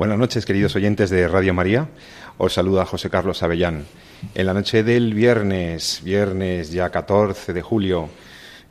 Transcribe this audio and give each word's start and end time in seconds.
Buenas 0.00 0.16
noches, 0.16 0.46
queridos 0.46 0.74
oyentes 0.76 1.10
de 1.10 1.28
Radio 1.28 1.52
María. 1.52 1.90
Os 2.38 2.54
saluda 2.54 2.86
José 2.86 3.10
Carlos 3.10 3.42
Avellán. 3.42 3.84
En 4.34 4.46
la 4.46 4.54
noche 4.54 4.82
del 4.82 5.12
viernes, 5.12 6.00
viernes 6.02 6.72
ya 6.72 6.88
14 6.88 7.52
de 7.52 7.60
julio, 7.60 8.08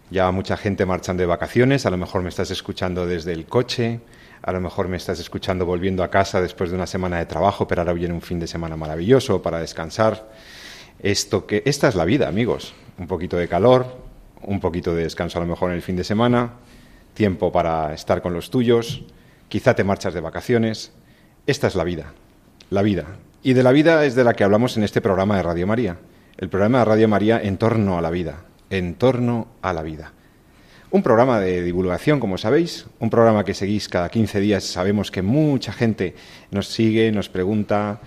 ya 0.10 0.32
mucha 0.32 0.58
gente 0.58 0.88
marchando 0.88 1.22
de 1.22 1.28
vacaciones. 1.28 1.86
A 1.86 1.92
lo 1.92 1.98
mejor 1.98 2.24
me 2.24 2.30
estás 2.30 2.50
escuchando 2.50 3.06
desde 3.06 3.32
el 3.32 3.46
coche, 3.46 4.00
a 4.42 4.52
lo 4.52 4.60
mejor 4.60 4.88
me 4.88 4.98
estás 4.98 5.20
escuchando 5.20 5.68
volviendo 5.68 6.04
a 6.04 6.10
casa 6.10 6.42
después 6.42 6.72
de 6.72 6.78
una 6.78 6.88
semana 6.88 7.20
de 7.20 7.28
trabajo, 7.28 7.68
pero 7.68 7.82
ahora 7.82 7.94
viene 7.94 8.16
un 8.16 8.24
fin 8.24 8.40
de 8.40 8.48
semana 8.48 8.76
maravilloso 8.76 9.40
para 9.44 9.60
descansar. 9.60 10.32
Esto 10.98 11.46
que 11.46 11.62
esta 11.68 11.90
es 11.90 11.94
la 11.94 12.06
vida, 12.06 12.28
amigos. 12.28 12.74
Un 12.98 13.06
poquito 13.06 13.38
de 13.38 13.48
calor, 13.48 13.86
un 14.42 14.60
poquito 14.60 14.96
de 14.96 15.04
descanso 15.04 15.38
a 15.38 15.44
lo 15.44 15.48
mejor 15.48 15.70
en 15.70 15.76
el 15.76 15.84
fin 15.84 15.96
de 15.96 16.04
semana, 16.04 16.54
tiempo 17.14 17.52
para 17.52 17.94
estar 17.94 18.24
con 18.24 18.34
los 18.34 18.50
tuyos. 18.50 19.04
Quizá 19.48 19.76
te 19.76 19.84
marchas 19.84 20.16
de 20.16 20.22
vacaciones 20.22 20.92
esta 21.50 21.66
es 21.66 21.74
la 21.74 21.84
vida, 21.84 22.14
la 22.70 22.84
vida. 22.84 23.06
Y 23.42 23.54
de 23.54 23.64
la 23.64 23.72
vida 23.72 24.06
es 24.06 24.14
de 24.14 24.24
la 24.24 24.34
que 24.34 24.44
hablamos 24.44 24.78
en 24.78 24.84
este 24.84 25.02
programa 25.02 25.38
de 25.38 25.44
Radio 25.44 25.66
María. 25.66 25.98
El 26.38 26.48
programa 26.48 26.80
de 26.80 26.86
Radio 26.86 27.08
María 27.08 27.42
en 27.42 27.58
torno 27.58 27.98
a 27.98 28.02
la 28.02 28.12
vida, 28.12 28.44
en 28.70 28.94
torno 28.94 29.48
a 29.64 29.74
la 29.74 29.82
vida. 29.82 30.14
Un 30.92 31.02
programa 31.02 31.40
de 31.40 31.64
divulgación, 31.64 32.20
como 32.20 32.38
sabéis, 32.38 32.86
un 33.00 33.10
programa 33.10 33.44
que 33.44 33.56
seguís 33.56 33.90
cada 33.90 34.10
15 34.10 34.40
días. 34.40 34.64
Sabemos 34.64 35.10
que 35.10 35.24
mucha 35.24 35.74
gente 35.74 36.14
nos 36.52 36.68
sigue, 36.68 37.12
nos 37.12 37.30
pregunta, 37.30 38.00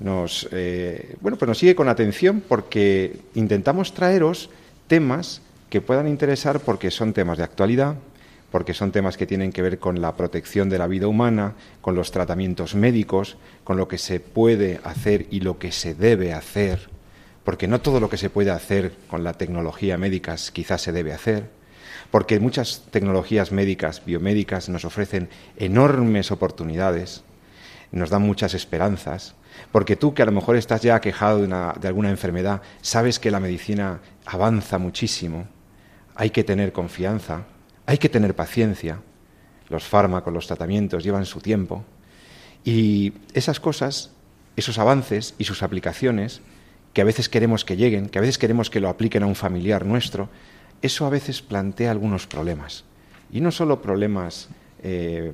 nos, 0.00 0.48
eh, 0.52 1.16
bueno, 1.20 1.36
pues 1.36 1.48
nos 1.48 1.58
sigue 1.58 1.74
con 1.74 1.90
atención 1.90 2.42
porque 2.46 3.20
intentamos 3.34 3.92
traeros 3.92 4.48
temas 4.86 5.42
que 5.68 5.82
puedan 5.82 6.08
interesar 6.08 6.60
porque 6.60 6.90
son 6.90 7.12
temas 7.12 7.36
de 7.36 7.44
actualidad, 7.44 7.96
porque 8.56 8.72
son 8.72 8.90
temas 8.90 9.18
que 9.18 9.26
tienen 9.26 9.52
que 9.52 9.60
ver 9.60 9.78
con 9.78 10.00
la 10.00 10.16
protección 10.16 10.70
de 10.70 10.78
la 10.78 10.86
vida 10.86 11.08
humana, 11.08 11.56
con 11.82 11.94
los 11.94 12.10
tratamientos 12.10 12.74
médicos, 12.74 13.36
con 13.64 13.76
lo 13.76 13.86
que 13.86 13.98
se 13.98 14.18
puede 14.18 14.80
hacer 14.82 15.26
y 15.30 15.40
lo 15.40 15.58
que 15.58 15.72
se 15.72 15.94
debe 15.94 16.32
hacer, 16.32 16.88
porque 17.44 17.68
no 17.68 17.82
todo 17.82 18.00
lo 18.00 18.08
que 18.08 18.16
se 18.16 18.30
puede 18.30 18.50
hacer 18.50 18.94
con 19.08 19.24
la 19.24 19.34
tecnología 19.34 19.98
médica 19.98 20.36
quizás 20.54 20.80
se 20.80 20.92
debe 20.92 21.12
hacer, 21.12 21.50
porque 22.10 22.40
muchas 22.40 22.84
tecnologías 22.90 23.52
médicas, 23.52 24.02
biomédicas, 24.06 24.70
nos 24.70 24.86
ofrecen 24.86 25.28
enormes 25.58 26.30
oportunidades, 26.30 27.24
nos 27.92 28.08
dan 28.08 28.22
muchas 28.22 28.54
esperanzas, 28.54 29.34
porque 29.70 29.96
tú 29.96 30.14
que 30.14 30.22
a 30.22 30.24
lo 30.24 30.32
mejor 30.32 30.56
estás 30.56 30.80
ya 30.80 30.98
quejado 31.02 31.42
de, 31.42 31.48
de 31.78 31.88
alguna 31.88 32.08
enfermedad, 32.08 32.62
sabes 32.80 33.18
que 33.18 33.30
la 33.30 33.38
medicina 33.38 34.00
avanza 34.24 34.78
muchísimo, 34.78 35.46
hay 36.14 36.30
que 36.30 36.42
tener 36.42 36.72
confianza, 36.72 37.44
hay 37.86 37.98
que 37.98 38.08
tener 38.08 38.34
paciencia. 38.34 39.00
Los 39.68 39.84
fármacos, 39.84 40.32
los 40.32 40.46
tratamientos 40.46 41.02
llevan 41.04 41.24
su 41.24 41.40
tiempo. 41.40 41.84
Y 42.64 43.12
esas 43.32 43.60
cosas, 43.60 44.10
esos 44.56 44.78
avances 44.78 45.34
y 45.38 45.44
sus 45.44 45.62
aplicaciones, 45.62 46.42
que 46.92 47.00
a 47.00 47.04
veces 47.04 47.28
queremos 47.28 47.64
que 47.64 47.76
lleguen, 47.76 48.08
que 48.08 48.18
a 48.18 48.20
veces 48.20 48.38
queremos 48.38 48.70
que 48.70 48.80
lo 48.80 48.88
apliquen 48.88 49.22
a 49.22 49.26
un 49.26 49.34
familiar 49.34 49.84
nuestro, 49.86 50.28
eso 50.82 51.06
a 51.06 51.10
veces 51.10 51.42
plantea 51.42 51.90
algunos 51.90 52.26
problemas. 52.26 52.84
Y 53.32 53.40
no 53.40 53.50
solo 53.50 53.80
problemas 53.82 54.48
eh, 54.82 55.32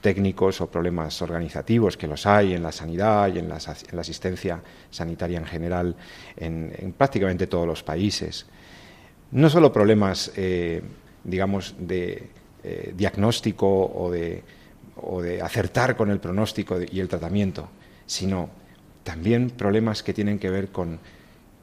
técnicos 0.00 0.60
o 0.60 0.70
problemas 0.70 1.20
organizativos, 1.22 1.96
que 1.96 2.06
los 2.06 2.26
hay 2.26 2.54
en 2.54 2.62
la 2.62 2.72
sanidad 2.72 3.32
y 3.34 3.38
en 3.38 3.48
la, 3.48 3.56
asistencia 3.56 4.62
sanitaria 4.90 5.38
en 5.38 5.46
general 5.46 5.96
en, 6.36 6.94
prácticamente 6.96 7.46
todos 7.46 7.66
los 7.66 7.82
países. 7.82 8.46
No 9.30 9.50
solo 9.50 9.72
problemas 9.72 10.32
eh, 10.36 10.82
digamos, 11.24 11.74
de 11.78 12.30
eh, 12.64 12.92
diagnóstico 12.96 13.86
o 13.86 14.10
de, 14.10 14.42
o 14.96 15.22
de, 15.22 15.42
acertar 15.42 15.96
con 15.96 16.10
el 16.10 16.20
pronóstico 16.20 16.78
y 16.80 17.00
el 17.00 17.08
tratamiento, 17.08 17.68
sino 18.06 18.50
también 19.04 19.50
problemas 19.50 20.02
que 20.02 20.12
tienen 20.14 20.38
que 20.38 20.50
ver 20.50 20.68
con 20.68 20.98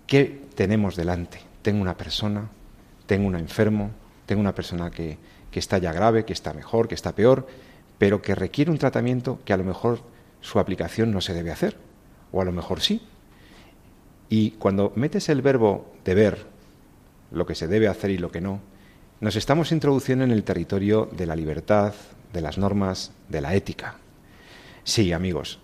qué 0.08 0.42
tenemos 0.56 0.96
delante. 0.96 1.40
Tengo 1.62 1.82
una 1.82 1.98
persona, 1.98 2.50
tengo 3.06 3.28
un 3.28 3.36
enfermo, 3.36 3.92
tengo 4.26 4.42
una 4.42 4.56
persona 4.56 4.90
que, 4.92 5.18
que 5.52 5.60
está 5.60 5.78
ya 5.78 5.94
grave, 5.94 6.26
que 6.26 6.34
está 6.34 6.54
mejor, 6.54 6.88
que 6.88 6.96
está 6.96 7.14
peor, 7.14 7.48
pero 7.98 8.22
que 8.22 8.36
requiere 8.36 8.72
un 8.72 8.78
tratamiento 8.78 9.40
que 9.46 9.54
a 9.54 9.58
lo 9.58 9.64
mejor 9.64 10.02
su 10.42 10.60
aplicación 10.60 11.12
no 11.12 11.22
se 11.22 11.34
debe 11.34 11.52
hacer, 11.52 11.78
o 12.32 12.42
a 12.42 12.46
lo 12.46 12.52
mejor 12.52 12.82
sí. 12.82 13.02
Y 14.30 14.52
cuando 14.52 14.92
metes 14.96 15.30
el 15.30 15.42
verbo 15.42 15.94
deber, 16.04 16.46
lo 17.32 17.46
que 17.46 17.56
se 17.56 17.68
debe 17.68 17.88
hacer 17.88 18.12
y 18.12 18.18
lo 18.18 18.32
que 18.32 18.42
no, 18.42 18.60
nos 19.22 19.36
estamos 19.36 19.72
introduciendo 19.72 20.26
en 20.26 20.32
el 20.32 20.44
territorio 20.44 21.10
de 21.12 21.26
la 21.26 21.36
libertad, 21.36 21.94
de 22.34 22.42
las 22.42 22.58
normas, 22.58 23.12
de 23.30 23.42
la 23.42 23.56
ética. 23.56 23.96
Sí, 24.84 25.14
amigos, 25.14 25.60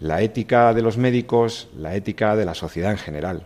la 0.00 0.22
ética 0.22 0.72
de 0.72 0.82
los 0.82 0.96
médicos, 0.96 1.68
la 1.76 1.94
ética 1.94 2.36
de 2.36 2.44
la 2.44 2.54
sociedad 2.54 2.90
en 2.90 2.98
general. 2.98 3.44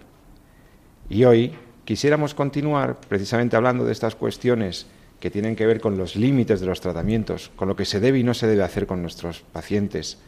Y 1.09 1.25
hoy 1.25 1.53
quisiéramos 1.85 2.35
continuar 2.35 3.01
precisamente 3.01 3.57
hablando 3.57 3.85
de 3.85 3.93
estas 3.93 4.15
cuestiones 4.15 4.87
que 5.19 5.31
tienen 5.31 5.57
que 5.57 5.67
ver 5.67 5.81
con 5.81 5.99
los 5.99 6.17
límites 6.17 6.61
de 6.61 6.67
los 6.67 6.81
tratamientos, 6.81 7.51
con 7.57 7.69
lo 7.69 7.77
que 7.77 7.85
se 7.85 8.01
debe 8.01 8.19
y 8.19 8.25
no 8.25 8.35
se 8.35 8.47
debe 8.47 8.63
hacer 8.63 8.87
con 8.87 9.03
nuestros 9.03 9.41
pacientes. 9.41 10.19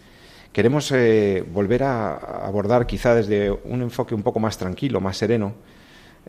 Queremos 0.52 0.92
eh, 0.92 1.42
volver 1.50 1.84
a 1.84 2.14
abordar 2.14 2.86
quizá 2.86 3.14
desde 3.14 3.50
un 3.50 3.80
enfoque 3.80 4.14
un 4.14 4.22
poco 4.22 4.38
más 4.38 4.58
tranquilo, 4.58 5.00
más 5.00 5.16
sereno, 5.16 5.54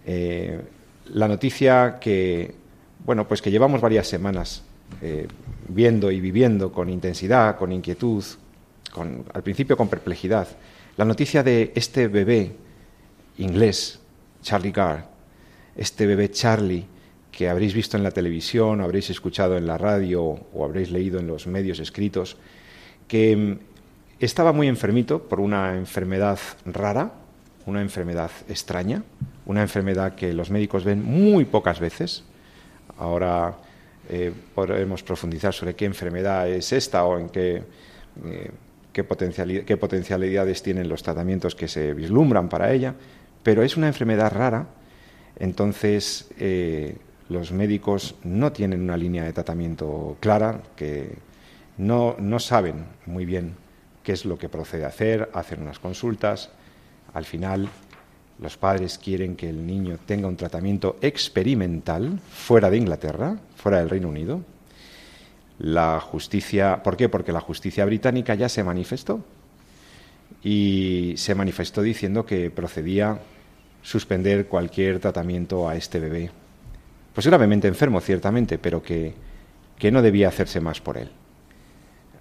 eh, 0.05 0.61
la 1.07 1.27
noticia 1.27 1.97
que 1.99 2.62
bueno, 3.05 3.27
pues 3.27 3.41
que 3.41 3.51
llevamos 3.51 3.81
varias 3.81 4.07
semanas 4.07 4.63
eh, 5.01 5.27
viendo 5.67 6.11
y 6.11 6.19
viviendo 6.19 6.71
con 6.71 6.89
intensidad, 6.89 7.57
con 7.57 7.71
inquietud, 7.71 8.23
con, 8.91 9.25
al 9.33 9.43
principio 9.43 9.75
con 9.75 9.87
perplejidad, 9.87 10.47
la 10.97 11.05
noticia 11.05 11.43
de 11.43 11.71
este 11.75 12.07
bebé 12.07 12.55
inglés, 13.37 13.99
Charlie 14.41 14.71
Garr, 14.71 15.05
este 15.75 16.05
bebé 16.05 16.29
Charlie 16.31 16.85
que 17.31 17.49
habréis 17.49 17.73
visto 17.73 17.97
en 17.97 18.03
la 18.03 18.11
televisión, 18.11 18.79
habréis 18.79 19.09
escuchado 19.09 19.57
en 19.57 19.65
la 19.65 19.77
radio 19.77 20.21
o 20.21 20.63
habréis 20.63 20.91
leído 20.91 21.19
en 21.19 21.25
los 21.25 21.47
medios 21.47 21.79
escritos, 21.79 22.37
que 23.07 23.35
mm, 23.35 23.57
estaba 24.19 24.53
muy 24.53 24.67
enfermito 24.67 25.23
por 25.23 25.39
una 25.39 25.75
enfermedad 25.75 26.37
rara, 26.65 27.13
una 27.65 27.81
enfermedad 27.81 28.29
extraña, 28.47 29.03
una 29.45 29.63
enfermedad 29.63 30.15
que 30.15 30.31
los 30.31 30.51
médicos 30.51 30.83
ven 30.83 31.03
muy 31.03 31.45
pocas 31.45 31.79
veces, 31.79 32.23
Ahora 32.97 33.55
eh, 34.09 34.33
podremos 34.53 35.01
profundizar 35.03 35.53
sobre 35.53 35.75
qué 35.75 35.85
enfermedad 35.85 36.49
es 36.49 36.73
esta 36.73 37.05
o 37.05 37.17
en 37.17 37.29
qué, 37.29 37.63
eh, 38.25 38.51
qué, 38.91 39.03
potencialidades 39.03 40.61
tienen 40.61 40.89
los 40.89 41.01
tratamientos 41.01 41.55
que 41.55 41.67
se 41.67 41.93
vislumbran 41.93 42.49
para 42.49 42.73
ella, 42.73 42.93
pero 43.41 43.63
es 43.63 43.77
una 43.77 43.87
enfermedad 43.87 44.31
rara, 44.31 44.67
entonces 45.39 46.29
eh, 46.37 46.97
los 47.29 47.51
médicos 47.51 48.15
no 48.23 48.51
tienen 48.51 48.81
una 48.81 48.97
línea 48.97 49.23
de 49.23 49.33
tratamiento 49.33 50.17
clara, 50.19 50.61
que 50.75 51.15
no, 51.77 52.15
no 52.19 52.39
saben 52.39 52.85
muy 53.05 53.25
bien 53.25 53.55
qué 54.03 54.11
es 54.11 54.25
lo 54.25 54.37
que 54.37 54.49
procede 54.49 54.83
a 54.83 54.89
hacer, 54.89 55.29
hacen 55.33 55.61
unas 55.61 55.79
consultas, 55.79 56.51
al 57.13 57.25
final 57.25 57.69
los 58.39 58.57
padres 58.57 58.97
quieren 58.97 59.35
que 59.35 59.49
el 59.49 59.65
niño 59.65 59.97
tenga 60.05 60.27
un 60.27 60.35
tratamiento 60.35 60.97
experimental 61.01 62.19
fuera 62.29 62.69
de 62.69 62.77
Inglaterra, 62.77 63.37
fuera 63.55 63.79
del 63.79 63.89
Reino 63.89 64.09
Unido. 64.09 64.41
La 65.59 65.99
justicia, 65.99 66.81
¿por 66.83 66.97
qué? 66.97 67.09
Porque 67.09 67.31
la 67.31 67.39
justicia 67.39 67.85
británica 67.85 68.35
ya 68.35 68.49
se 68.49 68.63
manifestó 68.63 69.23
y 70.43 71.13
se 71.15 71.35
manifestó 71.35 71.81
diciendo 71.81 72.25
que 72.25 72.49
procedía 72.49 73.19
suspender 73.81 74.47
cualquier 74.47 74.99
tratamiento 74.99 75.69
a 75.69 75.75
este 75.75 75.99
bebé. 75.99 76.31
Pues 77.13 77.27
gravemente 77.27 77.67
enfermo, 77.67 78.01
ciertamente, 78.01 78.57
pero 78.57 78.81
que, 78.81 79.13
que 79.77 79.91
no 79.91 80.01
debía 80.01 80.29
hacerse 80.29 80.59
más 80.59 80.81
por 80.81 80.97
él. 80.97 81.11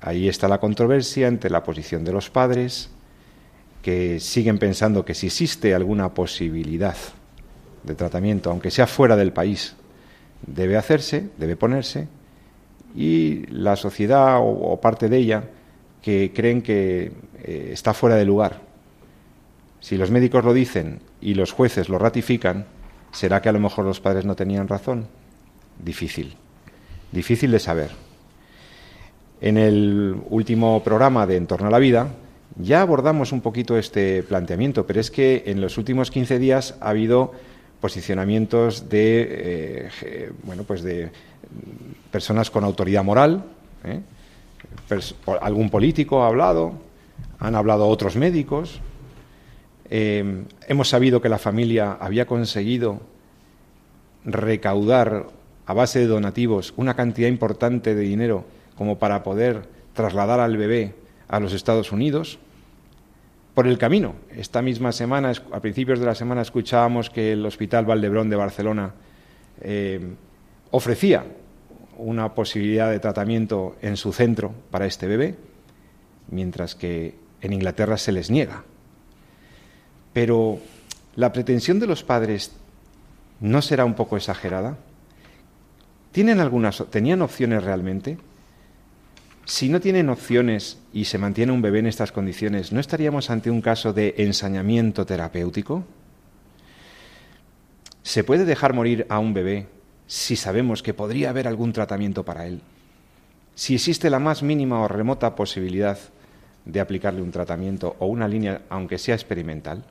Ahí 0.00 0.28
está 0.28 0.48
la 0.48 0.58
controversia 0.58 1.28
entre 1.28 1.50
la 1.50 1.62
posición 1.62 2.04
de 2.04 2.12
los 2.12 2.28
padres, 2.28 2.90
que 3.82 4.20
siguen 4.20 4.58
pensando 4.58 5.04
que 5.04 5.14
si 5.14 5.26
existe 5.26 5.74
alguna 5.74 6.14
posibilidad 6.14 6.96
de 7.82 7.94
tratamiento, 7.96 8.50
aunque 8.50 8.70
sea 8.70 8.86
fuera 8.86 9.16
del 9.16 9.32
país, 9.32 9.74
debe 10.46 10.76
hacerse, 10.76 11.30
debe 11.36 11.56
ponerse, 11.56 12.06
y 12.94 13.46
la 13.46 13.74
sociedad 13.74 14.38
o, 14.40 14.80
parte 14.80 15.08
de 15.08 15.16
ella 15.16 15.44
que 16.00 16.32
creen 16.34 16.62
que 16.62 17.12
eh, 17.42 17.70
está 17.72 17.92
fuera 17.92 18.16
de 18.16 18.24
lugar. 18.24 18.60
Si 19.80 19.96
los 19.96 20.10
médicos 20.10 20.44
lo 20.44 20.54
dicen 20.54 21.00
y 21.20 21.34
los 21.34 21.52
jueces 21.52 21.88
lo 21.88 21.98
ratifican, 21.98 22.66
¿será 23.10 23.42
que 23.42 23.48
a 23.48 23.52
lo 23.52 23.58
mejor 23.60 23.84
los 23.84 24.00
padres 24.00 24.24
no 24.24 24.36
tenían 24.36 24.68
razón? 24.68 25.08
Difícil, 25.82 26.36
difícil 27.10 27.50
de 27.50 27.58
saber. 27.58 27.90
En 29.40 29.58
el 29.58 30.22
último 30.30 30.84
programa 30.84 31.26
de 31.26 31.36
En 31.36 31.48
torno 31.48 31.66
a 31.66 31.70
la 31.70 31.80
vida 31.80 32.06
ya 32.56 32.82
abordamos 32.82 33.32
un 33.32 33.40
poquito 33.40 33.78
este 33.78 34.22
planteamiento, 34.22 34.86
pero 34.86 35.00
es 35.00 35.10
que 35.10 35.44
en 35.46 35.60
los 35.60 35.78
últimos 35.78 36.10
15 36.10 36.38
días 36.38 36.76
ha 36.80 36.90
habido 36.90 37.32
posicionamientos 37.80 38.88
de, 38.88 39.88
eh, 40.02 40.32
bueno, 40.44 40.64
pues 40.64 40.82
de 40.82 41.10
personas 42.10 42.50
con 42.50 42.64
autoridad 42.64 43.02
moral, 43.02 43.44
¿eh? 43.84 44.00
algún 45.40 45.70
político 45.70 46.22
ha 46.22 46.28
hablado, 46.28 46.74
han 47.38 47.54
hablado 47.54 47.88
otros 47.88 48.16
médicos. 48.16 48.80
Eh, 49.90 50.44
hemos 50.68 50.88
sabido 50.88 51.20
que 51.20 51.28
la 51.28 51.38
familia 51.38 51.92
había 51.92 52.26
conseguido 52.26 53.00
recaudar 54.24 55.26
a 55.66 55.74
base 55.74 55.98
de 55.98 56.06
donativos 56.06 56.72
una 56.76 56.94
cantidad 56.94 57.28
importante 57.28 57.94
de 57.94 58.02
dinero 58.02 58.44
como 58.76 58.98
para 58.98 59.22
poder 59.22 59.62
trasladar 59.94 60.40
al 60.40 60.56
bebé 60.56 60.94
a 61.32 61.40
los 61.40 61.54
Estados 61.54 61.90
Unidos 61.92 62.38
por 63.54 63.66
el 63.66 63.78
camino. 63.78 64.14
Esta 64.30 64.60
misma 64.60 64.92
semana, 64.92 65.32
a 65.50 65.60
principios 65.60 65.98
de 65.98 66.04
la 66.04 66.14
semana, 66.14 66.42
escuchábamos 66.42 67.08
que 67.08 67.32
el 67.32 67.44
Hospital 67.44 67.86
Valdebrón 67.86 68.28
de 68.28 68.36
Barcelona 68.36 68.92
eh, 69.62 70.14
ofrecía 70.70 71.24
una 71.96 72.34
posibilidad 72.34 72.90
de 72.90 72.98
tratamiento 72.98 73.76
en 73.80 73.96
su 73.96 74.12
centro 74.12 74.52
para 74.70 74.84
este 74.84 75.06
bebé, 75.06 75.36
mientras 76.30 76.74
que 76.74 77.14
en 77.40 77.54
Inglaterra 77.54 77.96
se 77.96 78.12
les 78.12 78.30
niega. 78.30 78.64
Pero 80.12 80.58
la 81.16 81.32
pretensión 81.32 81.80
de 81.80 81.86
los 81.86 82.04
padres 82.04 82.52
no 83.40 83.62
será 83.62 83.86
un 83.86 83.94
poco 83.94 84.18
exagerada. 84.18 84.76
¿Tienen 86.12 86.40
algunas, 86.40 86.84
tenían 86.90 87.22
opciones 87.22 87.64
realmente? 87.64 88.18
Si 89.44 89.68
no 89.68 89.80
tienen 89.80 90.08
opciones 90.08 90.78
y 90.92 91.06
se 91.06 91.18
mantiene 91.18 91.52
un 91.52 91.62
bebé 91.62 91.80
en 91.80 91.86
estas 91.86 92.12
condiciones, 92.12 92.72
¿no 92.72 92.78
estaríamos 92.78 93.28
ante 93.28 93.50
un 93.50 93.60
caso 93.60 93.92
de 93.92 94.14
ensañamiento 94.18 95.04
terapéutico? 95.04 95.84
¿Se 98.04 98.22
puede 98.22 98.44
dejar 98.44 98.72
morir 98.72 99.04
a 99.08 99.18
un 99.18 99.34
bebé 99.34 99.66
si 100.06 100.36
sabemos 100.36 100.82
que 100.82 100.94
podría 100.94 101.30
haber 101.30 101.48
algún 101.48 101.72
tratamiento 101.72 102.24
para 102.24 102.46
él? 102.46 102.60
Si 103.56 103.74
existe 103.74 104.10
la 104.10 104.20
más 104.20 104.44
mínima 104.44 104.80
o 104.80 104.88
remota 104.88 105.34
posibilidad 105.34 105.98
de 106.64 106.80
aplicarle 106.80 107.20
un 107.20 107.32
tratamiento 107.32 107.96
o 107.98 108.06
una 108.06 108.28
línea, 108.28 108.62
aunque 108.70 108.98
sea 108.98 109.16
experimental, 109.16 109.84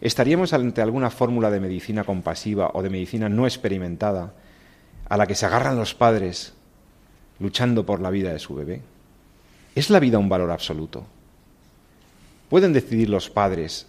¿estaríamos 0.00 0.54
ante 0.54 0.80
alguna 0.80 1.10
fórmula 1.10 1.50
de 1.50 1.60
medicina 1.60 2.04
compasiva 2.04 2.70
o 2.72 2.82
de 2.82 2.88
medicina 2.88 3.28
no 3.28 3.46
experimentada 3.46 4.32
a 5.06 5.18
la 5.18 5.26
que 5.26 5.34
se 5.34 5.44
agarran 5.44 5.76
los 5.76 5.94
padres 5.94 6.54
luchando 7.40 7.84
por 7.84 8.00
la 8.00 8.10
vida 8.10 8.32
de 8.32 8.38
su 8.38 8.54
bebé? 8.54 8.82
¿Es 9.74 9.90
la 9.90 9.98
vida 9.98 10.18
un 10.18 10.28
valor 10.28 10.50
absoluto? 10.50 11.04
¿Pueden 12.48 12.72
decidir 12.72 13.08
los 13.08 13.30
padres 13.30 13.86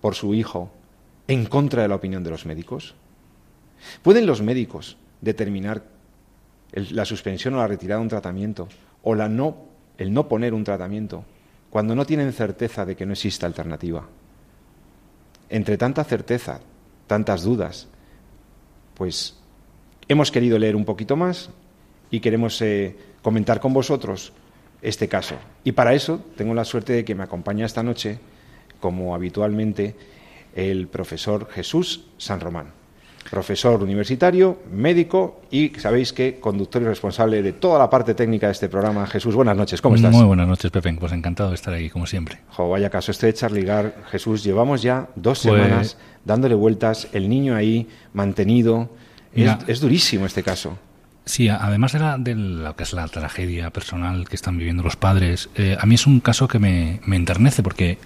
por 0.00 0.14
su 0.14 0.34
hijo 0.34 0.70
en 1.28 1.46
contra 1.46 1.82
de 1.82 1.88
la 1.88 1.96
opinión 1.96 2.22
de 2.22 2.30
los 2.30 2.46
médicos? 2.46 2.94
¿Pueden 4.02 4.26
los 4.26 4.42
médicos 4.42 4.96
determinar 5.20 5.82
la 6.72 7.04
suspensión 7.04 7.54
o 7.54 7.58
la 7.58 7.66
retirada 7.66 7.98
de 7.98 8.04
un 8.04 8.08
tratamiento 8.08 8.68
o 9.02 9.14
la 9.14 9.28
no, 9.28 9.56
el 9.98 10.12
no 10.12 10.28
poner 10.28 10.54
un 10.54 10.64
tratamiento 10.64 11.24
cuando 11.70 11.94
no 11.94 12.04
tienen 12.04 12.32
certeza 12.32 12.84
de 12.84 12.96
que 12.96 13.06
no 13.06 13.12
exista 13.12 13.46
alternativa? 13.46 14.06
Entre 15.48 15.76
tanta 15.76 16.04
certeza, 16.04 16.60
tantas 17.06 17.42
dudas, 17.42 17.88
pues 18.94 19.36
hemos 20.08 20.30
querido 20.30 20.58
leer 20.58 20.76
un 20.76 20.84
poquito 20.84 21.16
más 21.16 21.50
y 22.12 22.20
queremos 22.20 22.60
eh, 22.62 22.94
comentar 23.22 23.58
con 23.58 23.72
vosotros 23.72 24.32
este 24.82 25.08
caso. 25.08 25.34
Y 25.64 25.72
para 25.72 25.94
eso 25.94 26.20
tengo 26.36 26.54
la 26.54 26.64
suerte 26.64 26.92
de 26.92 27.04
que 27.04 27.14
me 27.16 27.24
acompaña 27.24 27.66
esta 27.66 27.82
noche, 27.82 28.20
como 28.80 29.14
habitualmente, 29.14 29.96
el 30.54 30.86
profesor 30.86 31.48
Jesús 31.50 32.04
San 32.18 32.38
Román. 32.38 32.66
Profesor 33.30 33.82
universitario, 33.82 34.58
médico 34.70 35.40
y 35.50 35.70
sabéis 35.78 36.12
que 36.12 36.38
conductor 36.38 36.82
y 36.82 36.84
responsable 36.84 37.40
de 37.40 37.52
toda 37.52 37.78
la 37.78 37.88
parte 37.88 38.14
técnica 38.14 38.48
de 38.48 38.52
este 38.52 38.68
programa. 38.68 39.06
Jesús, 39.06 39.34
buenas 39.34 39.56
noches, 39.56 39.80
¿cómo 39.80 39.94
estás? 39.94 40.12
Muy 40.12 40.24
buenas 40.24 40.46
noches, 40.46 40.70
Pepe. 40.70 40.92
Pues 40.92 41.12
encantado 41.12 41.48
de 41.48 41.54
estar 41.54 41.72
aquí, 41.72 41.88
como 41.88 42.06
siempre. 42.06 42.40
Jo, 42.50 42.68
vaya 42.68 42.90
caso 42.90 43.10
este 43.10 43.26
de 43.26 43.34
Charligar. 43.34 44.04
Jesús, 44.10 44.44
llevamos 44.44 44.82
ya 44.82 45.08
dos 45.14 45.40
pues 45.40 45.54
semanas 45.54 45.96
dándole 46.24 46.56
vueltas, 46.56 47.08
el 47.12 47.30
niño 47.30 47.54
ahí 47.54 47.88
mantenido. 48.12 48.90
es 49.32 49.80
durísimo 49.80 50.26
este 50.26 50.42
caso. 50.42 50.76
Sí, 51.24 51.48
además 51.48 51.92
de, 51.92 51.98
la, 52.00 52.18
de 52.18 52.34
lo 52.34 52.74
que 52.74 52.82
es 52.82 52.92
la 52.92 53.06
tragedia 53.06 53.70
personal 53.70 54.28
que 54.28 54.34
están 54.34 54.58
viviendo 54.58 54.82
los 54.82 54.96
padres, 54.96 55.50
eh, 55.54 55.76
a 55.80 55.86
mí 55.86 55.94
es 55.94 56.06
un 56.06 56.20
caso 56.20 56.48
que 56.48 56.58
me, 56.58 57.00
me, 57.04 57.14
enternece 57.14 57.62
porque 57.62 57.98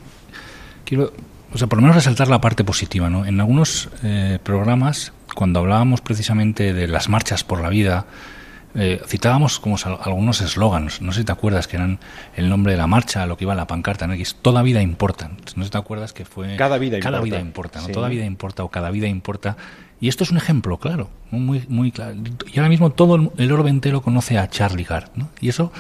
quiero, 0.85 1.13
o 1.53 1.57
sea, 1.59 1.67
por 1.67 1.79
lo 1.79 1.83
menos 1.83 1.97
resaltar 1.97 2.29
la 2.29 2.43
parte 2.43 2.63
positiva, 2.63 3.09
¿no? 3.09 3.25
En 3.25 3.41
algunos 3.41 3.89
eh, 4.03 4.39
programas, 4.43 5.15
cuando 5.35 5.61
hablábamos 5.61 6.03
precisamente 6.03 6.75
de 6.75 6.89
las 6.89 7.09
marchas 7.09 7.43
por 7.43 7.63
la 7.63 7.71
vida, 7.71 8.05
eh, 8.79 9.01
citábamos 9.07 9.59
como 9.59 9.77
algunos 10.05 10.43
eslogans, 10.43 11.01
no 11.01 11.13
sé 11.13 11.21
si 11.21 11.25
te 11.25 11.33
acuerdas 11.33 11.67
que 11.67 11.77
eran 11.77 11.99
el 12.37 12.51
nombre 12.51 12.73
de 12.73 12.79
la 12.79 12.87
marcha, 12.87 13.25
lo 13.25 13.39
que 13.39 13.45
iba 13.45 13.55
en 13.55 13.57
la 13.57 13.67
pancarta, 13.67 14.07
¿no? 14.07 14.13
es 14.13 14.35
toda 14.35 14.61
vida 14.63 14.83
importa. 14.83 15.31
No 15.57 15.63
sé 15.63 15.65
si 15.65 15.71
te 15.71 15.79
acuerdas 15.79 16.13
que 16.13 16.27
fue 16.27 16.57
cada 16.57 16.77
vida 16.77 17.01
cada 17.01 17.19
importa, 17.19 17.37
vida 17.37 17.41
importa 17.41 17.81
¿no? 17.81 17.89
toda 17.89 18.09
vida 18.09 18.27
importa 18.27 18.65
o 18.65 18.69
cada 18.69 18.91
vida 18.91 19.07
importa. 19.07 19.57
Y 20.01 20.09
esto 20.09 20.25
es 20.25 20.31
un 20.31 20.37
ejemplo 20.37 20.79
claro, 20.79 21.11
muy 21.31 21.65
muy 21.69 21.91
claro. 21.91 22.17
Y 22.53 22.59
ahora 22.59 22.69
mismo 22.69 22.91
todo 22.91 23.33
el 23.37 23.53
orbe 23.53 23.71
entero 23.71 24.03
conoce 24.03 24.39
a 24.39 24.49
Charlie 24.49 24.85
Gard, 24.85 25.11
¿no? 25.15 25.31
Y 25.41 25.49
eso, 25.49 25.73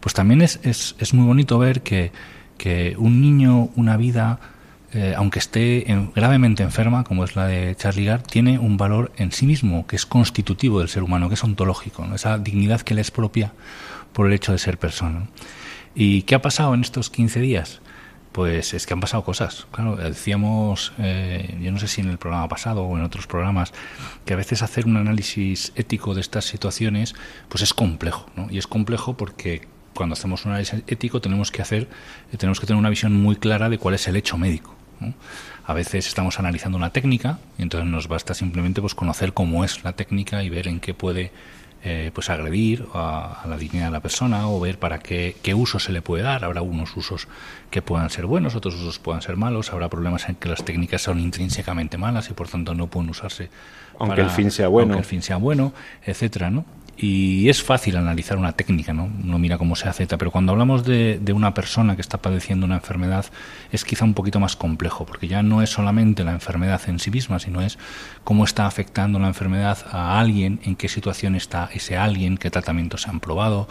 pues 0.00 0.14
también 0.14 0.42
es, 0.42 0.60
es, 0.62 0.94
es 0.98 1.14
muy 1.14 1.26
bonito 1.26 1.58
ver 1.58 1.82
que, 1.82 2.12
que 2.58 2.94
un 2.98 3.20
niño, 3.20 3.70
una 3.76 3.96
vida 3.96 4.38
eh, 4.94 5.14
aunque 5.16 5.38
esté 5.38 5.86
gravemente 6.14 6.62
enferma, 6.62 7.02
como 7.02 7.24
es 7.24 7.34
la 7.34 7.46
de 7.46 7.74
Charlie 7.76 8.04
Gard, 8.04 8.22
tiene 8.24 8.58
un 8.58 8.76
valor 8.76 9.10
en 9.16 9.32
sí 9.32 9.46
mismo 9.46 9.86
que 9.86 9.96
es 9.96 10.04
constitutivo 10.04 10.80
del 10.80 10.88
ser 10.88 11.02
humano, 11.02 11.28
que 11.28 11.34
es 11.34 11.44
ontológico, 11.44 12.06
esa 12.14 12.36
dignidad 12.36 12.82
que 12.82 12.94
le 12.94 13.00
es 13.00 13.10
propia 13.10 13.54
por 14.12 14.26
el 14.26 14.34
hecho 14.34 14.52
de 14.52 14.58
ser 14.58 14.78
persona. 14.78 15.28
¿Y 15.94 16.22
qué 16.22 16.34
ha 16.34 16.42
pasado 16.42 16.74
en 16.74 16.82
estos 16.82 17.08
15 17.08 17.40
días? 17.40 17.80
Pues 18.32 18.72
es 18.72 18.86
que 18.86 18.94
han 18.94 19.00
pasado 19.00 19.24
cosas. 19.24 19.66
Claro, 19.72 19.96
decíamos, 19.96 20.92
eh, 20.98 21.58
yo 21.60 21.70
no 21.70 21.78
sé 21.78 21.86
si 21.86 22.00
en 22.00 22.08
el 22.08 22.18
programa 22.18 22.48
pasado 22.48 22.82
o 22.84 22.96
en 22.96 23.04
otros 23.04 23.26
programas, 23.26 23.72
que 24.24 24.32
a 24.32 24.36
veces 24.36 24.62
hacer 24.62 24.86
un 24.86 24.96
análisis 24.96 25.72
ético 25.76 26.14
de 26.14 26.22
estas 26.22 26.46
situaciones, 26.46 27.14
pues 27.48 27.62
es 27.62 27.74
complejo, 27.74 28.26
¿no? 28.34 28.48
Y 28.50 28.58
es 28.58 28.66
complejo 28.66 29.16
porque 29.16 29.68
cuando 29.94 30.14
hacemos 30.14 30.44
un 30.44 30.52
análisis 30.52 30.82
ético 30.86 31.20
tenemos 31.20 31.50
que 31.50 31.60
hacer, 31.62 31.88
tenemos 32.38 32.58
que 32.58 32.66
tener 32.66 32.78
una 32.78 32.90
visión 32.90 33.12
muy 33.12 33.36
clara 33.36 33.68
de 33.68 33.78
cuál 33.78 33.94
es 33.94 34.08
el 34.08 34.16
hecho 34.16 34.38
médico. 34.38 34.74
A 35.64 35.74
veces 35.74 36.06
estamos 36.06 36.38
analizando 36.38 36.78
una 36.78 36.90
técnica 36.90 37.38
y 37.58 37.62
entonces 37.62 37.88
nos 37.90 38.08
basta 38.08 38.34
simplemente 38.34 38.80
pues, 38.80 38.94
conocer 38.94 39.32
cómo 39.32 39.64
es 39.64 39.82
la 39.84 39.92
técnica 39.94 40.42
y 40.42 40.48
ver 40.48 40.68
en 40.68 40.80
qué 40.80 40.94
puede 40.94 41.32
eh, 41.84 42.10
pues 42.14 42.30
agredir 42.30 42.86
a, 42.94 43.44
la 43.48 43.56
dignidad 43.56 43.86
de 43.86 43.92
la 43.92 44.00
persona 44.00 44.48
o 44.48 44.60
ver 44.60 44.78
para 44.78 45.00
qué, 45.00 45.36
qué 45.42 45.54
uso 45.54 45.78
se 45.78 45.92
le 45.92 46.00
puede 46.00 46.22
dar. 46.22 46.44
Habrá 46.44 46.62
unos 46.62 46.96
usos 46.96 47.26
que 47.70 47.82
puedan 47.82 48.08
ser 48.10 48.26
buenos, 48.26 48.54
otros 48.54 48.74
usos 48.76 48.98
puedan 48.98 49.20
ser 49.20 49.36
malos. 49.36 49.72
Habrá 49.72 49.88
problemas 49.88 50.28
en 50.28 50.36
que 50.36 50.48
las 50.48 50.64
técnicas 50.64 51.02
son 51.02 51.18
intrínsecamente 51.18 51.98
malas 51.98 52.30
y 52.30 52.34
por 52.34 52.48
tanto 52.48 52.74
no 52.74 52.86
pueden 52.86 53.10
usarse. 53.10 53.50
Aunque 53.98 54.20
el 54.20 54.30
fin 54.30 54.50
sea 54.50 54.68
bueno. 54.68 54.94
Aunque 54.94 55.00
el 55.00 55.08
fin 55.08 55.22
sea 55.22 55.36
bueno, 55.36 55.72
etcétera, 56.04 56.50
¿no? 56.50 56.64
Y 57.02 57.48
es 57.48 57.62
fácil 57.62 57.96
analizar 57.96 58.38
una 58.38 58.52
técnica, 58.52 58.92
¿no? 58.92 59.10
Uno 59.24 59.38
mira 59.38 59.58
cómo 59.58 59.74
se 59.74 59.88
hace, 59.88 60.06
pero 60.06 60.30
cuando 60.30 60.52
hablamos 60.52 60.84
de, 60.84 61.18
de, 61.20 61.32
una 61.32 61.52
persona 61.52 61.96
que 61.96 62.00
está 62.00 62.18
padeciendo 62.18 62.64
una 62.64 62.76
enfermedad 62.76 63.26
es 63.72 63.84
quizá 63.84 64.04
un 64.04 64.14
poquito 64.14 64.38
más 64.38 64.54
complejo, 64.54 65.04
porque 65.04 65.26
ya 65.26 65.42
no 65.42 65.62
es 65.62 65.70
solamente 65.70 66.22
la 66.22 66.30
enfermedad 66.30 66.80
en 66.86 67.00
sí 67.00 67.10
misma, 67.10 67.40
sino 67.40 67.60
es 67.60 67.76
cómo 68.22 68.44
está 68.44 68.66
afectando 68.66 69.18
la 69.18 69.26
enfermedad 69.26 69.78
a 69.90 70.20
alguien, 70.20 70.60
en 70.62 70.76
qué 70.76 70.88
situación 70.88 71.34
está 71.34 71.68
ese 71.74 71.96
alguien, 71.96 72.38
qué 72.38 72.50
tratamientos 72.50 73.02
se 73.02 73.10
han 73.10 73.18
probado, 73.18 73.68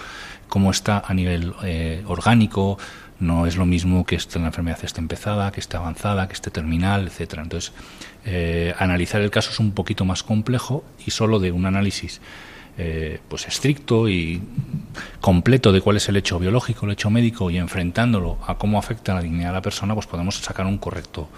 cómo 0.50 0.70
está 0.70 1.02
a 1.06 1.14
nivel 1.14 1.54
eh, 1.64 2.04
orgánico, 2.08 2.78
no 3.22 3.46
es 3.46 3.56
lo 3.56 3.66
mismo 3.66 4.06
que 4.06 4.18
la 4.36 4.48
enfermedad 4.48 4.80
esté 4.84 5.00
empezada, 5.00 5.52
que 5.54 5.62
esté 5.62 5.78
avanzada, 5.78 6.28
que 6.28 6.34
esté 6.34 6.50
terminal, 6.52 7.08
etcétera. 7.08 7.44
Entonces, 7.44 7.72
eh, 8.26 8.74
analizar 8.78 9.22
el 9.22 9.32
caso 9.32 9.52
es 9.52 9.60
un 9.60 9.72
poquito 9.72 10.04
más 10.04 10.24
complejo 10.24 10.84
y 11.06 11.12
solo 11.12 11.40
de 11.40 11.52
un 11.52 11.66
análisis 11.66 12.20
eh, 12.78 13.20
pues 13.28 13.48
estricto 13.48 14.10
y 14.10 14.42
completo 15.20 15.72
de 15.72 15.82
cuál 15.82 15.98
es 15.98 16.10
el 16.10 16.18
hecho 16.18 16.40
biológico, 16.40 16.86
el 16.86 16.94
hecho 16.94 17.10
médico 17.10 17.50
y 17.52 17.58
enfrentándolo 17.58 18.38
a 18.48 18.58
cómo 18.58 18.80
afecta 18.80 19.14
la 19.14 19.22
dignidad 19.22 19.50
de 19.50 19.54
la 19.54 19.62
persona, 19.62 19.94
pues 19.94 20.08
podemos 20.08 20.36
sacar 20.36 20.66
un 20.66 20.78
correcto 20.78 21.30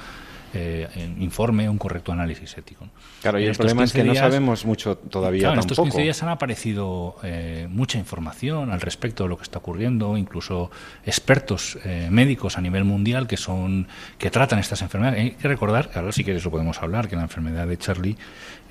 eh, 0.56 0.88
informe 1.20 1.68
un 1.68 1.80
correcto 1.80 2.12
análisis 2.12 2.58
ético. 2.58 2.88
Claro, 3.24 3.40
y 3.40 3.46
el 3.46 3.56
problema 3.56 3.86
es 3.86 3.94
que 3.94 4.04
no 4.04 4.14
sabemos 4.14 4.66
mucho 4.66 4.98
todavía 4.98 5.44
claro, 5.44 5.62
tampoco. 5.62 5.82
En 5.84 5.88
estos 5.88 5.96
15 5.96 6.02
días 6.02 6.24
han 6.24 6.30
aparecido 6.30 7.16
eh, 7.24 7.68
mucha 7.70 7.98
información 7.98 8.70
al 8.70 8.82
respecto 8.82 9.24
de 9.24 9.30
lo 9.30 9.38
que 9.38 9.44
está 9.44 9.60
ocurriendo, 9.60 10.18
incluso 10.18 10.70
expertos 11.06 11.78
eh, 11.86 12.10
médicos 12.12 12.58
a 12.58 12.62
nivel 12.62 12.84
mundial 12.84 13.26
que 13.26 13.38
son 13.38 13.88
que 14.18 14.30
tratan 14.30 14.60
estas 14.60 14.82
enfermedades. 14.82 15.22
Hay 15.22 15.32
que 15.32 15.48
recordar, 15.48 15.90
ahora 15.96 16.12
si 16.12 16.26
quieres 16.26 16.44
lo 16.44 16.52
podemos 16.52 16.84
hablar, 16.84 17.08
que 17.08 17.16
la 17.16 17.22
enfermedad 17.22 17.66
de 17.66 17.78
Charlie 17.78 18.18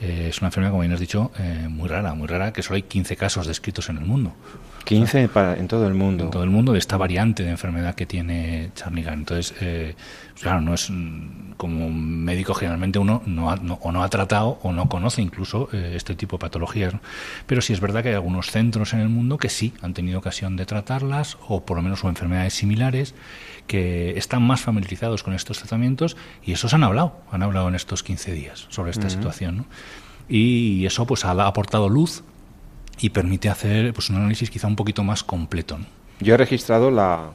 es 0.01 0.39
una 0.41 0.49
enfermedad, 0.49 0.73
como 0.73 0.83
bien 0.83 0.93
has 0.93 1.01
dicho, 1.01 1.31
muy 1.69 1.89
rara, 1.89 2.13
muy 2.15 2.27
rara, 2.27 2.53
que 2.53 2.63
solo 2.63 2.77
hay 2.77 2.83
15 2.83 3.17
casos 3.17 3.47
descritos 3.47 3.89
en 3.89 3.97
el 3.99 4.05
mundo. 4.05 4.35
15 4.85 5.29
para, 5.29 5.57
en 5.57 5.69
todo 5.69 5.87
el 5.87 5.95
mundo. 5.95 6.25
En 6.25 6.31
todo 6.31 6.45
el 6.45 6.51
mundo 6.51 6.73
de 6.73 6.79
esta 6.79 6.97
variante 6.97 7.43
de 7.43 7.51
enfermedad 7.51 7.95
que 7.95 8.07
tiene 8.07 8.71
Charlie 8.75 9.07
Entonces, 9.07 9.55
eh, 9.61 9.95
claro, 10.41 10.61
no 10.61 10.75
es 10.75 10.91
mm, 10.91 11.53
como 11.57 11.91
médico 11.91 12.55
generalmente 12.55 12.99
uno 12.99 13.23
no 13.27 13.49
o 13.49 13.93
no 13.93 14.03
ha 14.03 14.09
tratado 14.09 14.59
o 14.63 14.73
no 14.73 14.89
conoce 14.89 15.23
incluso 15.23 15.69
eh, 15.73 15.93
este 15.95 16.15
tipo 16.15 16.37
de 16.37 16.41
patologías. 16.41 16.95
Pero 17.47 17.61
sí 17.61 17.73
es 17.73 17.81
verdad 17.81 18.03
que 18.03 18.11
hay 18.11 18.15
algunos 18.15 18.51
centros 18.51 18.93
en 18.93 19.01
el 19.01 19.09
mundo 19.09 19.39
que 19.39 19.49
sí 19.49 19.73
han 19.81 19.95
tenido 19.95 20.19
ocasión 20.19 20.57
de 20.57 20.67
tratarlas 20.67 21.39
o 21.49 21.65
por 21.65 21.77
lo 21.77 21.83
menos 21.83 22.05
o 22.05 22.09
enfermedades 22.09 22.55
similares 22.55 23.15
que 23.67 24.19
están 24.19 24.43
más 24.43 24.61
familiarizados 24.61 25.23
con 25.23 25.35
estos 25.35 25.59
tratamientos 25.59 26.17
y 26.45 26.53
esos 26.53 26.75
han 26.75 26.85
hablado, 26.85 27.21
han 27.31 27.43
hablado 27.43 27.69
en 27.69 27.75
estos 27.75 28.03
15 28.03 28.33
días 28.33 28.67
sobre 28.69 28.91
esta 28.91 29.09
situación. 29.09 29.67
Y 30.29 30.87
eso 30.87 31.07
pues 31.07 31.25
ha 31.25 31.31
aportado 31.31 31.89
luz 31.89 32.25
y 33.01 33.11
permite 33.11 33.49
hacer 33.49 33.93
pues, 33.93 34.11
un 34.11 34.17
análisis 34.17 34.51
quizá 34.51 34.67
un 34.67 34.77
poquito 34.77 35.03
más 35.05 35.25
completo. 35.25 35.79
Yo 36.21 36.35
he 36.35 36.37
registrado 36.37 36.91
la, 36.91 37.33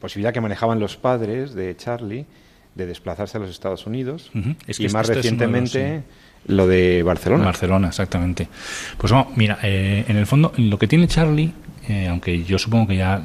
posibilidad 0.00 0.32
que 0.32 0.40
manejaban 0.40 0.80
los 0.80 0.96
padres 0.96 1.54
de 1.54 1.76
Charlie 1.76 2.26
de 2.74 2.86
desplazarse 2.86 3.36
a 3.36 3.40
los 3.40 3.50
Estados 3.50 3.86
Unidos 3.86 4.30
y 4.78 4.88
más 4.88 5.08
recientemente 5.08 6.02
lo 6.46 6.66
de 6.66 7.02
Barcelona. 7.02 7.44
Barcelona, 7.44 7.88
exactamente. 7.88 8.48
Pues 8.96 9.12
vamos, 9.12 9.36
mira, 9.36 9.58
eh, 9.62 10.04
en 10.08 10.16
el 10.16 10.26
fondo 10.26 10.52
lo 10.56 10.78
que 10.78 10.86
tiene 10.86 11.06
Charlie, 11.08 11.52
eh, 11.88 12.08
aunque 12.08 12.44
yo 12.44 12.58
supongo 12.58 12.88
que 12.88 12.96
ya 12.96 13.22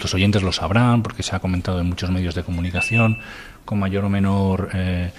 los 0.00 0.14
oyentes 0.14 0.42
lo 0.42 0.52
sabrán 0.52 1.02
porque 1.02 1.22
se 1.22 1.34
ha 1.36 1.38
comentado 1.38 1.80
en 1.80 1.86
muchos 1.86 2.10
medios 2.10 2.34
de 2.34 2.42
comunicación 2.42 3.18
con 3.64 3.78
mayor 3.78 4.04
o 4.04 4.08
menor 4.08 4.70
eh, 4.74 5.12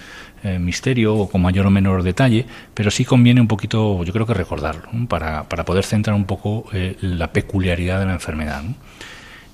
eh, 0.44 0.58
misterio 0.58 1.14
o 1.14 1.28
con 1.30 1.40
mayor 1.40 1.66
o 1.66 1.70
menor 1.70 2.02
detalle, 2.02 2.46
pero 2.74 2.90
sí 2.90 3.04
conviene 3.04 3.40
un 3.40 3.46
poquito, 3.46 4.02
yo 4.02 4.12
creo 4.12 4.26
que 4.26 4.34
recordarlo, 4.34 4.88
para, 5.08 5.48
para, 5.48 5.64
poder 5.64 5.84
centrar 5.84 6.16
un 6.16 6.24
poco 6.24 6.64
eh, 6.72 6.96
la 7.00 7.32
peculiaridad 7.32 8.00
de 8.00 8.06
la 8.06 8.14
enfermedad. 8.14 8.64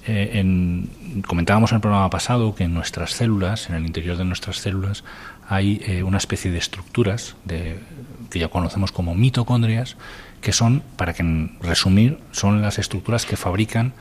Eh, 0.07 0.31
en, 0.41 0.89
comentábamos 1.27 1.73
en 1.73 1.77
el 1.77 1.81
programa 1.83 2.09
pasado 2.09 2.55
que 2.55 2.65
en 2.65 2.73
nuestras 2.73 3.11
células, 3.11 3.69
en 3.69 3.77
el 3.77 3.85
interior 3.85 4.17
de 4.17 4.25
nuestras 4.25 4.57
células, 4.57 5.05
hay 5.47 6.03
una 6.05 6.17
especie 6.17 6.51
de 6.51 6.57
estructuras 6.57 7.37
que 7.47 8.39
ya 8.39 8.49
conocemos 8.49 8.91
como 8.91 9.15
mitocondrias, 9.15 9.97
que 10.41 10.53
son, 10.53 10.83
para 10.97 11.13
que 11.13 11.51
resumir, 11.61 12.19
son 12.33 12.63
las 12.63 12.79
estructuras 12.79 13.27
que 13.27 13.37
fabrican 13.37 13.93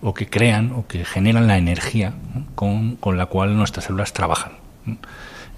o 0.00 0.14
que 0.14 0.28
crean 0.28 0.72
o 0.72 0.88
que 0.88 1.04
generan 1.04 1.46
la 1.46 1.56
energía 1.56 2.14
con, 2.56 2.96
con 2.96 3.16
la 3.16 3.26
cual 3.26 3.56
nuestras 3.56 3.86
células 3.86 4.12
trabajan. 4.12 4.52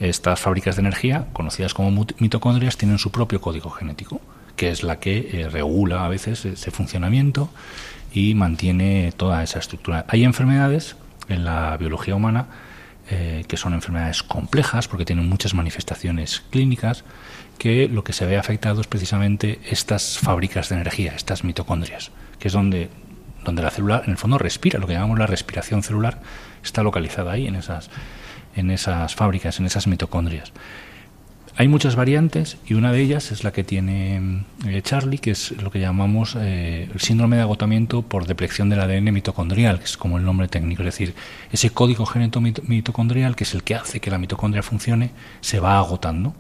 Estas 0.01 0.41
fábricas 0.41 0.77
de 0.77 0.81
energía, 0.81 1.27
conocidas 1.33 1.75
como 1.75 2.07
mitocondrias, 2.19 2.77
tienen 2.77 2.99
su 2.99 3.11
propio 3.11 3.41
código 3.41 3.71
genético, 3.71 4.21
que 4.57 4.71
es 4.71 4.83
la 4.83 4.99
que 4.99 5.31
eh, 5.33 5.49
regula 5.49 6.05
a 6.05 6.09
veces 6.09 6.45
ese 6.45 6.71
funcionamiento 6.71 7.49
y 8.13 8.35
mantiene 8.35 9.13
toda 9.17 9.43
esa 9.43 9.59
estructura. 9.59 10.05
Hay 10.09 10.25
enfermedades 10.25 10.97
en 11.29 11.45
la 11.45 11.77
biología 11.77 12.15
humana 12.15 12.47
eh, 13.11 13.45
que 13.47 13.59
son 13.59 13.75
enfermedades 13.75 14.23
complejas 14.23 14.89
porque 14.89 15.05
tienen 15.05 15.29
muchas 15.29 15.53
manifestaciones 15.53 16.43
clínicas 16.51 17.05
que 17.59 17.87
lo 17.87 18.03
que 18.03 18.15
se 18.15 18.25
ve 18.25 18.39
afectado 18.39 18.81
es 18.81 18.87
precisamente 18.87 19.61
estas 19.69 20.19
fábricas 20.19 20.71
de 20.71 20.77
energía, 20.77 21.13
estas 21.15 21.45
mitocondrias, 21.45 22.13
que 22.39 22.49
es 22.49 22.55
donde, 22.55 22.89
donde 23.45 23.63
la 23.63 23.71
célula 23.71 24.03
en 24.07 24.13
el 24.13 24.17
fondo 24.17 24.39
respira, 24.39 24.79
lo 24.79 24.87
que 24.87 24.95
llamamos 24.95 25.19
la 25.19 25.27
respiración 25.27 25.83
celular 25.83 26.21
está 26.63 26.83
localizada 26.83 27.33
ahí 27.33 27.47
en 27.47 27.57
esas 27.57 27.91
en 28.57 28.71
esas 28.71 29.15
fábricas, 29.15 29.59
en 29.61 29.67
esas 29.67 29.87
mitocondrias. 29.87 30.53
Hay 31.57 31.69
muchas 31.69 31.95
variantes 31.95 32.57
y 32.67 32.75
una 32.75 32.91
de 32.91 33.01
ellas 33.01 33.31
es 33.31 33.45
la 33.45 33.53
que 33.53 33.63
tiene 33.63 34.43
eh, 34.67 34.83
Charlie, 34.83 35.19
que 35.19 35.31
es 35.31 35.53
lo 35.63 35.71
que 35.71 35.79
llamamos 35.79 36.37
eh, 36.37 36.89
el 36.93 37.01
síndrome 37.01 37.37
de 37.37 37.43
agotamiento 37.43 38.03
por 38.03 38.27
deplección 38.27 38.69
del 38.69 38.81
ADN 38.81 39.13
mitocondrial, 39.13 39.79
que 39.79 39.85
es 39.85 39.97
como 39.97 40.19
el 40.19 40.25
nombre 40.25 40.49
técnico, 40.49 40.83
es 40.83 40.87
decir, 40.87 41.15
ese 41.53 41.71
código 41.71 42.07
geneto 42.07 42.41
mitocondrial, 42.41 43.37
que 43.37 43.45
es 43.45 43.55
el 43.55 43.63
que 43.63 43.77
hace 43.77 44.01
que 44.01 44.11
la 44.11 44.19
mitocondria 44.19 44.65
funcione, 44.65 45.13
se 45.43 45.61
va 45.61 45.79
agotando. 45.79 46.35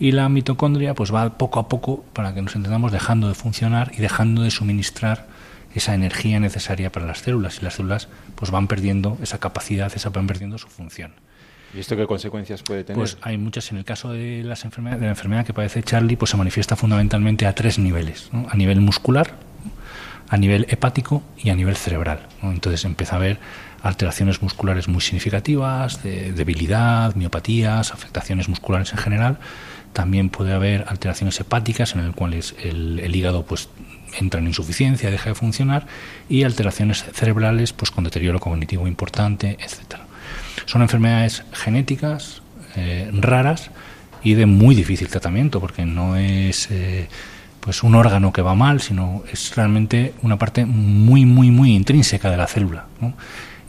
Y 0.00 0.12
la 0.12 0.30
mitocondria 0.30 0.94
pues 0.94 1.12
va 1.12 1.36
poco 1.36 1.60
a 1.60 1.68
poco, 1.68 2.02
para 2.14 2.32
que 2.32 2.40
nos 2.40 2.56
entendamos, 2.56 2.90
dejando 2.90 3.28
de 3.28 3.34
funcionar 3.34 3.92
y 3.94 3.98
dejando 3.98 4.44
de 4.44 4.50
suministrar 4.50 5.26
esa 5.74 5.92
energía 5.94 6.40
necesaria 6.40 6.90
para 6.90 7.04
las 7.04 7.18
células 7.18 7.58
y 7.60 7.64
las 7.64 7.74
células 7.74 8.08
pues 8.34 8.50
van 8.50 8.66
perdiendo 8.66 9.18
esa 9.22 9.38
capacidad, 9.38 9.92
esa 9.94 10.08
van 10.08 10.26
perdiendo 10.26 10.56
su 10.56 10.68
función. 10.68 11.12
¿Y 11.74 11.80
esto 11.80 11.96
qué 11.96 12.06
consecuencias 12.06 12.62
puede 12.62 12.84
tener? 12.84 12.98
Pues 12.98 13.18
hay 13.22 13.36
muchas. 13.36 13.70
En 13.70 13.78
el 13.78 13.84
caso 13.84 14.12
de, 14.12 14.42
las 14.42 14.64
enfermedades, 14.64 15.00
de 15.00 15.06
la 15.06 15.12
enfermedad 15.12 15.44
que 15.44 15.52
padece 15.52 15.82
Charlie, 15.82 16.16
pues 16.16 16.30
se 16.30 16.36
manifiesta 16.36 16.76
fundamentalmente 16.76 17.46
a 17.46 17.54
tres 17.54 17.78
niveles. 17.78 18.30
A 18.48 18.56
nivel 18.56 18.80
muscular, 18.80 19.34
a 20.28 20.36
nivel 20.36 20.66
hepático 20.68 21.22
y 21.36 21.50
a 21.50 21.54
nivel 21.54 21.76
cerebral. 21.76 22.26
Entonces 22.42 22.84
empieza 22.84 23.14
a 23.14 23.16
haber 23.16 23.38
alteraciones 23.82 24.42
musculares 24.42 24.88
muy 24.88 25.00
significativas, 25.00 26.02
de 26.02 26.32
debilidad, 26.32 27.14
miopatías, 27.14 27.92
afectaciones 27.92 28.48
musculares 28.48 28.92
en 28.92 28.98
general. 28.98 29.38
También 29.92 30.28
puede 30.28 30.52
haber 30.52 30.84
alteraciones 30.88 31.40
hepáticas 31.40 31.94
en 31.94 32.06
las 32.06 32.14
cuales 32.14 32.54
el, 32.62 33.14
hígado 33.14 33.44
pues 33.44 33.68
entra 34.18 34.40
en 34.40 34.46
insuficiencia, 34.46 35.10
deja 35.10 35.30
de 35.30 35.34
funcionar 35.34 35.86
y 36.28 36.44
alteraciones 36.44 37.04
cerebrales 37.12 37.72
pues 37.72 37.90
con 37.90 38.04
deterioro 38.04 38.38
cognitivo 38.38 38.86
importante, 38.86 39.56
etcétera. 39.60 40.07
Son 40.68 40.82
enfermedades 40.82 41.44
genéticas 41.54 42.42
eh, 42.76 43.10
raras 43.14 43.70
y 44.22 44.34
de 44.34 44.44
muy 44.44 44.74
difícil 44.74 45.08
tratamiento, 45.08 45.60
porque 45.60 45.86
no 45.86 46.14
es 46.16 46.68
eh, 46.70 47.08
pues 47.60 47.82
un 47.82 47.94
órgano 47.94 48.34
que 48.34 48.42
va 48.42 48.54
mal, 48.54 48.82
sino 48.82 49.22
es 49.32 49.56
realmente 49.56 50.12
una 50.20 50.36
parte 50.36 50.66
muy, 50.66 51.24
muy, 51.24 51.50
muy 51.50 51.74
intrínseca 51.74 52.30
de 52.30 52.36
la 52.36 52.46
célula. 52.46 52.84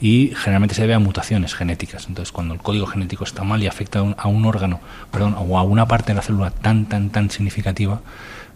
Y 0.01 0.33
generalmente 0.35 0.75
se 0.75 0.81
debe 0.81 0.93
a 0.93 0.99
mutaciones 0.99 1.55
genéticas. 1.55 2.07
Entonces, 2.09 2.33
cuando 2.33 2.53
el 2.53 2.59
código 2.59 2.85
genético 2.85 3.23
está 3.23 3.45
mal 3.45 3.63
y 3.63 3.67
afecta 3.67 3.99
a 3.99 4.27
un, 4.27 4.45
órgano, 4.45 4.81
perdón, 5.09 5.37
o 5.39 5.57
a 5.57 5.63
una 5.63 5.87
parte 5.87 6.07
de 6.07 6.15
la 6.15 6.21
célula 6.21 6.51
tan, 6.51 6.85
tan, 6.87 7.11
tan 7.11 7.31
significativa, 7.31 8.01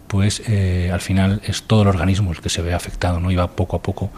pues 0.06 0.42
eh, 0.48 0.90
al 0.92 1.00
final 1.00 1.40
es 1.46 1.62
todo 1.62 1.80
el 1.80 1.88
organismo 1.88 2.32
el 2.32 2.42
que 2.42 2.50
se 2.50 2.60
ve 2.60 2.74
afectado, 2.74 3.20
¿no? 3.20 3.30
Y 3.30 3.36
va 3.36 3.52
poco 3.52 3.76
a 3.76 3.80
poco 3.80 4.10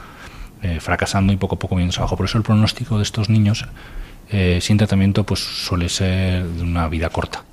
fracasando 0.80 1.33
y 1.33 1.37
poco 1.37 1.54
a 1.54 1.59
poco 1.61 1.76
viendo 1.76 1.95
abajo. 1.97 2.16
Por 2.16 2.26
eso 2.26 2.38
el 2.38 2.42
pronóstico 2.42 2.97
de 2.97 3.04
estos 3.04 3.28
niños 3.28 3.66
eh, 4.30 4.59
sin 4.61 4.76
tratamiento 4.76 5.25
pues 5.25 5.40
suele 5.40 5.88
ser 5.88 6.45
de 6.45 6.62
una 6.62 6.88
vida 6.88 7.09
corta. 7.11 7.45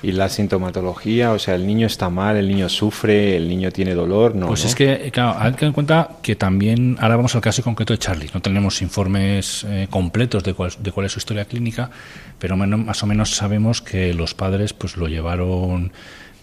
¿Y 0.00 0.12
la 0.12 0.28
sintomatología? 0.28 1.32
O 1.32 1.38
sea, 1.40 1.56
el 1.56 1.66
niño 1.66 1.86
está 1.86 2.08
mal, 2.08 2.36
el 2.36 2.46
niño 2.46 2.68
sufre, 2.68 3.36
el 3.36 3.48
niño 3.48 3.72
tiene 3.72 3.94
dolor, 3.94 4.34
¿no? 4.34 4.46
Pues 4.46 4.64
es 4.64 4.76
que, 4.76 5.10
claro, 5.12 5.36
hay 5.38 5.50
que 5.50 5.58
tener 5.58 5.70
en 5.70 5.72
cuenta 5.72 6.10
que 6.22 6.36
también, 6.36 6.96
ahora 7.00 7.16
vamos 7.16 7.34
al 7.34 7.40
caso 7.40 7.64
concreto 7.64 7.92
de 7.92 7.98
Charlie, 7.98 8.30
no 8.32 8.40
tenemos 8.40 8.80
informes 8.80 9.66
eh, 9.68 9.88
completos 9.90 10.44
de 10.44 10.54
cuál, 10.54 10.70
de 10.78 10.92
cuál 10.92 11.06
es 11.06 11.12
su 11.12 11.18
historia 11.18 11.46
clínica, 11.46 11.90
pero 12.38 12.56
más 12.56 13.02
o 13.02 13.06
menos 13.06 13.30
sabemos 13.30 13.82
que 13.82 14.14
los 14.14 14.34
padres 14.34 14.72
pues 14.72 14.96
lo 14.96 15.08
llevaron 15.08 15.90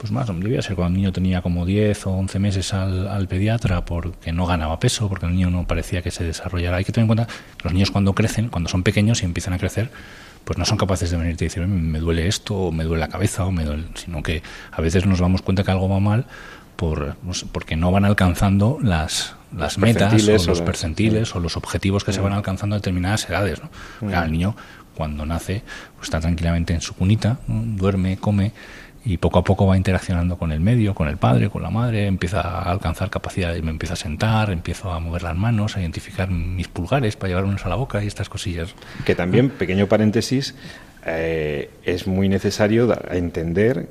pues 0.05 0.11
más, 0.11 0.39
debía 0.39 0.61
ser 0.61 0.75
cuando 0.75 0.95
el 0.95 1.01
niño 1.01 1.11
tenía 1.11 1.41
como 1.41 1.65
10 1.65 2.05
o 2.05 2.11
11 2.11 2.37
meses 2.37 2.75
al, 2.75 3.27
pediatra 3.27 3.85
porque 3.85 4.31
no 4.31 4.45
ganaba 4.45 4.79
peso, 4.79 5.09
porque 5.09 5.25
el 5.25 5.31
niño 5.31 5.49
no 5.49 5.65
parecía 5.65 6.03
que 6.03 6.11
se 6.11 6.23
desarrollara. 6.23 6.77
Hay 6.77 6.85
que 6.85 6.91
tener 6.91 7.05
en 7.05 7.07
cuenta 7.07 7.25
que 7.25 7.63
los 7.63 7.73
niños 7.73 7.89
cuando 7.89 8.13
crecen, 8.13 8.49
cuando 8.49 8.69
son 8.69 8.83
pequeños 8.83 9.23
y 9.23 9.25
empiezan 9.25 9.55
a 9.55 9.57
crecer, 9.57 9.89
pues 10.43 10.59
no 10.59 10.65
son 10.65 10.77
capaces 10.77 11.09
de 11.09 11.17
venirte 11.17 11.45
y 11.45 11.47
decir, 11.47 11.65
me 11.65 11.97
duele 11.97 12.27
esto, 12.27 12.55
o 12.55 12.71
me 12.71 12.83
duele 12.83 12.99
la 12.99 13.07
cabeza, 13.07 13.45
o 13.45 13.51
me 13.51 13.65
duele, 13.65 13.85
sino 13.95 14.21
que 14.21 14.43
a 14.71 14.79
veces 14.79 15.07
nos 15.07 15.17
damos 15.17 15.41
cuenta 15.41 15.63
que 15.63 15.71
algo 15.71 15.89
va 15.89 15.99
mal 15.99 16.27
por, 16.75 17.15
porque 17.51 17.75
no 17.75 17.91
van 17.91 18.05
alcanzando 18.05 18.77
las, 18.79 19.35
las 19.57 19.79
metas 19.79 20.13
o 20.27 20.45
los 20.45 20.61
percentiles 20.61 21.33
o 21.35 21.39
los 21.39 21.57
objetivos 21.57 22.03
que 22.03 22.13
se 22.13 22.21
van 22.21 22.33
alcanzando 22.33 22.75
a 22.75 22.77
determinadas 22.77 23.27
edades. 23.27 23.59
¿no? 24.01 24.23
el 24.23 24.31
niño 24.31 24.55
cuando 24.95 25.25
nace 25.25 25.63
pues 25.95 26.07
está 26.07 26.19
tranquilamente 26.19 26.73
en 26.73 26.81
su 26.81 26.93
cunita, 26.93 27.39
duerme, 27.47 28.17
come, 28.17 28.53
y 29.05 29.17
poco 29.17 29.39
a 29.39 29.43
poco 29.43 29.67
va 29.67 29.77
interaccionando 29.77 30.37
con 30.37 30.51
el 30.51 30.59
medio, 30.59 30.95
con 30.95 31.07
el 31.07 31.17
padre, 31.17 31.49
con 31.49 31.61
la 31.61 31.69
madre, 31.69 32.07
empieza 32.07 32.41
a 32.41 32.71
alcanzar 32.71 33.11
capacidad, 33.11 33.55
me 33.57 33.69
empieza 33.69 33.93
a 33.93 33.97
sentar, 33.97 34.49
empiezo 34.49 34.91
a 34.91 34.99
mover 34.99 35.21
las 35.21 35.35
manos, 35.35 35.77
a 35.77 35.81
identificar 35.81 36.29
mis 36.29 36.67
pulgares 36.67 37.15
para 37.15 37.29
llevarlos 37.29 37.65
a 37.65 37.69
la 37.69 37.75
boca 37.75 38.03
y 38.03 38.07
estas 38.07 38.29
cosillas. 38.29 38.73
Que 39.05 39.13
también, 39.13 39.51
pequeño 39.51 39.87
paréntesis, 39.87 40.55
eh, 41.05 41.69
es 41.83 42.07
muy 42.07 42.29
necesario 42.29 42.91
entender 43.11 43.89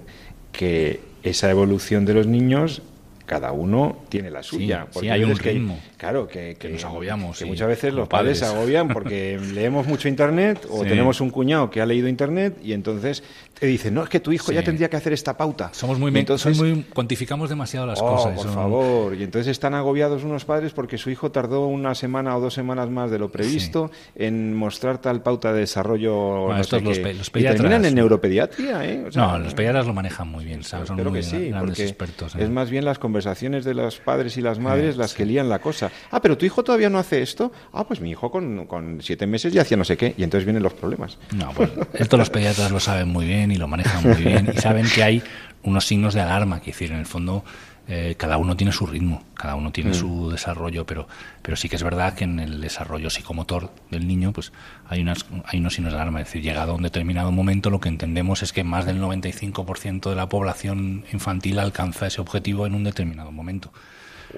que 0.51 1.01
esa 1.23 1.49
evolución 1.49 2.05
de 2.05 2.15
los 2.15 2.27
niños 2.27 2.83
cada 3.27 3.53
uno 3.53 3.97
tiene 4.09 4.31
la 4.31 4.43
suya. 4.43 4.87
porque 4.93 5.11
hay 5.11 5.25
un 5.25 5.37
ritmo. 5.37 5.79
claro, 5.97 6.27
que, 6.27 6.57
que, 6.59 6.69
nos 6.69 6.85
agobiamos. 6.85 7.39
Que 7.39 7.45
muchas 7.45 7.69
veces 7.69 7.95
los 7.95 8.09
padres. 8.09 8.39
se 8.39 8.45
agobian 8.45 8.89
porque 8.89 9.39
leemos 9.55 9.87
mucho 9.87 10.09
Internet 10.09 10.67
o 10.71 10.83
tenemos 10.83 11.21
un 11.21 11.31
cuñado 11.31 11.71
que 11.71 11.81
ha 11.81 11.87
leído 11.87 12.09
Internet 12.09 12.59
y 12.63 12.73
entonces 12.73 13.23
te 13.59 13.67
dice, 13.67 13.91
no, 13.91 14.03
es 14.03 14.09
que 14.09 14.21
tu 14.21 14.33
hijo 14.33 14.53
ya 14.53 14.63
tendría 14.63 14.91
que 14.91 14.97
hacer 14.97 15.13
esta 15.13 15.37
pauta. 15.37 15.71
Somos 15.73 15.99
muy, 15.99 16.17
entonces, 16.17 16.59
muy 16.59 16.85
cuantificamos 16.93 17.49
demasiado 17.49 17.87
las 17.87 18.01
oh, 18.01 18.07
cosas. 18.07 18.35
Por 18.35 18.53
favor. 18.53 19.15
Y 19.15 19.23
entonces 19.23 19.51
están 19.51 19.75
agobiados 19.75 20.25
unos 20.25 20.45
padres 20.45 20.73
porque 20.73 20.99
su 20.99 21.11
hijo 21.11 21.31
tardó 21.31 21.67
una 21.67 21.95
semana 21.95 22.37
o 22.37 22.41
dos 22.41 22.55
semanas 22.55 22.91
más 22.91 23.11
de 23.11 23.19
lo 23.19 23.31
previsto 23.31 23.91
en 24.17 24.55
mostrar 24.55 24.99
tal 24.99 25.23
pauta 25.23 25.53
de 25.53 25.61
desarrollo. 25.61 26.47
Bueno, 26.47 26.61
estos 26.61 26.83
los, 26.83 26.99
pediatras. 26.99 27.31
Y 27.35 27.43
terminan 27.43 27.85
en 27.85 27.95
neuropediatría, 27.95 28.85
¿eh? 28.85 29.05
no, 29.15 29.39
los 29.39 29.55
pediatras 29.55 29.87
lo 29.87 29.95
manejan 29.95 30.29
muy 30.29 30.45
bien, 30.45 30.63
¿sabes? 30.63 30.89
Son 30.89 31.03
muy 31.03 31.13
que 31.13 31.23
sí, 31.23 31.49
grandes 31.49 31.81
expertos. 31.81 32.35
Es 32.35 32.51
más 32.51 32.71
bien 32.71 32.85
las 32.85 32.99
conversaciones 32.99 33.14
de 33.65 33.75
los 33.75 33.99
padres 33.99 34.37
y 34.37 34.41
las 34.41 34.59
madres 34.59 34.97
las 34.97 35.15
que 35.15 35.25
lían 35.25 35.49
la 35.49 35.61
cosa. 35.61 35.91
Ah, 36.11 36.21
pero 36.21 36.37
tu 36.37 36.47
hijo 36.47 36.65
todavía 36.65 36.91
no 36.91 36.99
hace 36.99 37.23
esto. 37.23 37.53
Ah, 37.73 37.87
pues 37.87 38.01
mi 38.01 38.11
hijo 38.11 38.31
con, 38.31 38.67
con 38.67 39.01
siete 39.03 39.27
meses 39.27 39.53
ya 39.53 39.63
hacía 39.63 39.77
no 39.77 39.85
sé 39.85 39.97
qué. 39.97 40.15
Y 40.17 40.25
entonces 40.25 40.45
vienen 40.45 40.63
los 40.63 40.75
problemas. 40.75 41.19
No, 41.35 41.53
pues 41.53 41.71
esto 41.95 42.17
los 42.17 42.31
pediatras 42.31 42.71
lo 42.71 42.81
saben 42.81 43.09
muy 43.09 43.27
bien 43.27 43.53
y 43.53 43.57
lo 43.57 43.69
manejan 43.69 44.03
muy 44.03 44.23
bien. 44.23 44.53
Y 44.55 44.59
saben 44.59 44.87
que 44.93 45.03
hay 45.03 45.23
unos 45.63 45.87
signos 45.87 46.15
de 46.15 46.21
alarma, 46.21 46.61
que 46.61 46.73
decir, 46.73 46.93
en 46.93 46.99
el 46.99 47.07
fondo 47.07 47.45
eh, 47.87 48.15
cada 48.17 48.39
uno 48.39 48.57
tiene 48.57 48.73
su 48.73 48.87
ritmo, 48.87 49.23
cada 49.35 49.57
uno 49.57 49.71
tiene 49.71 49.91
mm. 49.91 49.95
su 49.95 50.31
desarrollo, 50.31 50.87
pero, 50.87 51.07
pero 51.43 51.57
sí 51.57 51.69
que 51.69 51.77
es 51.77 51.83
verdad 51.83 52.15
que 52.15 52.25
en 52.25 52.41
el 52.41 52.61
desarrollo 52.61 53.11
psicomotor 53.11 53.71
del 53.91 54.07
niño 54.07 54.33
pues 54.33 54.53
hay, 54.89 55.03
unas, 55.03 55.27
hay 55.45 55.61
unos 55.61 55.75
signos 55.75 55.93
de 55.93 55.99
alarma. 55.99 56.21
Es 56.21 56.29
decir, 56.29 56.43
llegado 56.43 56.73
a 56.73 56.75
un 56.77 56.83
determinado 56.83 57.31
momento 57.31 57.69
lo 57.69 57.81
que 57.81 57.91
entendemos 57.91 58.43
es 58.43 58.53
que 58.53 58.65
más 58.65 58.87
del 58.87 59.03
95% 59.03 60.09
de 60.09 60.17
la 60.17 60.29
población 60.29 61.05
infantil 61.13 61.59
alcanza 61.59 62.07
ese 62.07 62.23
objetivo 62.23 62.67
en 62.67 62.75
un 62.75 62.85
determinado 62.85 63.31
momento. 63.33 63.71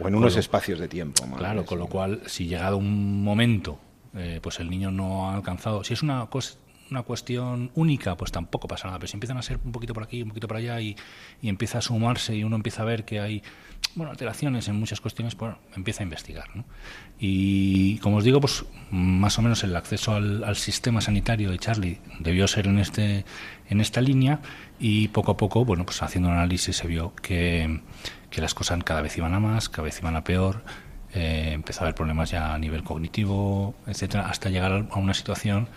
O 0.00 0.08
en 0.08 0.16
unos 0.16 0.36
espacios 0.36 0.80
de 0.80 0.88
tiempo. 0.88 1.24
claro, 1.36 1.64
con 1.64 1.78
lo 1.78 1.86
cual, 1.86 2.22
si 2.26 2.46
llegado 2.46 2.76
un 2.76 3.22
momento, 3.22 3.78
eh, 4.14 4.40
pues 4.42 4.58
el 4.58 4.68
niño 4.68 4.90
no 4.90 5.30
ha 5.30 5.34
alcanzado, 5.34 5.84
si 5.84 5.94
es 5.94 6.02
una 6.02 6.26
cosa 6.26 6.54
una 6.90 7.02
cuestión 7.02 7.70
única, 7.74 8.16
pues 8.16 8.32
tampoco 8.32 8.68
pasa 8.68 8.86
nada. 8.88 8.98
Pero 8.98 9.08
si 9.08 9.16
empiezan 9.16 9.38
a 9.38 9.42
ser 9.42 9.58
un 9.64 9.72
poquito 9.72 9.94
por 9.94 10.02
aquí, 10.02 10.22
un 10.22 10.28
poquito 10.28 10.48
por 10.48 10.56
allá 10.56 10.80
y, 10.80 10.96
empieza 11.42 11.78
a 11.78 11.80
sumarse 11.80 12.34
y 12.34 12.44
uno 12.44 12.56
empieza 12.56 12.82
a 12.82 12.84
ver 12.84 13.04
que 13.04 13.20
hay 13.20 13.42
bueno, 13.94 14.10
alteraciones 14.10 14.68
en 14.68 14.76
muchas 14.76 15.00
cuestiones, 15.00 15.34
pues 15.34 15.54
empieza 15.74 16.02
a 16.02 16.04
investigar. 16.04 16.48
¿no? 16.54 16.64
Y 17.18 17.98
como 17.98 18.16
os 18.16 18.24
digo, 18.24 18.40
pues 18.40 18.64
más 18.90 19.38
o 19.38 19.42
menos 19.42 19.64
el 19.64 19.74
acceso 19.74 20.14
al, 20.14 20.56
sistema 20.56 21.00
sanitario 21.00 21.50
de 21.50 21.58
Charlie 21.58 22.00
debió 22.20 22.48
ser 22.48 22.66
en, 22.66 22.78
este, 22.78 23.24
en 23.68 23.80
esta 23.80 24.00
línea 24.00 24.40
y 24.78 25.08
poco 25.08 25.32
a 25.32 25.36
poco, 25.36 25.64
bueno, 25.64 25.84
pues 25.84 26.02
haciendo 26.02 26.28
un 26.28 26.34
análisis 26.34 26.76
se 26.76 26.86
vio 26.86 27.14
que, 27.14 27.80
que 28.30 28.40
las 28.40 28.54
cosas 28.54 28.82
cada 28.84 29.02
vez 29.02 29.16
iban 29.16 29.34
a 29.34 29.40
más, 29.40 29.68
cada 29.68 29.84
vez 29.84 29.98
iban 30.00 30.16
a 30.16 30.24
peor. 30.24 30.62
Eh, 31.14 31.52
empezó 31.52 31.80
a 31.80 31.82
haber 31.84 31.94
problemas 31.94 32.30
ya 32.30 32.52
a 32.52 32.58
nivel 32.58 32.82
cognitivo, 32.82 33.74
etcétera, 33.86 34.28
hasta 34.28 34.50
llegar 34.50 34.86
a 34.90 34.98
una 34.98 35.14
situación 35.14 35.68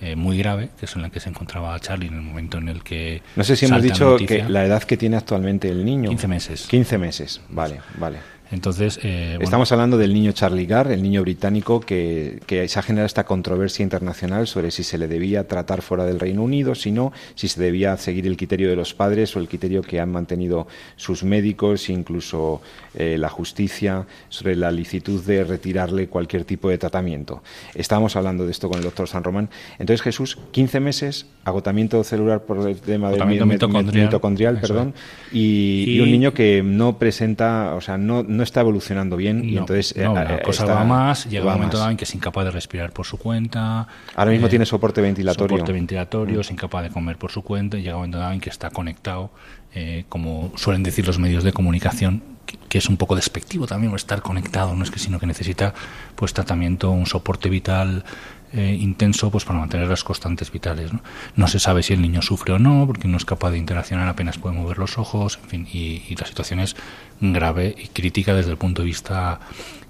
eh, 0.00 0.16
muy 0.16 0.38
grave, 0.38 0.70
que 0.78 0.86
es 0.86 0.96
en 0.96 1.02
la 1.02 1.10
que 1.10 1.20
se 1.20 1.28
encontraba 1.28 1.78
Charlie 1.80 2.08
en 2.08 2.14
el 2.14 2.22
momento 2.22 2.58
en 2.58 2.68
el 2.68 2.82
que... 2.82 3.22
No 3.36 3.44
sé 3.44 3.56
si 3.56 3.66
hemos 3.66 3.82
dicho 3.82 4.16
que 4.16 4.44
la 4.48 4.64
edad 4.64 4.82
que 4.82 4.96
tiene 4.96 5.16
actualmente 5.16 5.68
el 5.68 5.84
niño. 5.84 6.08
15 6.10 6.28
meses. 6.28 6.66
15 6.68 6.98
meses, 6.98 7.40
vale, 7.48 7.80
vale. 7.98 8.18
Entonces, 8.50 9.00
eh, 9.02 9.38
Estamos 9.40 9.72
hablando 9.72 9.96
del 9.96 10.12
niño 10.12 10.32
Charlie 10.32 10.66
Garr, 10.66 10.92
el 10.92 11.02
niño 11.02 11.22
británico 11.22 11.80
que, 11.80 12.40
que, 12.46 12.68
se 12.68 12.78
ha 12.78 12.82
generado 12.82 13.06
esta 13.06 13.24
controversia 13.24 13.82
internacional 13.82 14.46
sobre 14.46 14.70
si 14.70 14.84
se 14.84 14.98
le 14.98 15.08
debía 15.08 15.48
tratar 15.48 15.82
fuera 15.82 16.04
del 16.04 16.20
Reino 16.20 16.42
Unido, 16.42 16.74
si 16.74 16.90
no, 16.90 17.12
si 17.34 17.48
se 17.48 17.60
debía 17.60 17.96
seguir 17.96 18.26
el 18.26 18.36
criterio 18.36 18.68
de 18.68 18.76
los 18.76 18.94
padres 18.94 19.34
o 19.36 19.40
el 19.40 19.48
criterio 19.48 19.82
que 19.82 20.00
han 20.00 20.10
mantenido 20.10 20.66
sus 20.96 21.24
médicos, 21.24 21.88
incluso 21.88 22.60
eh, 22.94 23.16
la 23.18 23.28
justicia, 23.28 24.06
sobre 24.28 24.56
la 24.56 24.70
licitud 24.70 25.22
de 25.24 25.44
retirarle 25.44 26.08
cualquier 26.08 26.44
tipo 26.44 26.68
de 26.68 26.78
tratamiento. 26.78 27.42
Estábamos 27.74 28.16
hablando 28.16 28.44
de 28.44 28.50
esto 28.50 28.68
con 28.68 28.78
el 28.78 28.84
doctor 28.84 29.08
San 29.08 29.24
Román. 29.24 29.48
Entonces, 29.78 30.02
Jesús, 30.02 30.38
15 30.52 30.80
meses, 30.80 31.26
agotamiento 31.44 32.02
celular 32.04 32.42
por 32.42 32.68
el 32.68 32.76
tema 32.76 33.10
del 33.10 33.46
mitocondrial, 33.46 34.60
perdón, 34.60 34.94
y, 35.32 36.00
un 36.00 36.10
niño 36.10 36.34
que 36.34 36.62
no 36.62 36.98
presenta, 36.98 37.74
o 37.74 37.80
sea, 37.80 37.96
no 37.96 38.22
está 38.42 38.60
evolucionando 38.60 39.16
bien 39.16 39.44
y 39.44 39.56
entonces 39.56 39.96
no, 39.96 40.18
eh, 40.20 40.24
la 40.24 40.42
cosa 40.42 40.64
va 40.64 40.84
más, 40.84 41.26
llega 41.26 41.46
un 41.46 41.52
momento 41.52 41.78
dado 41.78 41.90
en 41.90 41.96
que 41.96 42.04
es 42.04 42.14
incapaz 42.14 42.44
de 42.44 42.50
respirar 42.50 42.92
por 42.92 43.06
su 43.06 43.18
cuenta. 43.18 43.86
Ahora 44.14 44.30
mismo 44.30 44.46
eh, 44.46 44.50
tiene 44.50 44.66
soporte 44.66 45.00
ventilatorio. 45.00 45.56
Soporte 45.56 45.72
ventilatorio, 45.72 46.38
mm. 46.38 46.40
es 46.40 46.50
incapaz 46.50 46.82
de 46.82 46.90
comer 46.90 47.16
por 47.16 47.30
su 47.30 47.42
cuenta 47.42 47.78
y 47.78 47.82
llega 47.82 47.94
un 47.94 48.00
momento 48.00 48.18
dado 48.18 48.32
en 48.32 48.40
que 48.40 48.50
está 48.50 48.70
conectado, 48.70 49.30
eh, 49.74 50.04
como 50.08 50.52
suelen 50.56 50.82
decir 50.82 51.06
los 51.06 51.18
medios 51.18 51.44
de 51.44 51.52
comunicación, 51.52 52.22
que, 52.44 52.78
es 52.78 52.88
un 52.88 52.96
poco 52.96 53.16
despectivo 53.16 53.66
también 53.66 53.94
estar 53.94 54.22
conectado, 54.22 54.74
no 54.74 54.82
es 54.82 54.90
que 54.90 54.98
sino 54.98 55.18
que 55.18 55.26
necesita 55.26 55.74
pues 56.16 56.32
tratamiento, 56.32 56.90
un 56.90 57.06
soporte 57.06 57.48
vital 57.48 58.04
eh, 58.52 58.76
intenso 58.80 59.30
pues 59.30 59.44
para 59.44 59.58
mantener 59.58 59.88
las 59.88 60.04
constantes 60.04 60.52
vitales. 60.52 60.92
¿no? 60.92 61.02
¿no? 61.34 61.48
se 61.48 61.58
sabe 61.58 61.82
si 61.82 61.92
el 61.92 62.00
niño 62.00 62.22
sufre 62.22 62.52
o 62.52 62.58
no, 62.58 62.86
porque 62.86 63.08
no 63.08 63.16
es 63.16 63.24
capaz 63.24 63.50
de 63.50 63.58
interaccionar, 63.58 64.08
apenas 64.08 64.38
puede 64.38 64.54
mover 64.54 64.78
los 64.78 64.96
ojos, 64.96 65.40
en 65.42 65.48
fin, 65.48 65.68
y, 65.72 66.14
la 66.14 66.26
situación 66.26 66.60
es 66.60 66.76
grave 67.20 67.74
y 67.76 67.88
crítica 67.88 68.34
desde 68.34 68.52
el 68.52 68.56
punto 68.56 68.82
de 68.82 68.86
vista 68.86 69.40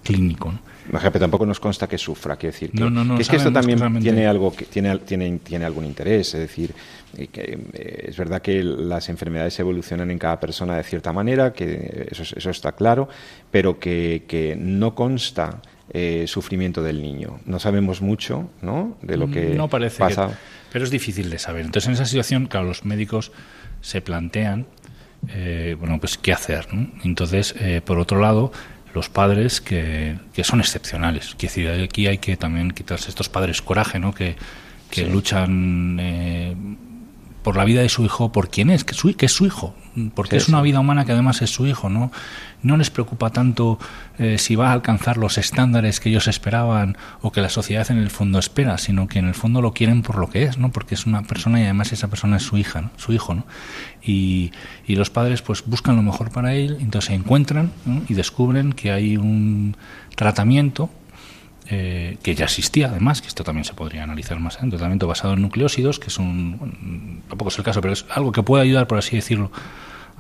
clínico. 0.02 0.54
Tampoco 1.18 1.46
nos 1.46 1.60
consta 1.60 1.86
que 1.86 1.98
sufra, 1.98 2.36
quiero 2.36 2.52
decir. 2.52 2.70
Que, 2.70 3.22
es 3.22 3.28
que 3.28 3.36
esto 3.36 3.52
también 3.52 3.78
tiene 4.00 4.26
algo 4.26 4.54
que 4.54 4.66
tiene, 4.66 4.98
tiene, 4.98 5.38
tiene 5.38 5.64
algún 5.64 5.84
interés, 5.84 6.34
es 6.34 6.40
decir, 6.40 6.74
que, 7.32 7.58
eh, 7.72 8.06
es 8.08 8.16
verdad 8.16 8.42
que 8.42 8.62
las 8.62 9.08
enfermedades 9.08 9.58
evolucionan 9.58 10.10
en 10.10 10.18
cada 10.18 10.38
persona 10.38 10.76
de 10.76 10.82
cierta 10.82 11.12
manera, 11.12 11.52
que 11.52 12.08
eso, 12.10 12.22
eso 12.22 12.50
está 12.50 12.72
claro, 12.72 13.08
pero 13.50 13.78
que, 13.78 14.24
que 14.28 14.56
no 14.56 14.94
consta 14.94 15.60
eh, 15.90 16.24
sufrimiento 16.26 16.82
del 16.82 17.02
niño. 17.02 17.40
No 17.44 17.58
sabemos 17.58 18.00
mucho 18.00 18.50
¿no? 18.62 18.96
de 19.02 19.18
lo 19.18 19.30
que 19.30 19.50
no 19.54 19.68
parece 19.68 19.98
pasa. 19.98 20.30
pero 20.72 20.84
es 20.84 20.90
difícil 20.90 21.28
de 21.28 21.38
saber. 21.38 21.66
Entonces, 21.66 21.88
en 21.88 21.94
esa 21.94 22.06
situación, 22.06 22.46
claro, 22.46 22.66
los 22.66 22.86
médicos 22.86 23.32
se 23.82 24.00
plantean, 24.00 24.66
eh, 25.28 25.76
bueno, 25.78 26.00
pues 26.00 26.16
qué 26.16 26.32
hacer. 26.32 26.68
Entonces, 27.04 27.54
eh, 27.60 27.82
por 27.84 27.98
otro 27.98 28.18
lado, 28.18 28.50
los 28.94 29.08
padres 29.08 29.60
que, 29.60 30.16
que 30.32 30.44
son 30.44 30.60
excepcionales. 30.60 31.34
Quiero 31.36 31.54
decir, 31.54 31.82
aquí 31.82 32.06
hay 32.06 32.18
que 32.18 32.36
también 32.36 32.70
quitarse 32.70 33.08
estos 33.08 33.28
padres 33.28 33.60
coraje, 33.60 33.98
¿no? 33.98 34.14
Que, 34.14 34.36
que 34.90 35.06
luchan 35.06 35.98
por 37.44 37.56
la 37.56 37.64
vida 37.64 37.82
de 37.82 37.90
su 37.90 38.04
hijo, 38.04 38.32
por 38.32 38.48
quién 38.48 38.70
es, 38.70 38.84
que, 38.84 38.94
su, 38.94 39.14
que 39.14 39.26
es 39.26 39.32
su 39.32 39.44
hijo, 39.44 39.74
porque 40.14 40.36
es 40.36 40.48
una 40.48 40.62
vida 40.62 40.80
humana 40.80 41.04
que 41.04 41.12
además 41.12 41.42
es 41.42 41.50
su 41.50 41.66
hijo, 41.66 41.90
¿no? 41.90 42.10
No 42.62 42.78
les 42.78 42.88
preocupa 42.88 43.28
tanto 43.30 43.78
eh, 44.18 44.38
si 44.38 44.56
va 44.56 44.70
a 44.70 44.72
alcanzar 44.72 45.18
los 45.18 45.36
estándares 45.36 46.00
que 46.00 46.08
ellos 46.08 46.26
esperaban 46.26 46.96
o 47.20 47.32
que 47.32 47.42
la 47.42 47.50
sociedad 47.50 47.88
en 47.90 47.98
el 47.98 48.08
fondo 48.10 48.38
espera, 48.38 48.78
sino 48.78 49.08
que 49.08 49.18
en 49.18 49.28
el 49.28 49.34
fondo 49.34 49.60
lo 49.60 49.74
quieren 49.74 50.00
por 50.00 50.16
lo 50.16 50.30
que 50.30 50.44
es, 50.44 50.56
¿no? 50.56 50.72
Porque 50.72 50.94
es 50.94 51.04
una 51.04 51.22
persona 51.22 51.60
y 51.60 51.64
además 51.64 51.92
esa 51.92 52.08
persona 52.08 52.38
es 52.38 52.44
su 52.44 52.56
hija, 52.56 52.80
¿no? 52.80 52.90
su 52.96 53.12
hijo, 53.12 53.34
¿no? 53.34 53.44
Y, 54.02 54.50
y 54.86 54.96
los 54.96 55.10
padres 55.10 55.42
pues 55.42 55.64
buscan 55.66 55.96
lo 55.96 56.02
mejor 56.02 56.30
para 56.30 56.54
él, 56.54 56.78
entonces 56.80 57.08
se 57.08 57.14
encuentran 57.14 57.70
y 58.08 58.14
descubren 58.14 58.72
que 58.72 58.90
hay 58.90 59.18
un 59.18 59.76
tratamiento 60.16 60.88
eh, 61.66 62.18
que 62.22 62.34
ya 62.34 62.44
existía 62.44 62.88
además, 62.88 63.22
que 63.22 63.28
esto 63.28 63.44
también 63.44 63.64
se 63.64 63.74
podría 63.74 64.02
analizar 64.02 64.38
más, 64.38 64.58
en 64.62 64.70
tratamiento 64.70 65.06
basado 65.06 65.34
en 65.34 65.42
nucleósidos, 65.42 65.98
que 65.98 66.08
es 66.08 66.18
un, 66.18 67.22
tampoco 67.28 67.50
es 67.50 67.58
el 67.58 67.64
caso, 67.64 67.80
pero 67.80 67.92
es 67.92 68.04
algo 68.10 68.32
que 68.32 68.42
puede 68.42 68.64
ayudar, 68.64 68.86
por 68.86 68.98
así 68.98 69.16
decirlo, 69.16 69.50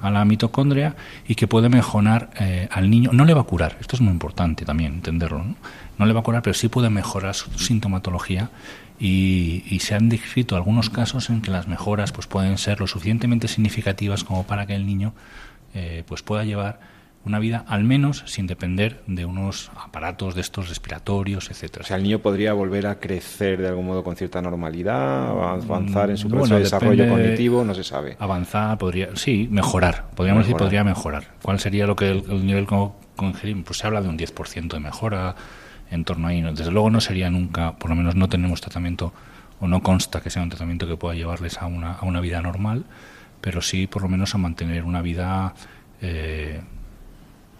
a 0.00 0.10
la 0.10 0.24
mitocondria 0.24 0.96
y 1.26 1.34
que 1.34 1.46
puede 1.46 1.68
mejorar 1.68 2.30
eh, 2.38 2.68
al 2.70 2.90
niño. 2.90 3.10
No 3.12 3.24
le 3.24 3.34
va 3.34 3.42
a 3.42 3.44
curar, 3.44 3.76
esto 3.80 3.96
es 3.96 4.02
muy 4.02 4.12
importante 4.12 4.64
también 4.64 4.94
entenderlo, 4.94 5.44
¿no? 5.98 6.06
le 6.06 6.12
va 6.12 6.20
a 6.20 6.22
curar, 6.22 6.42
pero 6.42 6.54
sí 6.54 6.68
puede 6.68 6.90
mejorar 6.90 7.34
su 7.34 7.50
sintomatología 7.58 8.50
y, 8.98 9.78
se 9.80 9.94
han 9.94 10.08
descrito 10.08 10.56
algunos 10.56 10.88
casos 10.88 11.28
en 11.30 11.42
que 11.42 11.50
las 11.50 11.68
mejoras 11.68 12.12
pues 12.12 12.26
pueden 12.26 12.58
ser 12.58 12.80
lo 12.80 12.86
suficientemente 12.86 13.48
significativas 13.48 14.24
como 14.24 14.44
para 14.44 14.66
que 14.66 14.74
el 14.74 14.86
niño 14.86 15.12
eh, 15.74 16.04
pues 16.06 16.22
pueda 16.22 16.44
llevar 16.44 16.80
una 17.24 17.38
vida 17.38 17.64
al 17.68 17.84
menos 17.84 18.22
sin 18.26 18.46
depender 18.46 19.02
de 19.06 19.24
unos 19.24 19.70
aparatos 19.76 20.34
de 20.34 20.42
estos 20.42 20.68
respiratorios, 20.68 21.50
etcétera. 21.50 21.82
O 21.84 21.86
sea, 21.86 21.96
el 21.96 22.02
niño 22.02 22.18
podría 22.18 22.52
volver 22.52 22.86
a 22.86 23.00
crecer 23.00 23.60
de 23.60 23.68
algún 23.68 23.86
modo 23.86 24.04
con 24.04 24.14
cierta 24.14 24.42
normalidad, 24.42 25.28
avanzar 25.28 26.10
en 26.10 26.16
su 26.16 26.28
proceso 26.28 26.54
de 26.54 26.60
desarrollo 26.60 27.08
cognitivo, 27.08 27.64
no 27.64 27.74
se 27.74 27.84
sabe. 27.84 28.16
Avanzar 28.18 28.76
podría, 28.78 29.16
sí, 29.16 29.48
mejorar, 29.50 30.10
podríamos 30.14 30.44
decir 30.44 30.56
podría 30.56 30.84
mejorar. 30.84 31.24
¿Cuál 31.42 31.58
sería 31.60 31.86
lo 31.86 31.96
que 31.96 32.10
el, 32.10 32.46
nivel 32.46 32.66
con, 32.66 32.92
Pues 33.16 33.78
se 33.78 33.86
habla 33.86 34.02
de 34.02 34.08
un 34.08 34.18
10% 34.18 34.68
de 34.68 34.80
mejora 34.80 35.34
en 35.90 36.04
torno 36.04 36.26
a 36.26 36.30
ahí. 36.30 36.42
Desde 36.42 36.70
luego 36.70 36.90
no 36.90 37.00
sería 37.00 37.30
nunca, 37.30 37.76
por 37.76 37.90
lo 37.90 37.96
menos 37.96 38.16
no 38.16 38.28
tenemos 38.28 38.60
tratamiento 38.60 39.12
o 39.60 39.68
no 39.68 39.82
consta 39.82 40.20
que 40.20 40.28
sea 40.30 40.42
un 40.42 40.50
tratamiento 40.50 40.86
que 40.86 40.96
pueda 40.96 41.14
llevarles 41.14 41.58
a 41.58 41.66
una, 41.66 41.94
a 41.94 42.04
una 42.04 42.20
vida 42.20 42.42
normal, 42.42 42.84
pero 43.40 43.62
sí 43.62 43.86
por 43.86 44.02
lo 44.02 44.08
menos 44.08 44.34
a 44.34 44.38
mantener 44.38 44.84
una 44.84 45.00
vida 45.00 45.54
eh, 46.02 46.60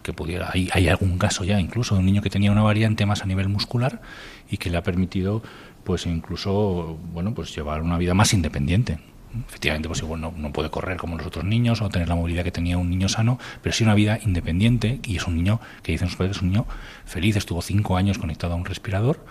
que 0.04 0.12
pudiera. 0.12 0.50
Hay, 0.52 0.68
hay 0.72 0.86
algún 0.88 1.18
caso 1.18 1.42
ya 1.42 1.58
incluso 1.58 1.94
de 1.94 2.00
un 2.00 2.06
niño 2.06 2.22
que 2.22 2.30
tenía 2.30 2.52
una 2.52 2.62
variante 2.62 3.06
más 3.06 3.22
a 3.22 3.26
nivel 3.26 3.48
muscular 3.48 4.02
y 4.48 4.58
que 4.58 4.70
le 4.70 4.76
ha 4.76 4.82
permitido, 4.82 5.42
pues 5.82 6.06
incluso, 6.06 6.98
bueno, 7.12 7.34
pues 7.34 7.56
llevar 7.56 7.82
una 7.82 7.98
vida 7.98 8.14
más 8.14 8.32
independiente. 8.34 8.98
Efectivamente, 9.48 9.88
pues 9.88 10.00
igual 10.02 10.20
no, 10.20 10.32
no, 10.36 10.52
puede 10.52 10.70
correr 10.70 10.96
como 10.96 11.16
los 11.16 11.26
otros 11.26 11.44
niños 11.44 11.82
o 11.82 11.88
tener 11.88 12.08
la 12.08 12.14
movilidad 12.14 12.44
que 12.44 12.52
tenía 12.52 12.78
un 12.78 12.88
niño 12.88 13.08
sano, 13.08 13.40
pero 13.62 13.74
sí 13.74 13.82
una 13.82 13.94
vida 13.94 14.20
independiente 14.22 15.00
y 15.02 15.16
es 15.16 15.26
un 15.26 15.34
niño 15.36 15.60
que 15.82 15.90
dicen 15.90 16.06
sus 16.08 16.16
padres, 16.16 16.36
es 16.36 16.42
un 16.42 16.50
niño 16.50 16.66
feliz, 17.04 17.34
estuvo 17.34 17.60
cinco 17.60 17.96
años 17.96 18.18
conectado 18.18 18.52
a 18.52 18.56
un 18.56 18.64
respirador 18.64 19.24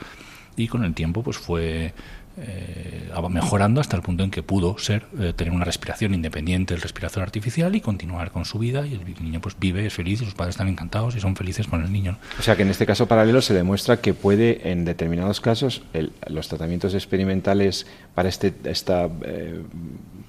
y 0.58 0.68
con 0.68 0.84
el 0.84 0.94
tiempo 0.94 1.24
pues 1.24 1.38
fue 1.38 1.94
eh, 2.38 3.10
mejorando 3.30 3.82
hasta 3.82 3.96
el 3.96 4.02
punto 4.02 4.24
en 4.24 4.32
que 4.32 4.43
pudo 4.43 4.78
ser 4.78 5.06
eh, 5.19 5.34
tener 5.36 5.54
una 5.54 5.65
respiración 5.65 6.13
independiente 6.13 6.74
del 6.74 6.82
respirador 6.82 7.24
artificial 7.24 7.76
y 7.76 7.82
continuar 7.82 8.32
con 8.32 8.46
su 8.46 8.60
vida. 8.60 8.86
Y 8.86 8.93
el 8.93 9.24
niño 9.24 9.41
pues 9.41 9.56
vive 9.60 9.86
es 9.86 9.93
feliz 9.93 10.22
y 10.22 10.26
sus 10.26 10.34
padres 10.34 10.54
están 10.54 10.67
encantados 10.67 11.15
y 11.15 11.19
son 11.19 11.36
felices 11.36 11.67
con 11.67 11.84
el 11.84 11.91
niño 11.91 12.17
o 12.39 12.41
sea 12.41 12.56
que 12.56 12.63
en 12.63 12.69
este 12.69 12.86
caso 12.86 13.08
paralelo 13.08 13.41
se 13.41 13.54
demuestra 13.54 13.98
que 13.98 14.13
puede 14.13 14.72
en 14.72 14.86
determinados 14.86 15.41
casos 15.41 15.84
los 16.28 16.48
tratamientos 16.48 16.93
experimentales 16.93 17.88
para 18.15 18.30
este 18.30 18.54
esta 18.65 19.10
eh, 19.24 19.62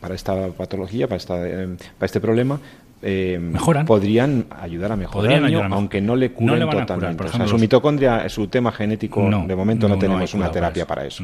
para 0.01 0.15
esta 0.15 0.49
patología 0.49 1.09
para 1.09 1.17
esta 1.17 1.35
para 1.35 2.07
este 2.07 2.21
problema 2.21 2.61
eh, 3.07 3.39
Mejoran. 3.39 3.85
podrían 3.85 4.47
ayudar 4.59 4.93
a 4.93 4.97
mejorar, 4.97 5.45
aunque 5.71 6.01
no 6.01 6.17
le 6.17 6.33
curen 6.33 6.69
totalmente. 6.71 7.47
su 7.47 7.59
mitocondria, 7.59 8.27
su 8.31 8.49
tema 8.49 8.73
genético, 8.73 9.21
de 9.47 9.55
momento 9.55 9.89
no, 9.89 9.99
tenemos 9.99 10.33
una 10.33 10.51
terapia 10.51 10.87
para 10.87 11.05
eso. 11.05 11.23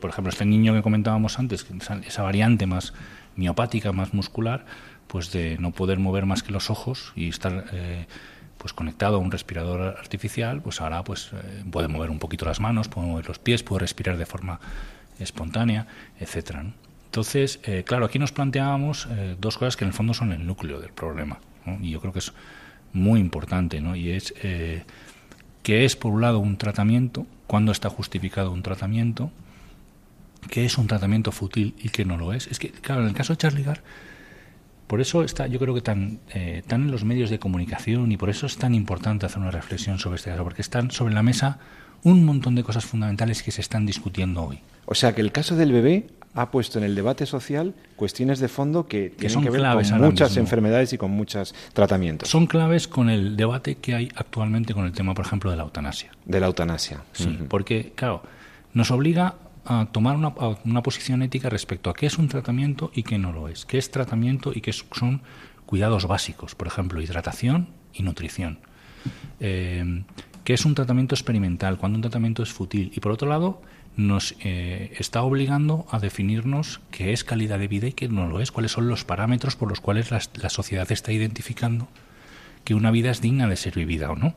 por 0.00 0.10
ejemplo, 0.10 0.30
este 0.30 0.46
niño 0.46 0.72
que 0.74 0.82
comentábamos 0.82 1.38
antes, 1.38 1.66
esa 2.06 2.22
variante 2.22 2.66
más 2.66 2.94
miopática, 3.36 3.92
más 3.92 4.14
muscular, 4.14 4.64
pues 5.06 5.30
de 5.30 5.58
no 5.58 5.72
poder 5.72 5.98
mover 5.98 6.24
más 6.24 6.42
que 6.42 6.52
los 6.52 6.70
ojos 6.70 7.12
y 7.16 7.28
estar 7.28 7.64
eh, 7.72 8.06
pues 8.58 8.72
conectado 8.72 9.16
a 9.16 9.18
un 9.18 9.30
respirador 9.30 9.96
artificial, 9.98 10.62
pues 10.62 10.80
ahora 10.80 11.04
pues 11.04 11.32
eh, 11.32 11.64
puede 11.70 11.88
mover 11.88 12.10
un 12.10 12.18
poquito 12.18 12.44
las 12.46 12.60
manos, 12.60 12.88
puede 12.88 13.08
mover 13.08 13.28
los 13.28 13.38
pies, 13.38 13.62
puede 13.62 13.80
respirar 13.80 14.16
de 14.16 14.26
forma 14.26 14.60
espontánea, 15.18 15.86
etcétera. 16.18 16.64
Entonces, 17.10 17.58
eh, 17.64 17.82
claro, 17.84 18.04
aquí 18.04 18.20
nos 18.20 18.30
planteábamos 18.30 19.08
eh, 19.10 19.34
dos 19.40 19.58
cosas 19.58 19.76
que 19.76 19.82
en 19.82 19.88
el 19.88 19.94
fondo 19.94 20.14
son 20.14 20.30
el 20.30 20.46
núcleo 20.46 20.80
del 20.80 20.92
problema, 20.92 21.40
y 21.80 21.90
yo 21.90 22.00
creo 22.00 22.12
que 22.12 22.20
es 22.20 22.32
muy 22.92 23.18
importante, 23.18 23.80
¿no? 23.80 23.96
y 23.96 24.10
es 24.10 24.32
eh, 24.44 24.84
que 25.64 25.84
es, 25.84 25.96
por 25.96 26.12
un 26.12 26.20
lado, 26.20 26.38
un 26.38 26.56
tratamiento, 26.56 27.26
cuándo 27.48 27.72
está 27.72 27.90
justificado 27.90 28.52
un 28.52 28.62
tratamiento, 28.62 29.32
qué 30.50 30.64
es 30.64 30.78
un 30.78 30.86
tratamiento 30.86 31.32
fútil 31.32 31.74
y 31.80 31.88
qué 31.88 32.04
no 32.04 32.16
lo 32.16 32.32
es. 32.32 32.46
Es 32.46 32.60
que, 32.60 32.70
claro, 32.70 33.00
en 33.02 33.08
el 33.08 33.14
caso 33.14 33.32
de 33.32 33.38
Charlie 33.38 33.64
Gar, 33.64 33.82
por 34.86 35.00
eso 35.00 35.24
está, 35.24 35.48
yo 35.48 35.58
creo 35.58 35.74
que 35.74 35.82
tan, 35.82 36.20
tan 36.68 36.82
en 36.82 36.90
los 36.92 37.02
medios 37.02 37.28
de 37.28 37.40
comunicación 37.40 38.12
y 38.12 38.18
por 38.18 38.30
eso 38.30 38.46
es 38.46 38.56
tan 38.56 38.72
importante 38.72 39.26
hacer 39.26 39.40
una 39.40 39.50
reflexión 39.50 39.98
sobre 39.98 40.14
este 40.14 40.30
caso, 40.30 40.44
porque 40.44 40.62
están 40.62 40.92
sobre 40.92 41.12
la 41.12 41.24
mesa 41.24 41.58
un 42.04 42.24
montón 42.24 42.54
de 42.54 42.62
cosas 42.62 42.84
fundamentales 42.84 43.42
que 43.42 43.50
se 43.50 43.62
están 43.62 43.84
discutiendo 43.84 44.44
hoy. 44.44 44.60
O 44.86 44.94
sea 44.94 45.12
que 45.12 45.20
el 45.22 45.32
caso 45.32 45.56
del 45.56 45.72
bebé 45.72 46.06
ha 46.34 46.50
puesto 46.50 46.78
en 46.78 46.84
el 46.84 46.94
debate 46.94 47.26
social 47.26 47.74
cuestiones 47.96 48.38
de 48.38 48.48
fondo 48.48 48.86
que, 48.86 49.10
tienen 49.10 49.42
que 49.42 49.50
ver 49.50 49.62
con 49.62 50.00
muchas 50.00 50.36
enfermedades 50.36 50.92
y 50.92 50.98
con 50.98 51.10
muchos 51.10 51.54
tratamientos. 51.72 52.28
Son 52.28 52.46
claves 52.46 52.88
con 52.88 53.10
el 53.10 53.36
debate 53.36 53.76
que 53.76 53.94
hay 53.94 54.08
actualmente 54.14 54.72
con 54.74 54.86
el 54.86 54.92
tema, 54.92 55.14
por 55.14 55.26
ejemplo, 55.26 55.50
de 55.50 55.56
la 55.56 55.64
eutanasia. 55.64 56.12
De 56.24 56.40
la 56.40 56.46
eutanasia. 56.46 57.02
Sí, 57.12 57.38
porque, 57.48 57.92
claro, 57.94 58.22
nos 58.72 58.90
obliga 58.90 59.34
a 59.64 59.86
tomar 59.92 60.16
una, 60.16 60.32
una, 60.64 60.82
posición 60.82 61.22
ética 61.22 61.50
respecto 61.50 61.90
a 61.90 61.94
qué 61.94 62.06
es 62.06 62.16
un 62.16 62.28
tratamiento 62.28 62.90
y 62.94 63.02
qué 63.02 63.18
no 63.18 63.32
lo 63.32 63.48
es. 63.48 63.66
Qué 63.66 63.78
es 63.78 63.90
tratamiento 63.90 64.52
y 64.54 64.60
qué 64.60 64.72
son 64.72 65.22
cuidados 65.66 66.06
básicos, 66.06 66.54
por 66.54 66.66
ejemplo, 66.66 67.00
hidratación 67.02 67.68
y 67.92 68.02
nutrición. 68.02 68.58
Eh, 69.40 70.04
qué 70.44 70.54
es 70.54 70.64
un 70.64 70.74
tratamiento 70.74 71.14
experimental, 71.14 71.78
cuando 71.78 71.96
un 71.96 72.02
tratamiento 72.02 72.42
es 72.42 72.52
fútil. 72.52 72.90
Y 72.94 73.00
por 73.00 73.12
otro 73.12 73.28
lado, 73.28 73.62
nos 74.06 74.34
eh, 74.42 74.92
está 74.98 75.22
obligando 75.22 75.86
a 75.90 75.98
definirnos 75.98 76.80
qué 76.90 77.12
es 77.12 77.24
calidad 77.24 77.58
de 77.58 77.68
vida 77.68 77.88
y 77.88 77.92
qué 77.92 78.08
no 78.08 78.26
lo 78.26 78.40
es, 78.40 78.50
cuáles 78.50 78.72
son 78.72 78.88
los 78.88 79.04
parámetros 79.04 79.56
por 79.56 79.68
los 79.68 79.80
cuales 79.80 80.10
la, 80.10 80.50
sociedad 80.50 80.90
está 80.90 81.12
identificando 81.12 81.88
que 82.64 82.74
una 82.74 82.90
vida 82.90 83.10
es 83.10 83.20
digna 83.20 83.48
de 83.48 83.56
ser 83.56 83.74
vivida 83.74 84.10
o 84.10 84.16
no. 84.16 84.34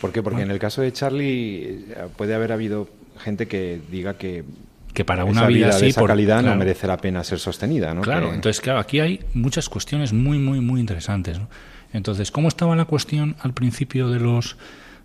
¿Por 0.00 0.12
qué? 0.12 0.22
Porque 0.22 0.42
en 0.42 0.50
el 0.50 0.58
caso 0.58 0.82
de 0.82 0.92
Charlie 0.92 1.62
eh, 1.64 2.08
puede 2.16 2.34
haber 2.34 2.52
habido 2.52 2.88
gente 3.18 3.48
que 3.48 3.80
diga 3.90 4.14
que 4.14 4.44
que 4.94 5.04
para 5.04 5.24
una 5.24 5.46
vida, 5.46 5.76
de 5.76 5.88
esa 5.88 6.04
calidad 6.04 6.42
no 6.42 6.56
merece 6.56 6.86
la 6.86 6.96
pena 6.96 7.22
ser 7.22 7.38
sostenida, 7.38 7.94
¿no? 7.94 8.00
Claro, 8.00 8.32
entonces 8.32 8.60
claro, 8.60 8.80
aquí 8.80 9.00
hay 9.00 9.20
muchas 9.34 9.68
cuestiones 9.68 10.12
muy 10.12 10.38
muy 10.38 10.60
muy 10.60 10.80
interesantes, 10.80 11.38
Entonces, 11.92 12.30
¿cómo 12.30 12.48
estaba 12.48 12.74
la 12.74 12.84
cuestión 12.84 13.36
al 13.40 13.52
principio 13.52 14.08
de 14.08 14.18
los 14.18 14.56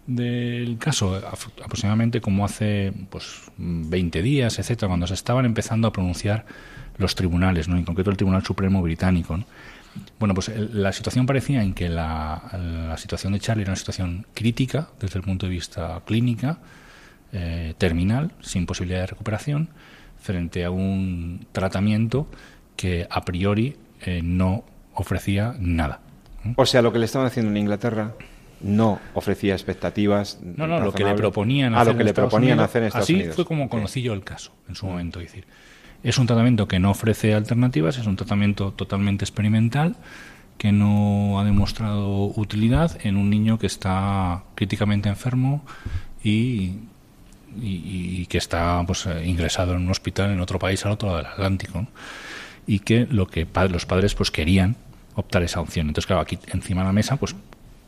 del 0.08 0.78
caso, 0.78 1.16
aproximadamente 1.16 2.22
como 2.22 2.46
hace 2.46 2.94
pues 3.10 3.42
20 3.58 4.22
días, 4.22 4.60
etcétera, 4.60 4.90
cuando 4.90 5.08
se 5.08 5.14
estaban 5.14 5.46
empezando 5.46 5.88
a 5.88 5.94
pronunciar 5.94 6.46
los 6.98 7.16
tribunales, 7.16 7.68
¿no? 7.68 7.78
en 7.78 7.86
concreto 7.86 8.12
el 8.12 8.18
Tribunal 8.18 8.44
Supremo 8.44 8.82
Británico. 8.82 9.40
Bueno, 10.20 10.34
pues 10.34 10.52
la 10.56 10.92
situación 10.92 11.26
parecía 11.26 11.62
en 11.62 11.74
que 11.74 11.88
la, 11.90 12.96
situación 12.98 13.34
de 13.34 13.40
Charlie 13.40 13.64
era 13.64 13.72
una 13.72 13.78
situación 13.78 14.26
crítica 14.34 14.90
desde 15.00 15.20
el 15.20 15.26
punto 15.26 15.46
de 15.46 15.52
vista 15.52 16.02
clínica, 16.06 16.58
eh, 17.32 17.74
terminal, 17.78 18.32
sin 18.42 18.66
posibilidad 18.66 19.02
de 19.02 19.08
recuperación, 19.08 19.70
frente 20.20 20.66
a 20.66 20.72
un 20.72 21.46
tratamiento 21.52 22.28
que 22.76 23.08
a 23.10 23.24
priori 23.24 23.76
eh, 24.02 24.22
no 24.24 24.64
ofrecía 24.94 25.56
nada. 25.60 26.00
O 26.56 26.66
sea, 26.66 26.82
lo 26.82 26.92
que 26.92 27.00
le 27.00 27.06
estaban 27.06 27.28
haciendo 27.28 27.52
en 27.52 27.58
Inglaterra 27.58 28.14
no 28.64 29.00
ofrecía 29.14 29.54
expectativas. 29.54 30.40
No, 30.42 30.66
no, 30.66 30.80
lo 30.80 30.94
que 30.94 31.04
le 31.04 31.14
proponían 31.14 31.76
hacer, 31.76 31.94
lo 31.94 31.98
que 31.98 32.04
le 32.06 32.14
proponían 32.14 32.60
hacer 32.60 32.84
en 32.84 32.88
Estados 32.88 33.10
Así 33.10 33.24
fue 33.26 33.46
como 33.46 33.70
conocí 33.70 34.02
yo 34.02 34.14
el 34.14 34.24
caso 34.24 34.52
en 34.68 34.76
su 34.76 34.86
momento. 34.88 35.20
Es 35.20 35.28
decir, 35.28 35.46
es 36.02 36.18
un 36.18 36.26
tratamiento 36.26 36.68
que 36.68 36.80
no 36.80 36.92
ofrece 36.92 37.34
alternativas, 37.34 37.98
es 37.98 38.08
un 38.08 38.16
tratamiento 38.16 38.72
totalmente 38.72 39.26
experimental 39.26 39.96
que 40.58 40.72
no 40.72 41.40
ha 41.40 41.44
demostrado 41.44 42.28
utilidad 42.36 42.98
en 43.04 43.18
un 43.18 43.30
niño 43.30 43.60
que 43.60 43.68
está 43.68 44.44
críticamente 44.56 45.10
enfermo 45.10 45.64
y, 46.24 46.76
y, 47.62 48.26
que 48.28 48.38
está 48.38 48.82
pues, 48.86 49.06
eh, 49.08 49.26
ingresado 49.26 49.74
en 49.74 49.82
un 49.82 49.92
hospital 49.92 50.32
en 50.32 50.40
otro 50.40 50.60
país 50.60 50.86
al 50.86 50.94
otro 50.94 51.10
lado 51.10 51.18
del 51.18 51.28
Atlántico 51.28 51.88
y 52.66 52.80
que 52.80 53.08
lo 53.10 53.28
que 53.28 53.46
los 53.70 53.86
padres 53.86 54.16
pues 54.16 54.32
querían 54.32 54.78
optar 55.16 55.44
esa 55.44 55.60
opción. 55.60 55.88
Entonces, 55.88 56.08
claro, 56.08 56.22
aquí 56.22 56.40
encima 56.48 56.82
de 56.82 56.88
la 56.88 56.94
mesa 56.94 57.18
pues 57.18 57.36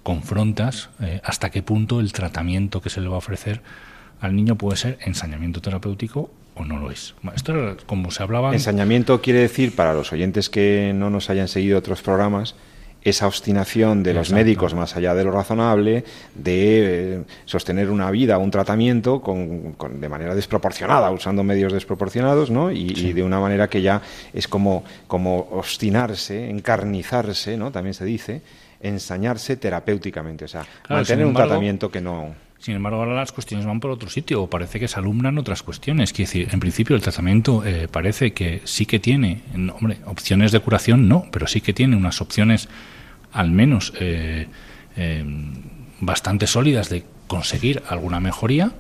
confrontas 0.06 0.90
eh, 1.02 1.20
hasta 1.24 1.50
qué 1.50 1.64
punto 1.64 2.00
el 2.00 2.14
tratamiento 2.14 2.80
que 2.80 2.92
se 2.92 3.02
le 3.02 3.08
va 3.08 3.16
a 3.16 3.18
ofrecer 3.18 3.62
al 4.22 4.36
niño 4.36 4.56
puede 4.56 4.78
ser 4.78 5.00
ensañamiento 5.02 5.62
terapéutico 5.62 6.30
o 6.54 6.64
no 6.64 6.78
lo 6.78 6.92
es. 6.92 7.16
esto 7.36 7.54
era 7.54 7.76
como 7.88 8.12
se 8.12 8.22
hablaba. 8.22 8.54
Ensañamiento 8.54 9.20
quiere 9.20 9.40
decir, 9.40 9.76
para 9.76 9.96
los 9.96 10.14
oyentes 10.14 10.52
que 10.52 10.94
no 10.94 11.10
nos 11.10 11.32
hayan 11.32 11.48
seguido 11.48 11.80
otros 11.80 12.04
programas, 12.04 12.54
esa 13.02 13.26
obstinación 13.26 14.04
de 14.04 14.14
los 14.14 14.32
médicos 14.32 14.76
más 14.76 14.96
allá 14.96 15.16
de 15.16 15.24
lo 15.24 15.32
razonable 15.32 16.06
de 16.36 17.16
eh, 17.16 17.24
sostener 17.46 17.90
una 17.90 18.12
vida, 18.12 18.38
un 18.38 18.52
tratamiento 18.52 19.22
con, 19.22 19.76
de 20.00 20.10
manera 20.10 20.36
desproporcionada, 20.36 21.10
usando 21.10 21.44
medios 21.44 21.74
desproporcionados, 21.74 22.52
¿no? 22.52 22.72
Y, 22.72 23.12
de 23.14 23.24
una 23.24 23.40
manera 23.40 23.70
que 23.70 23.82
ya 23.82 24.04
es 24.34 24.48
como, 24.48 24.84
como 25.08 25.48
obstinarse, 25.52 26.48
encarnizarse, 26.50 27.58
¿no? 27.58 27.72
También 27.72 27.96
se 27.96 28.06
dice 28.06 28.42
ensañarse 28.88 29.58
terapéuticamente, 29.58 30.46
o 30.46 30.48
sea, 30.48 30.66
mantener 30.90 31.26
un 31.26 31.34
tratamiento 31.34 31.90
que 31.90 32.02
no... 32.02 32.36
Sin 32.60 32.76
embargo, 32.76 33.00
ahora 33.00 33.16
las 33.16 33.32
cuestiones 33.32 33.66
van 33.66 33.80
por 33.80 33.92
otro 33.92 34.10
sitio, 34.10 34.42
o 34.42 34.50
parece 34.50 34.80
que 34.80 34.88
se 34.88 34.98
alumbran 34.98 35.38
otras 35.38 35.62
cuestiones. 35.62 36.14
Quiere 36.14 36.28
decir, 36.28 36.50
en 36.52 36.60
principio 36.60 36.96
el 36.96 37.02
tratamiento 37.02 37.64
eh, 37.66 37.88
parece 37.92 38.34
que 38.34 38.62
sí 38.64 38.86
que 38.86 39.00
tiene, 39.00 39.42
hombre, 39.80 40.00
opciones 40.06 40.52
de 40.52 40.60
curación 40.62 41.08
no, 41.08 41.26
pero 41.32 41.48
sí 41.48 41.62
que 41.62 41.74
tiene 41.74 41.96
unas 41.96 42.22
opciones 42.22 42.70
al 43.34 43.52
menos 43.52 43.94
eh, 44.00 44.48
eh, 44.96 45.24
bastante 46.00 46.48
sólidas 46.48 46.90
de 46.90 47.04
conseguir 47.28 47.84
alguna 47.88 48.20
mejoría. 48.20 48.72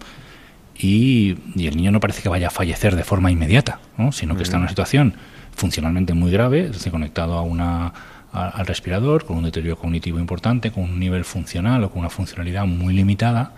Y, 0.77 1.37
el 1.55 1.77
niño 1.77 1.91
no 1.91 1.99
parece 1.99 2.21
que 2.21 2.29
vaya 2.29 2.47
a 2.47 2.51
fallecer 2.51 2.95
de 2.95 3.03
forma 3.03 3.31
inmediata, 3.31 3.79
sino 4.11 4.35
que 4.35 4.43
está 4.43 4.55
en 4.55 4.61
una 4.61 4.69
situación 4.69 5.15
funcionalmente 5.55 6.13
muy 6.13 6.31
grave, 6.31 6.69
es 6.73 6.89
conectado 6.89 7.33
a 7.33 7.41
una 7.41 7.93
al 8.35 8.65
respirador, 8.65 9.25
con 9.25 9.37
un 9.37 9.45
deterioro 9.45 9.77
cognitivo 9.77 10.19
importante, 10.19 10.71
con 10.71 10.83
un 10.83 10.99
nivel 10.99 11.23
funcional 11.23 11.83
o 11.83 11.89
con 11.89 11.99
una 11.99 12.09
funcionalidad 12.09 12.65
muy 12.65 12.93
limitada, 12.93 13.53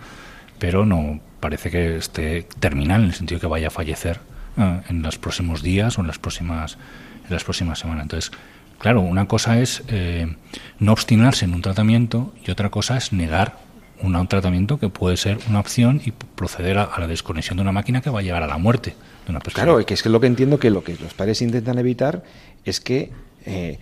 pero 0.58 0.86
no 0.86 1.20
parece 1.40 1.70
que 1.70 1.96
esté 1.96 2.46
terminal 2.60 3.02
en 3.02 3.08
el 3.08 3.14
sentido 3.14 3.40
que 3.40 3.46
vaya 3.46 3.68
a 3.68 3.70
fallecer 3.70 4.20
eh, 4.56 4.80
en 4.88 5.02
los 5.02 5.18
próximos 5.18 5.62
días 5.62 5.98
o 5.98 6.00
en 6.00 6.06
las 6.06 6.18
próximas, 6.18 6.78
en 7.26 7.32
las 7.32 7.44
próximas 7.44 7.80
semanas. 7.80 8.04
Entonces, 8.04 8.30
claro, 8.78 9.00
una 9.00 9.26
cosa 9.26 9.60
es 9.60 9.82
eh, 9.88 10.34
no 10.78 10.92
obstinarse 10.92 11.44
en 11.44 11.54
un 11.54 11.62
tratamiento 11.62 12.32
y 12.46 12.50
otra 12.50 12.70
cosa 12.70 12.96
es 12.96 13.12
negar 13.12 13.56
un 14.00 14.28
tratamiento 14.28 14.78
que 14.78 14.88
puede 14.88 15.16
ser 15.16 15.38
una 15.48 15.60
opción 15.60 16.00
y 16.04 16.12
proceder 16.12 16.78
a, 16.78 16.90
la 16.98 17.06
desconexión 17.06 17.56
de 17.56 17.62
una 17.62 17.72
máquina 17.72 18.00
que 18.00 18.10
va 18.10 18.20
a 18.20 18.22
llegar 18.22 18.42
a 18.42 18.46
la 18.46 18.58
muerte 18.58 18.94
de 19.26 19.30
una 19.30 19.40
persona. 19.40 19.64
Claro, 19.64 19.84
que 19.84 19.94
es 19.94 20.02
que 20.02 20.08
lo 20.08 20.20
que 20.20 20.28
entiendo 20.28 20.58
que 20.58 20.70
lo 20.70 20.84
que 20.84 20.96
los 20.96 21.14
padres 21.14 21.42
intentan 21.42 21.78
evitar 21.78 22.22
es 22.64 22.80
que 22.80 23.10
eh, 23.44 23.78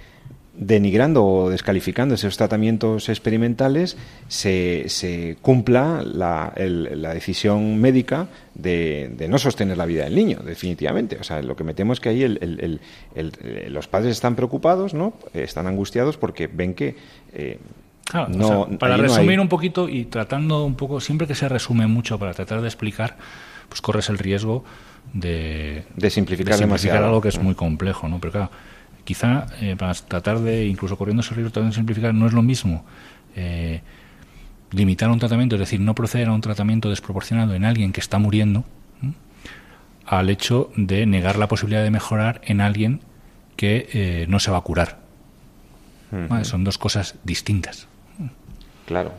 denigrando 0.58 1.24
o 1.24 1.50
descalificando 1.50 2.14
esos 2.14 2.36
tratamientos 2.36 3.08
experimentales, 3.08 3.96
se, 4.28 4.88
se 4.88 5.36
cumpla 5.42 6.02
la, 6.02 6.52
la, 6.56 7.14
decisión 7.14 7.78
médica 7.78 8.28
de, 8.54 9.10
de, 9.16 9.28
no 9.28 9.38
sostener 9.38 9.76
la 9.76 9.86
vida 9.86 10.04
del 10.04 10.14
niño, 10.14 10.40
definitivamente. 10.44 11.18
O 11.20 11.24
sea, 11.24 11.42
lo 11.42 11.56
que 11.56 11.64
metemos 11.64 11.96
es 11.98 12.00
que 12.00 12.08
ahí 12.08 12.22
el, 12.22 12.80
el, 13.14 13.72
los 13.72 13.86
padres 13.86 14.12
están 14.12 14.34
preocupados, 14.34 14.94
¿no? 14.94 15.14
están 15.34 15.66
angustiados 15.66 16.16
porque 16.16 16.46
ven 16.46 16.74
que... 16.74 16.96
Eh, 17.34 17.58
no, 18.28 18.68
para 18.78 18.96
resumir 18.96 19.40
un 19.40 19.48
poquito 19.48 19.88
y 19.88 20.04
tratando 20.04 20.64
un 20.64 20.76
poco, 20.76 21.00
siempre 21.00 21.26
que 21.26 21.34
se 21.34 21.48
resume 21.48 21.88
mucho 21.88 22.18
para 22.18 22.34
tratar 22.34 22.60
de 22.60 22.68
explicar, 22.68 23.16
pues 23.68 23.80
corres 23.80 24.08
el 24.08 24.18
riesgo 24.18 24.64
de, 25.12 25.84
de 25.96 26.10
simplificar, 26.10 27.02
algo 27.02 27.20
que 27.20 27.28
es 27.28 27.40
muy 27.40 27.54
complejo, 27.54 28.08
¿no? 28.08 28.20
Pero 28.20 28.32
claro, 28.32 28.50
quizá 29.06 29.46
eh, 29.62 29.76
para 29.78 29.94
tratar 29.94 30.40
de, 30.40 30.66
incluso 30.66 30.98
corriendo 30.98 31.22
ese 31.22 31.34
riesgo 31.34 31.62
de 31.62 31.72
simplificar, 31.72 32.12
no 32.12 32.26
es 32.26 32.34
lo 32.34 32.42
mismo 32.42 32.84
eh, 33.34 33.80
limitar 34.72 35.08
un 35.08 35.18
tratamiento, 35.18 35.54
es 35.56 35.60
decir, 35.60 35.80
no 35.80 35.94
proceder 35.94 36.28
a 36.28 36.32
un 36.32 36.42
tratamiento 36.42 36.90
desproporcionado 36.90 37.54
en 37.54 37.64
alguien 37.64 37.92
que 37.92 38.00
está 38.00 38.18
muriendo, 38.18 38.64
al 40.04 40.28
hecho 40.30 40.70
de 40.76 41.06
negar 41.06 41.36
la 41.36 41.48
posibilidad 41.48 41.82
de 41.82 41.90
mejorar 41.90 42.40
en 42.44 42.60
alguien 42.60 43.00
que 43.56 43.88
eh, 43.92 44.26
no 44.28 44.38
se 44.38 44.50
va 44.50 44.58
a 44.58 44.60
curar. 44.60 45.00
Son 46.42 46.62
dos 46.62 46.78
cosas 46.78 47.16
distintas. 47.24 47.88
Claro, 48.86 49.12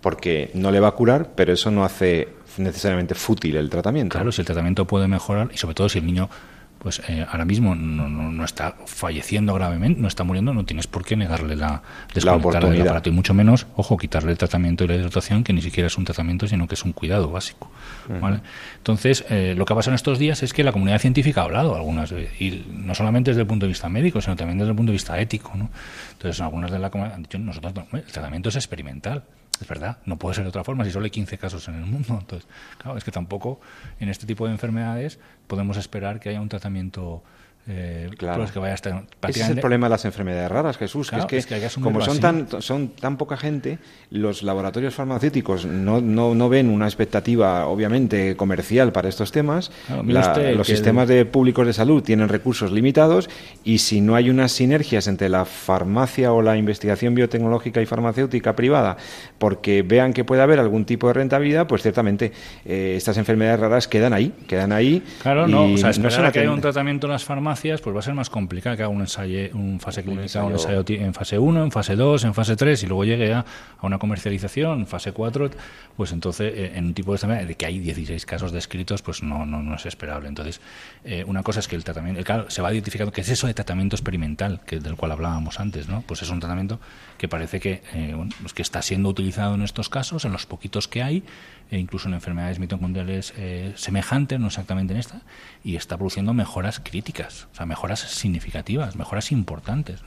porque 0.00 0.50
no 0.54 0.70
le 0.70 0.80
va 0.80 0.88
a 0.88 0.92
curar, 0.92 1.30
pero 1.34 1.52
eso 1.52 1.70
no 1.70 1.84
hace 1.84 2.28
necesariamente 2.56 3.14
fútil 3.14 3.56
el 3.56 3.68
tratamiento. 3.68 4.14
Claro, 4.14 4.32
si 4.32 4.40
el 4.40 4.46
tratamiento 4.46 4.86
puede 4.86 5.06
mejorar 5.06 5.50
y 5.52 5.58
sobre 5.58 5.74
todo 5.74 5.88
si 5.88 5.98
el 5.98 6.06
niño 6.06 6.30
pues 6.80 7.02
eh, 7.08 7.26
ahora 7.30 7.44
mismo 7.44 7.74
no, 7.74 8.08
no, 8.08 8.44
está 8.44 8.74
falleciendo 8.86 9.52
gravemente, 9.52 10.00
no 10.00 10.08
está 10.08 10.24
muriendo, 10.24 10.54
no 10.54 10.64
tienes 10.64 10.86
por 10.86 11.04
qué 11.04 11.14
negarle 11.14 11.54
la, 11.54 11.82
la 12.14 12.34
oportunidad. 12.34 12.86
aparato 12.86 13.10
y 13.10 13.12
mucho 13.12 13.34
menos, 13.34 13.66
ojo, 13.76 13.98
quitarle 13.98 14.32
el 14.32 14.38
tratamiento 14.38 14.84
y 14.84 14.88
la 14.88 14.94
hidratación, 14.94 15.44
que 15.44 15.52
ni 15.52 15.60
siquiera 15.60 15.88
es 15.88 15.98
un 15.98 16.06
tratamiento, 16.06 16.48
sino 16.48 16.66
que 16.66 16.76
es 16.76 16.84
un 16.84 16.92
cuidado 16.92 17.30
básico. 17.30 17.70
¿vale? 18.08 18.40
Entonces, 18.78 19.26
eh, 19.28 19.54
lo 19.54 19.66
que 19.66 19.74
ha 19.74 19.76
pasado 19.76 19.92
en 19.92 19.96
estos 19.96 20.18
días 20.18 20.42
es 20.42 20.54
que 20.54 20.64
la 20.64 20.72
comunidad 20.72 21.00
científica 21.00 21.42
ha 21.42 21.44
hablado 21.44 21.76
algunas 21.76 22.12
veces, 22.12 22.40
y 22.40 22.64
no 22.72 22.94
solamente 22.94 23.32
desde 23.32 23.42
el 23.42 23.46
punto 23.46 23.66
de 23.66 23.68
vista 23.68 23.90
médico, 23.90 24.22
sino 24.22 24.34
también 24.36 24.56
desde 24.56 24.70
el 24.70 24.76
punto 24.76 24.90
de 24.90 24.94
vista 24.94 25.20
ético. 25.20 25.52
¿no? 25.54 25.68
Entonces, 26.12 26.40
algunas 26.40 26.70
de 26.70 26.78
la 26.78 26.88
comunidad 26.88 27.16
han 27.16 27.24
dicho, 27.24 27.38
nosotros, 27.38 27.74
el 27.92 28.04
tratamiento 28.04 28.48
es 28.48 28.56
experimental. 28.56 29.22
Es 29.60 29.68
verdad, 29.68 29.98
no 30.06 30.18
puede 30.18 30.34
ser 30.34 30.44
de 30.44 30.48
otra 30.48 30.64
forma 30.64 30.84
si 30.84 30.90
solo 30.90 31.04
hay 31.04 31.10
15 31.10 31.36
casos 31.38 31.68
en 31.68 31.74
el 31.74 31.84
mundo. 31.84 32.16
Entonces, 32.18 32.48
claro, 32.78 32.96
es 32.96 33.04
que 33.04 33.10
tampoco 33.10 33.60
en 33.98 34.08
este 34.08 34.26
tipo 34.26 34.46
de 34.46 34.52
enfermedades 34.52 35.18
podemos 35.46 35.76
esperar 35.76 36.18
que 36.20 36.30
haya 36.30 36.40
un 36.40 36.48
tratamiento 36.48 37.22
eh, 37.68 38.08
claro. 38.16 38.46
que 38.50 38.58
vaya 38.58 38.72
a 38.72 38.74
estar 38.74 39.04
Ese 39.28 39.42
es 39.42 39.48
el 39.50 39.60
problema 39.60 39.86
de 39.86 39.90
las 39.90 40.04
enfermedades 40.04 40.50
raras, 40.50 40.78
Jesús, 40.78 41.10
que 41.10 41.36
es 41.36 41.46
que, 41.46 41.60
como 41.80 42.00
son 42.00 42.18
tan, 42.18 42.48
son 42.60 42.88
tan 42.88 43.18
poca 43.18 43.36
gente, 43.36 43.78
los 44.10 44.42
laboratorios 44.42 44.94
farmacéuticos 44.94 45.66
no, 45.66 46.00
no, 46.00 46.34
no 46.34 46.48
ven 46.48 46.70
una 46.70 46.86
expectativa, 46.86 47.66
obviamente, 47.66 48.34
comercial 48.34 48.92
para 48.92 49.08
estos 49.08 49.30
temas. 49.30 49.70
los 50.04 50.66
sistemas 50.66 51.06
de 51.06 51.26
públicos 51.26 51.66
de 51.66 51.72
salud 51.72 52.02
tienen 52.02 52.28
recursos 52.28 52.72
limitados 52.72 53.28
y 53.62 53.78
si 53.78 54.00
no 54.00 54.14
hay 54.14 54.30
unas 54.30 54.52
sinergias 54.52 55.06
entre 55.06 55.28
la 55.28 55.44
farmacia 55.44 56.32
o 56.32 56.40
la 56.40 56.56
investigación 56.56 57.14
biotecnológica 57.14 57.82
y 57.82 57.86
farmacéutica 57.86 58.56
privada, 58.56 58.96
porque 59.38 59.82
vean 59.82 60.12
que 60.12 60.24
puede 60.24 60.42
haber 60.42 60.60
algún 60.60 60.86
tipo 60.86 61.08
de 61.08 61.12
rentabilidad, 61.12 61.66
pues 61.66 61.82
ciertamente 61.82 62.32
eh, 62.64 62.94
estas 62.96 63.18
enfermedades 63.18 63.60
raras 63.60 63.86
quedan 63.86 64.14
ahí, 64.14 64.32
quedan 64.48 64.72
ahí. 64.72 65.02
Claro, 65.22 65.46
no, 65.46 65.66
o 65.66 65.76
sea, 65.76 65.92
no 65.92 66.32
que 66.32 66.40
haya 66.40 66.50
un 66.50 66.60
tratamiento 66.60 67.06
en 67.06 67.12
las 67.12 67.24
farmacias 67.24 67.49
pues 67.80 67.94
va 67.94 68.00
a 68.00 68.02
ser 68.02 68.14
más 68.14 68.30
complicado 68.30 68.76
que 68.76 68.82
haga 68.82 68.92
un 68.92 69.00
ensayo, 69.00 69.50
un 69.54 69.80
fase 69.80 70.02
clínica, 70.02 70.44
un 70.44 70.52
ensayo, 70.52 70.84
en 70.86 71.14
fase 71.14 71.38
1, 71.38 71.64
en 71.64 71.70
fase 71.70 71.96
2, 71.96 72.24
en 72.24 72.34
fase 72.34 72.56
3 72.56 72.82
y 72.82 72.86
luego 72.86 73.04
llegue 73.04 73.32
a, 73.32 73.40
a 73.78 73.86
una 73.86 73.98
comercialización, 73.98 74.86
fase 74.86 75.12
4, 75.12 75.50
pues 75.96 76.12
entonces 76.12 76.52
eh, 76.54 76.72
en 76.74 76.86
un 76.86 76.94
tipo 76.94 77.16
de 77.16 77.20
de 77.20 77.54
que 77.54 77.66
hay 77.66 77.78
16 77.78 78.26
casos 78.26 78.52
descritos, 78.52 79.02
pues 79.02 79.22
no, 79.22 79.46
no, 79.46 79.62
no 79.62 79.74
es 79.74 79.86
esperable. 79.86 80.28
Entonces, 80.28 80.60
eh, 81.04 81.24
una 81.26 81.42
cosa 81.42 81.60
es 81.60 81.68
que 81.68 81.76
el 81.76 81.84
tratamiento, 81.84 82.22
claro, 82.24 82.50
se 82.50 82.62
va 82.62 82.72
identificando 82.72 83.12
qué 83.12 83.20
es 83.20 83.28
eso 83.28 83.46
de 83.46 83.54
tratamiento 83.54 83.96
experimental, 83.96 84.60
que 84.66 84.80
del 84.80 84.96
cual 84.96 85.12
hablábamos 85.12 85.60
antes, 85.60 85.88
¿no? 85.88 86.02
Pues 86.02 86.22
es 86.22 86.30
un 86.30 86.40
tratamiento 86.40 86.80
que 87.18 87.28
parece 87.28 87.60
que, 87.60 87.82
eh, 87.94 88.16
pues 88.40 88.54
que 88.54 88.62
está 88.62 88.82
siendo 88.82 89.08
utilizado 89.08 89.54
en 89.54 89.62
estos 89.62 89.88
casos, 89.88 90.24
en 90.24 90.32
los 90.32 90.46
poquitos 90.46 90.88
que 90.88 91.02
hay, 91.02 91.22
e 91.70 91.78
incluso 91.78 92.08
en 92.08 92.14
enfermedades 92.14 92.58
mitocondriales 92.58 93.32
eh, 93.36 93.72
semejantes, 93.76 94.40
no 94.40 94.48
exactamente 94.48 94.92
en 94.92 95.00
esta, 95.00 95.22
y 95.62 95.76
está 95.76 95.96
produciendo 95.96 96.34
mejoras 96.34 96.80
críticas, 96.80 97.48
o 97.52 97.56
sea, 97.56 97.66
mejoras 97.66 98.00
significativas, 98.00 98.96
mejoras 98.96 99.30
importantes. 99.32 100.00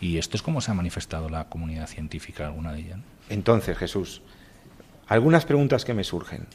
Y 0.00 0.18
esto 0.18 0.36
es 0.36 0.42
como 0.42 0.60
se 0.60 0.70
ha 0.70 0.74
manifestado 0.74 1.28
la 1.28 1.48
comunidad 1.48 1.86
científica, 1.86 2.46
alguna 2.46 2.72
de 2.72 2.80
ellas. 2.80 2.98
Entonces, 3.28 3.78
Jesús, 3.78 4.22
algunas 5.06 5.44
preguntas 5.44 5.84
que 5.84 5.94
me 5.94 6.04
surgen. 6.04 6.46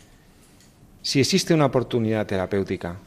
Si 1.01 1.19
existe 1.19 1.53
una 1.53 1.65
oportunidad 1.65 2.27
terapéutica, 2.27 2.97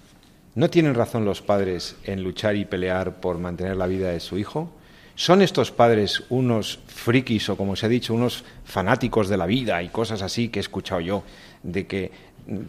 ¿no 0.55 0.71
tienen 0.71 0.95
razón 0.95 1.25
los 1.25 1.43
padres 1.43 1.97
en 2.05 2.25
luchar 2.25 2.57
y 2.57 2.65
pelear 2.65 3.21
por 3.21 3.39
mantener 3.39 3.77
la 3.77 3.87
vida 3.87 4.11
de 4.11 4.21
su 4.21 4.39
hijo? 4.39 4.73
¿Son 5.17 5.43
estos 5.43 5.71
padres 5.71 6.25
unos 6.29 6.81
frikis 6.87 7.49
o, 7.49 7.57
como 7.57 7.77
se 7.77 7.87
ha 7.87 7.89
dicho, 7.89 8.15
unos 8.15 8.45
fanáticos 8.65 9.29
de 9.29 9.37
la 9.37 9.47
vida 9.47 9.83
y 9.83 9.89
cosas 9.89 10.23
así 10.23 10.49
que 10.49 10.59
he 10.59 10.63
escuchado 10.63 11.01
yo, 11.01 11.23
de 11.63 11.87
que 11.87 12.11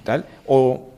tal? 0.04 0.26
¿O 0.46 0.90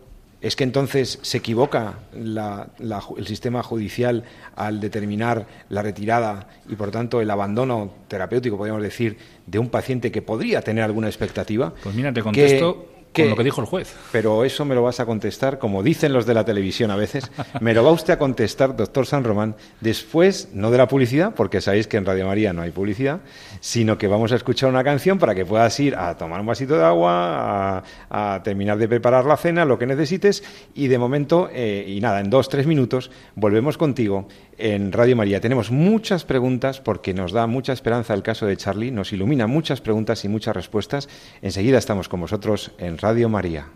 es 0.42 0.56
que 0.56 0.64
entonces 0.64 1.20
se 1.22 1.38
equivoca 1.38 1.96
el 2.14 3.28
sistema 3.28 3.64
judicial 3.64 4.24
al 4.56 4.80
determinar 4.80 5.48
la 5.70 5.82
retirada 5.82 6.48
y, 6.70 6.76
por 6.76 6.92
tanto, 6.92 7.22
el 7.22 7.32
abandono 7.32 7.92
terapéutico, 8.08 8.58
podríamos 8.58 8.84
decir, 8.84 9.18
de 9.46 9.58
un 9.58 9.70
paciente 9.70 10.12
que 10.12 10.22
podría 10.22 10.62
tener 10.62 10.84
alguna 10.84 11.08
expectativa? 11.08 11.74
Pues 11.82 11.96
mira, 11.96 12.14
te 12.14 12.22
contesto 12.22 12.97
con 13.24 13.30
lo 13.30 13.36
que 13.36 13.44
dijo 13.44 13.62
el 13.62 13.68
juez. 13.68 13.94
Pero 14.12 14.44
eso 14.44 14.66
me 14.66 14.76
lo 14.76 14.84
vas 14.84 15.00
a 15.00 15.06
contestar, 15.06 15.60
como 15.60 15.84
dicen 15.84 16.14
los 16.14 16.26
de 16.26 16.34
la 16.34 16.46
televisión 16.46 16.92
a 16.92 16.96
veces, 16.96 17.32
me 17.60 17.74
lo 17.74 17.84
va 17.84 17.92
usted 17.92 18.14
a 18.14 18.20
contestar, 18.20 18.76
doctor 18.76 19.06
San 19.06 19.24
Román, 19.24 19.56
después, 19.82 20.50
no 20.54 20.72
de 20.72 20.78
la 20.78 20.88
publicidad, 20.88 21.34
porque 21.36 21.62
sabéis 21.62 21.88
que 21.88 21.98
en 21.98 22.06
Radio 22.06 22.26
María 22.26 22.54
no 22.54 22.62
hay 22.62 22.72
publicidad, 22.72 23.20
sino 23.60 23.98
que 23.98 24.08
vamos 24.08 24.32
a 24.32 24.36
escuchar 24.36 24.70
una 24.70 24.84
canción 24.84 25.20
para 25.20 25.36
que 25.36 25.46
puedas 25.46 25.80
ir 25.80 25.96
a 25.96 26.16
tomar 26.18 26.40
un 26.40 26.46
vasito 26.48 26.78
de 26.78 26.86
agua, 26.86 27.84
a, 28.10 28.42
terminar 28.44 28.78
de 28.78 28.88
preparar 28.88 29.26
la 29.26 29.38
cena, 29.38 29.66
lo 29.66 29.78
que 29.78 29.86
necesites, 29.86 30.44
y 30.74 30.88
de 30.88 30.98
momento, 30.98 31.50
eh, 31.52 31.86
y 31.88 32.00
nada, 32.02 32.20
en 32.20 32.30
dos, 32.30 32.50
tres 32.50 32.68
minutos, 32.68 33.12
volvemos 33.36 33.78
contigo 33.78 34.28
en 34.58 34.92
Radio 34.92 35.16
María. 35.16 35.42
Tenemos 35.42 35.72
muchas 35.72 36.26
preguntas 36.26 36.82
porque 36.82 37.14
nos 37.14 37.32
da 37.32 37.48
mucha 37.48 37.74
esperanza 37.74 38.14
el 38.14 38.24
caso 38.24 38.46
de 38.46 38.58
Charlie, 38.58 38.92
nos 38.92 39.14
ilumina 39.14 39.48
muchas 39.48 39.82
preguntas 39.82 40.24
y 40.26 40.30
muchas 40.30 40.56
respuestas. 40.56 41.10
Enseguida 41.42 41.78
estamos 41.78 42.10
con 42.10 42.22
vosotros 42.22 42.72
en 42.78 42.98
Radio 42.98 43.30
María. 43.30 43.68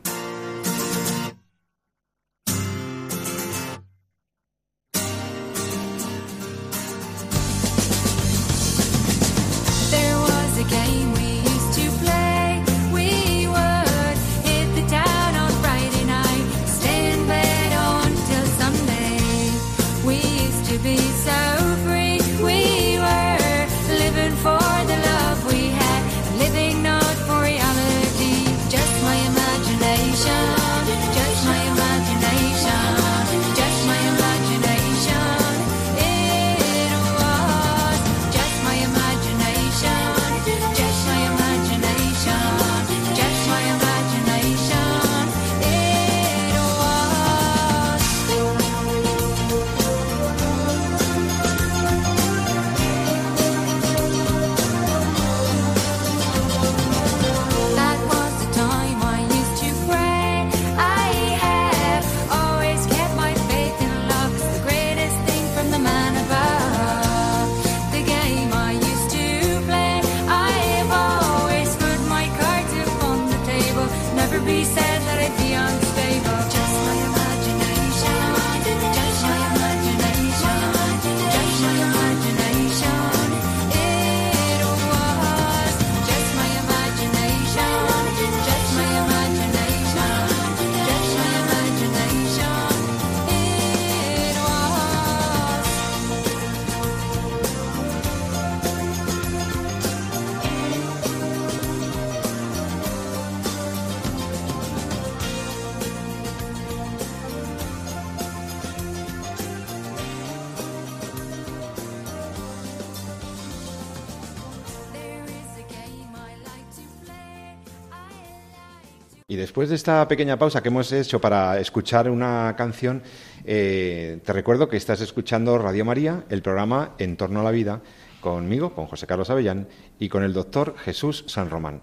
Después 119.51 119.67
de 119.67 119.75
esta 119.75 120.07
pequeña 120.07 120.39
pausa 120.39 120.63
que 120.63 120.69
hemos 120.69 120.93
hecho 120.93 121.19
para 121.19 121.59
escuchar 121.59 122.09
una 122.09 122.55
canción, 122.57 123.03
eh, 123.43 124.21
te 124.23 124.31
recuerdo 124.31 124.69
que 124.69 124.77
estás 124.77 125.01
escuchando 125.01 125.57
Radio 125.57 125.83
María, 125.83 126.23
el 126.29 126.41
programa 126.41 126.95
En 126.99 127.17
torno 127.17 127.41
a 127.41 127.43
la 127.43 127.51
vida, 127.51 127.81
conmigo, 128.21 128.73
con 128.73 128.85
José 128.85 129.07
Carlos 129.07 129.29
Avellán 129.29 129.67
y 129.99 130.07
con 130.07 130.23
el 130.23 130.31
doctor 130.31 130.75
Jesús 130.77 131.25
San 131.27 131.49
Román. 131.49 131.81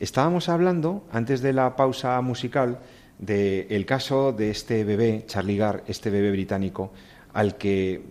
Estábamos 0.00 0.48
hablando, 0.48 1.06
antes 1.12 1.42
de 1.42 1.52
la 1.52 1.76
pausa 1.76 2.18
musical, 2.22 2.78
del 3.18 3.84
caso 3.84 4.32
de 4.32 4.48
este 4.48 4.82
bebé, 4.82 5.24
Charlie 5.26 5.58
Gar, 5.58 5.84
este 5.88 6.08
bebé 6.08 6.30
británico, 6.30 6.94
al 7.34 7.58
que 7.58 8.06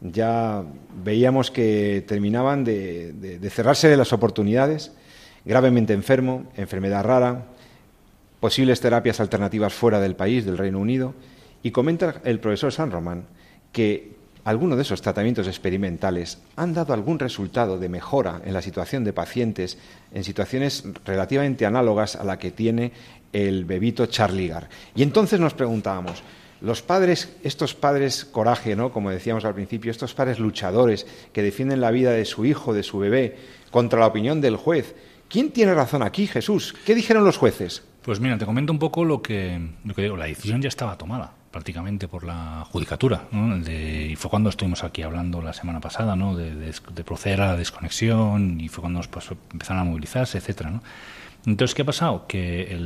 ya 0.00 0.64
veíamos 1.04 1.52
que 1.52 2.04
terminaban 2.08 2.64
de, 2.64 3.12
de 3.12 3.50
cerrarse 3.50 3.96
las 3.96 4.12
oportunidades, 4.12 4.90
gravemente 5.44 5.92
enfermo, 5.92 6.46
enfermedad 6.56 7.04
rara, 7.04 7.53
posibles 8.44 8.78
terapias 8.78 9.20
alternativas 9.20 9.72
fuera 9.72 10.00
del 10.00 10.16
país, 10.16 10.44
del 10.44 10.58
Reino 10.58 10.78
Unido, 10.78 11.14
y 11.62 11.70
comenta 11.70 12.20
el 12.24 12.40
profesor 12.40 12.74
San 12.74 12.90
Román 12.90 13.24
que 13.72 14.16
algunos 14.44 14.76
de 14.76 14.82
esos 14.82 15.00
tratamientos 15.00 15.46
experimentales 15.46 16.36
han 16.54 16.74
dado 16.74 16.92
algún 16.92 17.18
resultado 17.18 17.78
de 17.78 17.88
mejora 17.88 18.42
en 18.44 18.52
la 18.52 18.60
situación 18.60 19.02
de 19.02 19.14
pacientes 19.14 19.78
en 20.12 20.24
situaciones 20.24 20.84
relativamente 21.06 21.64
análogas 21.64 22.16
a 22.16 22.24
la 22.24 22.38
que 22.38 22.50
tiene 22.50 22.92
el 23.32 23.64
bebito 23.64 24.04
Charligar. 24.04 24.68
Y 24.94 25.02
entonces 25.02 25.40
nos 25.40 25.54
preguntábamos, 25.54 26.22
los 26.60 26.82
padres, 26.82 27.30
estos 27.44 27.72
padres 27.72 28.26
coraje, 28.26 28.76
¿no? 28.76 28.92
Como 28.92 29.08
decíamos 29.08 29.46
al 29.46 29.54
principio, 29.54 29.90
estos 29.90 30.12
padres 30.12 30.38
luchadores 30.38 31.06
que 31.32 31.42
defienden 31.42 31.80
la 31.80 31.90
vida 31.90 32.10
de 32.10 32.26
su 32.26 32.44
hijo, 32.44 32.74
de 32.74 32.82
su 32.82 32.98
bebé, 32.98 33.38
contra 33.70 34.00
la 34.00 34.06
opinión 34.06 34.42
del 34.42 34.56
juez, 34.56 34.94
¿quién 35.30 35.50
tiene 35.50 35.72
razón 35.72 36.02
aquí, 36.02 36.26
Jesús? 36.26 36.74
¿Qué 36.84 36.94
dijeron 36.94 37.24
los 37.24 37.38
jueces? 37.38 37.84
Pues 38.04 38.20
mira, 38.20 38.36
te 38.36 38.44
comento 38.44 38.70
un 38.70 38.78
poco 38.78 39.04
lo 39.04 39.22
que, 39.22 39.58
lo 39.82 39.94
que 39.94 40.02
digo. 40.02 40.16
La 40.16 40.26
decisión 40.26 40.60
ya 40.60 40.68
estaba 40.68 40.98
tomada 40.98 41.32
prácticamente 41.50 42.06
por 42.06 42.24
la 42.24 42.66
judicatura. 42.70 43.28
y 43.32 44.16
fue 44.16 44.30
cuando 44.30 44.50
estuvimos 44.50 44.84
aquí 44.84 45.02
hablando 45.02 45.40
la 45.40 45.52
semana 45.52 45.80
pasada 45.80 46.14
¿no? 46.14 46.36
de, 46.36 46.74
proceder 47.04 47.40
a 47.40 47.46
la 47.46 47.56
desconexión 47.56 48.60
y 48.60 48.68
fue 48.68 48.82
cuando 48.82 49.00
empezaron 49.52 49.80
a 49.80 49.84
movilizarse, 49.84 50.36
etcétera. 50.36 50.70
¿no? 50.70 50.82
Entonces, 51.46 51.74
¿qué 51.74 51.82
ha 51.82 51.84
pasado? 51.86 52.26
Que 52.26 52.76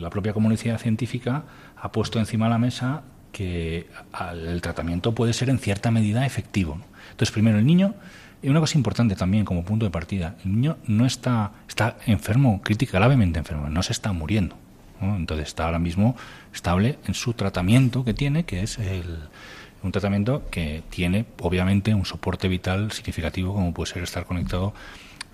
la 0.00 0.10
propia 0.10 0.32
comunidad 0.32 0.78
científica 0.78 1.44
ha 1.76 1.92
puesto 1.92 2.18
encima 2.18 2.46
de 2.46 2.50
la 2.50 2.58
mesa 2.58 3.02
que 3.30 3.86
el 4.32 4.60
tratamiento 4.60 5.14
puede 5.14 5.34
ser 5.34 5.50
en 5.50 5.58
cierta 5.58 5.90
medida 5.90 6.26
efectivo. 6.26 6.80
Entonces, 7.10 7.30
primero, 7.30 7.58
el 7.58 7.66
niño 7.66 7.94
y 8.42 8.48
una 8.48 8.60
cosa 8.60 8.76
importante 8.76 9.14
también 9.14 9.44
como 9.44 9.64
punto 9.64 9.84
de 9.86 9.90
partida, 9.90 10.36
el 10.44 10.52
niño 10.52 10.76
no 10.86 11.06
está, 11.06 11.52
está 11.68 11.96
enfermo, 12.06 12.60
crítica, 12.62 12.98
gravemente 12.98 13.38
enfermo, 13.38 13.68
no 13.68 13.82
se 13.82 13.92
está 13.92 14.12
muriendo. 14.12 14.56
Entonces 15.00 15.48
está 15.48 15.64
ahora 15.64 15.78
mismo 15.78 16.16
estable 16.54 16.98
en 17.06 17.14
su 17.14 17.34
tratamiento 17.34 18.04
que 18.04 18.14
tiene, 18.14 18.44
que 18.44 18.62
es 18.62 18.78
el, 18.78 19.18
un 19.82 19.92
tratamiento 19.92 20.44
que 20.50 20.82
tiene 20.90 21.24
obviamente 21.40 21.94
un 21.94 22.04
soporte 22.04 22.48
vital 22.48 22.92
significativo 22.92 23.54
como 23.54 23.74
puede 23.74 23.92
ser 23.92 24.02
estar 24.02 24.24
conectado 24.24 24.72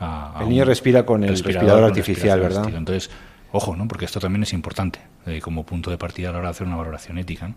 a... 0.00 0.38
el 0.40 0.48
niño 0.48 0.64
respira 0.64 1.04
con 1.04 1.22
el 1.22 1.30
respirador, 1.30 1.84
artificial, 1.84 2.40
¿verdad? 2.40 2.72
Entonces, 2.74 3.10
ojo, 3.52 3.76
¿no? 3.76 3.88
porque 3.88 4.04
esto 4.04 4.20
también 4.20 4.42
es 4.42 4.52
importante 4.52 5.00
eh, 5.26 5.40
como 5.40 5.64
punto 5.64 5.90
de 5.90 5.98
partida 5.98 6.30
a 6.30 6.32
la 6.32 6.38
hora 6.38 6.48
de 6.48 6.52
hacer 6.52 6.66
una 6.66 6.76
valoración 6.76 7.18
ética. 7.18 7.48
¿no? 7.48 7.54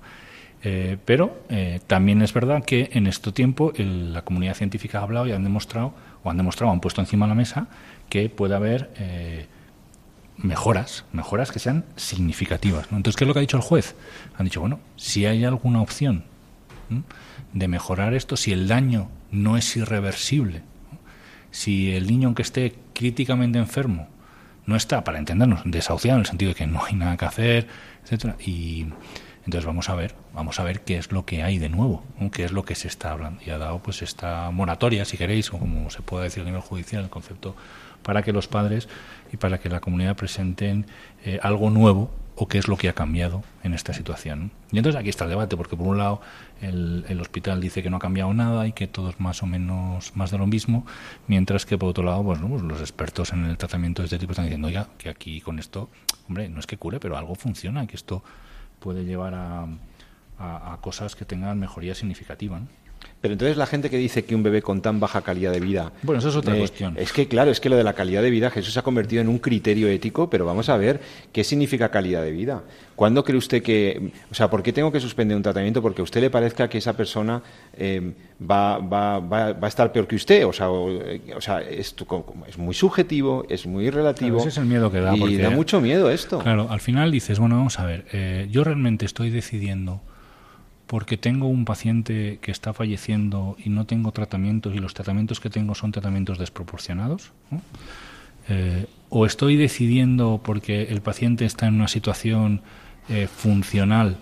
Eh, 0.64 0.98
pero 1.06 1.42
eh, 1.50 1.80
también 1.88 2.22
es 2.22 2.34
verdad 2.34 2.64
que 2.64 2.90
en 2.94 3.08
este 3.08 3.32
tiempo 3.32 3.74
la 3.76 4.22
comunidad 4.22 4.54
científica 4.54 5.00
ha 5.00 5.04
hablado 5.04 5.28
y 5.28 5.32
han 5.32 5.44
demostrado, 5.44 5.94
o 6.24 6.30
han 6.30 6.38
demostrado, 6.38 6.72
han 6.72 6.80
puesto 6.80 7.02
encima 7.02 7.26
de 7.26 7.30
la 7.30 7.36
mesa 7.36 7.68
que 8.10 8.30
puede 8.30 8.56
haber 8.56 8.92
eh, 8.98 9.48
mejoras, 10.38 11.06
mejoras 11.14 11.52
que 11.52 11.60
sean 11.60 11.86
significativas. 11.96 12.88
Entonces, 12.92 13.16
¿qué 13.16 13.24
es 13.24 13.28
lo 13.28 13.34
que 13.34 13.40
ha 13.40 13.42
dicho 13.42 13.58
el 13.58 13.64
juez? 13.64 13.96
Han 14.38 14.46
dicho, 14.46 14.62
bueno, 14.62 14.80
si 14.98 15.26
hay 15.26 15.44
alguna 15.46 15.82
opción 15.82 16.26
de 17.54 17.68
mejorar 17.68 18.14
esto, 18.14 18.36
si 18.36 18.52
el 18.52 18.68
daño 18.68 19.10
no 19.32 19.58
es 19.58 19.78
irreversible, 19.78 20.62
si 21.52 21.92
el 21.94 22.08
niño, 22.08 22.28
aunque 22.28 22.42
esté 22.44 22.76
críticamente 22.94 23.60
enfermo, 23.60 24.08
no 24.66 24.76
está, 24.76 25.04
para 25.04 25.18
entendernos, 25.18 25.62
desahuciado 25.66 26.18
en 26.18 26.22
el 26.22 26.28
sentido 26.28 26.50
de 26.50 26.56
que 26.56 26.68
no 26.68 26.84
hay 26.84 26.96
nada 26.96 27.18
que 27.18 27.26
hacer, 27.26 27.68
etcétera, 28.04 28.36
y 28.46 28.88
entonces 29.46 29.66
vamos 29.66 29.90
a 29.90 29.96
ver, 29.96 30.14
vamos 30.34 30.60
a 30.60 30.64
ver 30.64 30.82
qué 30.82 30.98
es 30.98 31.12
lo 31.12 31.26
que 31.26 31.42
hay 31.42 31.58
de 31.58 31.70
nuevo, 31.70 32.04
qué 32.32 32.44
es 32.44 32.52
lo 32.52 32.64
que 32.64 32.76
se 32.76 32.88
está 32.88 33.12
hablando. 33.12 33.42
Y 33.46 33.50
ha 33.50 33.58
dado 33.58 33.80
pues 33.80 34.02
esta 34.02 34.52
moratoria, 34.52 35.04
si 35.06 35.18
queréis, 35.18 35.52
o 35.52 35.58
como 35.58 35.90
se 35.90 36.02
puede 36.02 36.26
decir 36.26 36.44
a 36.44 36.46
nivel 36.46 36.62
judicial, 36.62 37.04
el 37.04 37.10
concepto, 37.10 37.56
para 38.04 38.22
que 38.22 38.34
los 38.34 38.48
padres 38.48 38.88
y 39.32 39.38
para 39.38 39.60
que 39.60 39.70
la 39.70 39.80
comunidad 39.80 40.16
presenten 40.16 40.86
eh, 41.26 41.40
algo 41.42 41.70
nuevo 41.70 42.12
o 42.36 42.48
qué 42.48 42.58
es 42.58 42.68
lo 42.68 42.78
que 42.78 42.88
ha 42.90 42.94
cambiado 42.94 43.44
en 43.64 43.74
esta 43.74 43.94
situación. 43.94 44.52
Y 44.72 44.78
entonces 44.78 45.00
aquí 45.00 45.10
está 45.10 45.26
el 45.26 45.32
debate, 45.32 45.58
porque 45.58 45.76
por 45.76 45.88
un 45.88 45.98
lado 45.98 46.22
el, 46.62 47.06
el, 47.10 47.20
hospital 47.20 47.60
dice 47.60 47.84
que 47.84 47.90
no 47.90 47.98
ha 47.98 48.00
cambiado 48.00 48.34
nada 48.34 48.68
y 48.68 48.74
que 48.74 48.88
todo 48.88 49.10
es 49.10 49.20
más 49.20 49.44
o 49.44 49.46
menos 49.46 50.16
más 50.16 50.32
de 50.32 50.38
lo 50.38 50.48
mismo, 50.48 50.86
mientras 51.28 51.66
que 51.66 51.78
por 51.78 51.90
otro 51.90 52.04
lado 52.04 52.24
pues, 52.24 52.40
pues 52.40 52.62
los 52.62 52.80
expertos 52.80 53.34
en 53.34 53.46
el 53.46 53.58
tratamiento 53.58 54.02
de 54.02 54.08
este 54.08 54.18
tipo 54.18 54.32
están 54.32 54.46
diciendo, 54.46 54.70
ya 54.70 54.88
que 54.98 55.10
aquí 55.10 55.42
con 55.42 55.60
esto, 55.60 55.90
hombre, 56.28 56.48
no 56.50 56.60
es 56.60 56.68
que 56.68 56.78
cure, 56.78 57.00
pero 57.00 57.18
algo 57.18 57.36
funciona, 57.36 57.86
que 57.86 57.96
esto 57.96 58.24
puede 58.82 59.06
llevar 59.06 59.34
a, 59.36 59.68
a, 60.38 60.78
cosas 60.82 61.16
que 61.16 61.24
tengan 61.24 61.60
mejoría 61.60 61.96
significativa. 61.96 62.60
Pero 63.22 63.34
entonces 63.34 63.56
la 63.56 63.68
gente 63.68 63.92
que 63.92 63.98
dice 63.98 64.26
que 64.26 64.34
un 64.34 64.42
bebé 64.42 64.64
con 64.64 64.82
tan 64.82 65.00
baja 65.00 65.22
calidad 65.22 65.52
de 65.52 65.60
vida... 65.60 65.92
Bueno, 66.02 66.18
eso 66.18 66.30
es 66.30 66.36
otra 66.36 66.56
eh, 66.56 66.60
cuestión. 66.60 66.96
Es 66.98 67.14
que, 67.14 67.28
claro, 67.28 67.52
es 67.52 67.60
que 67.60 67.70
lo 67.70 67.76
de 67.76 67.84
la 67.84 67.94
calidad 67.94 68.24
de 68.24 68.32
vida 68.32 68.50
Jesús 68.50 68.74
se 68.74 68.80
ha 68.80 68.82
convertido 68.82 69.22
en 69.22 69.30
un 69.30 69.38
criterio 69.38 69.88
ético, 69.90 70.28
pero 70.28 70.44
vamos 70.44 70.70
a 70.70 70.78
ver 70.78 71.00
qué 71.32 71.44
significa 71.44 71.90
calidad 71.90 72.24
de 72.24 72.32
vida. 72.32 72.64
¿Cuándo 72.96 73.24
cree 73.24 73.38
usted 73.38 73.62
que... 73.62 74.12
O 74.32 74.34
sea, 74.34 74.50
¿por 74.50 74.64
qué 74.64 74.74
tengo 74.74 74.92
que 74.92 75.00
suspender 75.00 75.38
un 75.38 75.44
tratamiento? 75.44 75.84
Porque 75.84 76.02
a 76.02 76.04
usted 76.04 76.20
le 76.20 76.32
parezca 76.32 76.68
que 76.68 76.80
esa 76.80 76.94
persona 76.94 77.44
eh, 77.78 78.12
va, 78.42 78.80
va, 78.80 79.20
va, 79.20 79.54
va, 79.54 79.68
a 79.68 79.70
estar 79.70 79.92
peor 79.92 80.08
que 80.08 80.16
usted. 80.16 80.48
O 80.48 80.52
sea, 80.52 80.72
o, 80.72 80.90
eh, 80.90 81.22
sea 81.40 81.62
es, 81.62 81.96
es, 82.48 82.58
muy 82.58 82.74
subjetivo, 82.74 83.46
es 83.50 83.68
muy 83.68 83.92
relativo. 83.92 84.40
ese 84.40 84.50
es 84.50 84.58
el 84.58 84.66
miedo 84.66 84.92
que 84.92 85.00
da. 85.00 85.16
Y 85.16 85.38
da 85.38 85.52
mucho 85.52 85.80
miedo 85.80 86.10
esto. 86.10 86.40
Claro, 86.40 86.72
al 86.72 86.80
final 86.80 87.12
dices, 87.12 87.38
bueno, 87.38 87.56
vamos 87.56 87.80
a 87.80 87.86
ver, 87.86 88.48
yo 88.50 88.64
realmente 88.64 89.06
estoy 89.06 89.30
decidiendo 89.30 90.02
porque 90.92 91.16
tengo 91.16 91.48
un 91.48 91.64
paciente 91.64 92.40
que 92.42 92.52
está 92.52 92.74
falleciendo 92.74 93.56
y 93.64 93.70
no 93.70 93.86
tengo 93.86 94.12
tratamientos 94.12 94.76
y 94.76 94.80
los 94.80 94.94
tratamientos 94.94 95.40
que 95.40 95.50
tengo 95.50 95.74
son 95.74 95.94
tratamientos 95.94 96.38
desproporcionados, 96.38 97.32
eh, 98.50 98.88
o 99.08 99.26
estoy 99.26 99.56
decidiendo 99.56 100.42
porque 100.44 100.90
el 100.90 101.00
paciente 101.00 101.46
está 101.46 101.68
en 101.68 101.76
una 101.76 101.88
situación 101.88 102.60
eh, 103.08 103.30
funcional, 103.34 104.18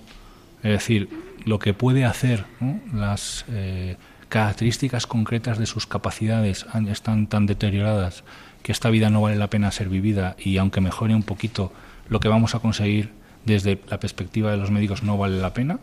es 0.61 0.73
decir, 0.73 1.09
lo 1.43 1.57
que 1.57 1.73
puede 1.73 2.05
hacer, 2.05 2.45
las 2.93 3.45
eh, 3.49 3.97
características 4.27 5.07
concretas 5.07 5.57
de 5.57 5.65
sus 5.65 5.87
capacidades 5.87 6.67
están 6.87 7.25
tan 7.25 7.47
deterioradas 7.47 8.23
que 8.61 8.73
esta 8.73 8.91
vida 8.91 9.09
no 9.09 9.21
vale 9.21 9.37
la 9.37 9.49
pena 9.49 9.71
ser 9.71 9.89
vivida 9.89 10.35
y 10.37 10.57
aunque 10.57 10.81
mejore 10.81 11.15
un 11.15 11.23
poquito, 11.23 11.73
lo 12.09 12.19
que 12.19 12.27
vamos 12.27 12.53
a 12.53 12.59
conseguir 12.59 13.09
desde 13.43 13.81
la 13.89 13.99
perspectiva 13.99 14.51
de 14.51 14.57
los 14.57 14.69
médicos 14.69 15.01
no 15.01 15.17
vale 15.17 15.41
la 15.41 15.51
pena 15.55 15.79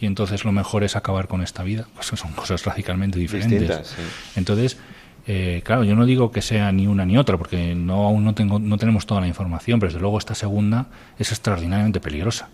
y 0.00 0.06
entonces 0.06 0.44
lo 0.44 0.52
mejor 0.52 0.82
es 0.82 0.96
acabar 0.96 1.28
con 1.28 1.42
esta 1.42 1.62
vida. 1.62 1.86
Pues 1.94 2.06
son 2.06 2.32
cosas 2.32 2.64
radicalmente 2.64 3.18
diferentes. 3.18 3.94
Entonces, 4.34 4.78
eh, 5.26 5.60
claro, 5.64 5.84
yo 5.84 5.94
no 5.94 6.06
digo 6.06 6.32
que 6.32 6.40
sea 6.40 6.72
ni 6.72 6.86
una 6.86 7.04
ni 7.04 7.18
otra, 7.18 7.36
porque 7.36 7.74
no 7.74 8.06
aún 8.06 8.24
no 8.24 8.34
tengo, 8.34 8.58
no 8.58 8.78
tenemos 8.78 9.04
toda 9.04 9.20
la 9.20 9.26
información, 9.26 9.78
pero 9.78 9.90
desde 9.90 10.00
luego 10.00 10.18
esta 10.18 10.34
segunda 10.34 10.86
es 11.18 11.30
extraordinariamente 11.30 12.00
peligrosa. 12.00 12.48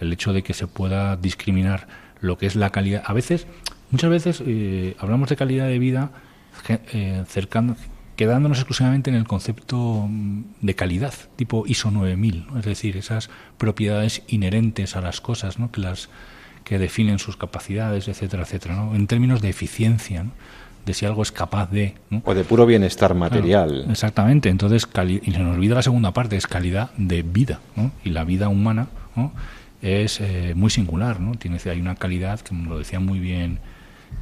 El 0.00 0.12
hecho 0.12 0.32
de 0.34 0.42
que 0.42 0.52
se 0.52 0.66
pueda 0.66 1.16
discriminar 1.16 1.88
lo 2.20 2.36
que 2.36 2.46
es 2.46 2.56
la 2.56 2.70
calidad. 2.70 3.02
A 3.06 3.14
veces, 3.14 3.46
muchas 3.90 4.10
veces 4.10 4.42
eh, 4.46 4.96
hablamos 4.98 5.30
de 5.30 5.36
calidad 5.36 5.66
de 5.66 5.78
vida 5.78 6.10
eh, 6.68 7.24
cercano, 7.26 7.76
quedándonos 8.16 8.58
exclusivamente 8.58 9.08
en 9.08 9.16
el 9.16 9.26
concepto 9.26 10.06
mm, 10.08 10.42
de 10.60 10.74
calidad, 10.74 11.14
tipo 11.36 11.64
ISO 11.66 11.90
9000, 11.90 12.46
es 12.58 12.64
decir, 12.64 12.96
esas 12.96 13.30
propiedades 13.56 14.22
inherentes 14.28 14.96
a 14.96 15.00
las 15.00 15.20
cosas, 15.20 15.58
¿no? 15.58 15.70
que 15.70 15.80
las 15.80 16.08
que 16.66 16.80
definen 16.80 17.20
sus 17.20 17.36
capacidades, 17.36 18.08
etcétera, 18.08 18.42
etcétera, 18.42 18.74
¿no? 18.74 18.96
en 18.96 19.06
términos 19.06 19.40
de 19.40 19.48
eficiencia, 19.48 20.26
de 20.84 20.94
si 20.94 21.06
algo 21.06 21.22
es 21.22 21.30
capaz 21.30 21.70
de... 21.70 21.94
O 22.24 22.34
de 22.34 22.42
puro 22.42 22.66
bienestar 22.66 23.14
material. 23.14 23.86
exactamente, 23.88 24.48
entonces, 24.48 24.88
y 25.22 25.30
se 25.30 25.38
nos 25.38 25.54
olvida 25.54 25.76
la 25.76 25.82
segunda 25.82 26.10
parte, 26.10 26.36
es 26.36 26.48
calidad 26.48 26.90
de 26.96 27.22
vida, 27.22 27.60
¿no? 27.76 27.92
y 28.04 28.10
la 28.10 28.24
vida 28.24 28.48
humana 28.48 28.88
es 29.80 30.20
eh, 30.20 30.54
muy 30.56 30.70
singular, 30.70 31.20
¿no? 31.20 31.36
Tiene, 31.36 31.58
hay 31.64 31.80
una 31.80 31.94
calidad, 31.94 32.40
que 32.40 32.52
lo 32.52 32.78
decía 32.78 32.98
muy 32.98 33.20
bien 33.20 33.60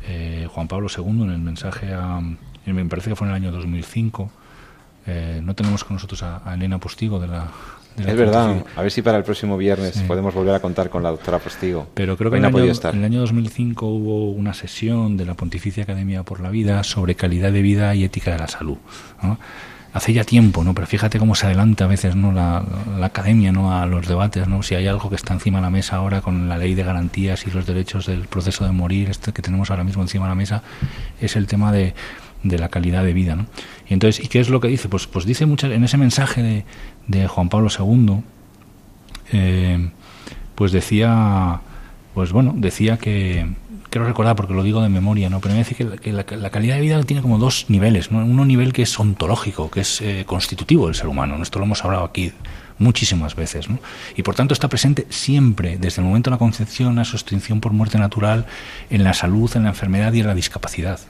eh, 0.06 0.46
Juan 0.50 0.68
Pablo 0.68 0.88
II 0.94 1.22
en 1.22 1.30
el 1.30 1.38
mensaje 1.38 1.94
a, 1.94 2.20
me 2.66 2.84
parece 2.84 3.08
que 3.08 3.16
fue 3.16 3.26
en 3.26 3.34
el 3.34 3.36
año 3.42 3.52
2005, 3.52 4.30
eh, 5.06 5.40
no 5.42 5.54
tenemos 5.54 5.82
con 5.82 5.94
nosotros 5.96 6.22
a 6.22 6.42
Elena 6.52 6.76
Postigo 6.76 7.20
de 7.20 7.28
la 7.28 7.48
es 7.98 8.16
verdad, 8.16 8.64
a 8.74 8.82
ver 8.82 8.90
si 8.90 9.02
para 9.02 9.18
el 9.18 9.24
próximo 9.24 9.56
viernes 9.56 10.02
podemos 10.08 10.34
volver 10.34 10.54
a 10.54 10.60
contar 10.60 10.90
con 10.90 11.02
la 11.02 11.10
doctora 11.10 11.38
Postigo. 11.38 11.86
Pero 11.94 12.16
creo 12.16 12.30
que 12.30 12.38
en, 12.38 12.44
el 12.44 12.54
año, 12.54 12.72
en 12.72 12.98
el 12.98 13.04
año 13.04 13.20
2005 13.20 13.86
hubo 13.86 14.30
una 14.30 14.54
sesión 14.54 15.16
de 15.16 15.24
la 15.24 15.34
Pontificia 15.34 15.84
Academia 15.84 16.22
por 16.22 16.40
la 16.40 16.50
Vida 16.50 16.82
sobre 16.82 17.14
calidad 17.14 17.52
de 17.52 17.62
vida 17.62 17.94
y 17.94 18.04
ética 18.04 18.32
de 18.32 18.38
la 18.38 18.48
salud. 18.48 18.78
hace 19.92 20.12
ya 20.12 20.24
tiempo, 20.24 20.64
¿no? 20.64 20.74
Pero 20.74 20.86
fíjate 20.88 21.18
cómo 21.20 21.36
se 21.36 21.46
adelanta 21.46 21.84
a 21.84 21.88
veces, 21.88 22.16
¿no? 22.16 22.32
La, 22.32 22.64
academia, 23.02 23.52
¿no? 23.52 23.76
A 23.76 23.86
los 23.86 24.08
debates, 24.08 24.48
¿no? 24.48 24.62
Si 24.62 24.74
hay 24.74 24.88
algo 24.88 25.08
que 25.08 25.16
está 25.16 25.34
encima 25.34 25.58
de 25.58 25.62
la 25.62 25.70
mesa 25.70 25.96
ahora 25.96 26.20
con 26.20 26.48
la 26.48 26.58
ley 26.58 26.74
de 26.74 26.82
garantías 26.82 27.46
y 27.46 27.50
los 27.50 27.66
derechos 27.66 28.06
del 28.06 28.26
proceso 28.26 28.64
de 28.64 28.72
morir, 28.72 29.10
este 29.10 29.32
que 29.32 29.42
tenemos 29.42 29.70
ahora 29.70 29.84
mismo 29.84 30.02
encima 30.02 30.24
de 30.24 30.30
la 30.30 30.34
mesa, 30.34 30.62
es 31.20 31.36
el 31.36 31.46
tema 31.46 31.70
de, 31.70 31.94
de 32.44 32.58
la 32.58 32.68
calidad 32.68 33.04
de 33.04 33.12
vida, 33.12 33.34
¿no? 33.36 33.46
Y 33.88 33.94
entonces, 33.94 34.24
¿y 34.24 34.28
qué 34.28 34.40
es 34.40 34.48
lo 34.48 34.60
que 34.60 34.68
dice? 34.68 34.88
Pues, 34.88 35.06
pues 35.06 35.24
dice 35.24 35.46
muchas, 35.46 35.72
en 35.72 35.82
ese 35.82 35.96
mensaje 35.96 36.42
de, 36.42 36.64
de 37.06 37.26
Juan 37.28 37.48
Pablo 37.48 37.68
II, 37.76 38.22
eh, 39.32 39.90
pues 40.54 40.72
decía, 40.72 41.60
pues 42.14 42.32
bueno, 42.32 42.54
decía 42.56 42.96
que, 42.96 43.46
quiero 43.90 44.06
recordar 44.06 44.34
porque 44.34 44.54
lo 44.54 44.62
digo 44.62 44.82
de 44.82 44.88
memoria, 44.88 45.30
¿no? 45.30 45.40
Pero 45.40 45.54
me 45.54 45.64
dice 45.64 45.74
que, 45.74 46.12
la, 46.12 46.24
calidad 46.24 46.74
de 46.74 46.80
vida 46.80 47.02
tiene 47.04 47.22
como 47.22 47.38
dos 47.38 47.66
niveles, 47.68 48.10
¿no? 48.10 48.24
Uno 48.24 48.44
nivel 48.44 48.72
que 48.72 48.82
es 48.82 48.98
ontológico, 48.98 49.70
que 49.70 49.80
es 49.80 50.00
eh, 50.00 50.24
constitutivo 50.26 50.86
del 50.86 50.96
ser 50.96 51.06
humano, 51.06 51.40
esto 51.42 51.58
lo 51.60 51.66
hemos 51.66 51.84
hablado 51.84 52.04
aquí 52.04 52.32
muchísimas 52.78 53.36
veces, 53.36 53.68
¿no? 53.68 53.78
Y 54.16 54.22
por 54.22 54.34
tanto 54.34 54.52
está 54.52 54.68
presente 54.68 55.06
siempre, 55.10 55.78
desde 55.78 56.02
el 56.02 56.08
momento 56.08 56.30
de 56.30 56.34
la 56.34 56.38
concepción 56.38 56.98
a 56.98 57.04
su 57.04 57.16
extinción 57.16 57.60
por 57.60 57.72
muerte 57.72 57.98
natural, 57.98 58.46
en 58.90 59.04
la 59.04 59.14
salud, 59.14 59.50
en 59.54 59.64
la 59.64 59.70
enfermedad 59.70 60.12
y 60.12 60.20
en 60.20 60.26
la 60.26 60.34
discapacidad. 60.34 61.00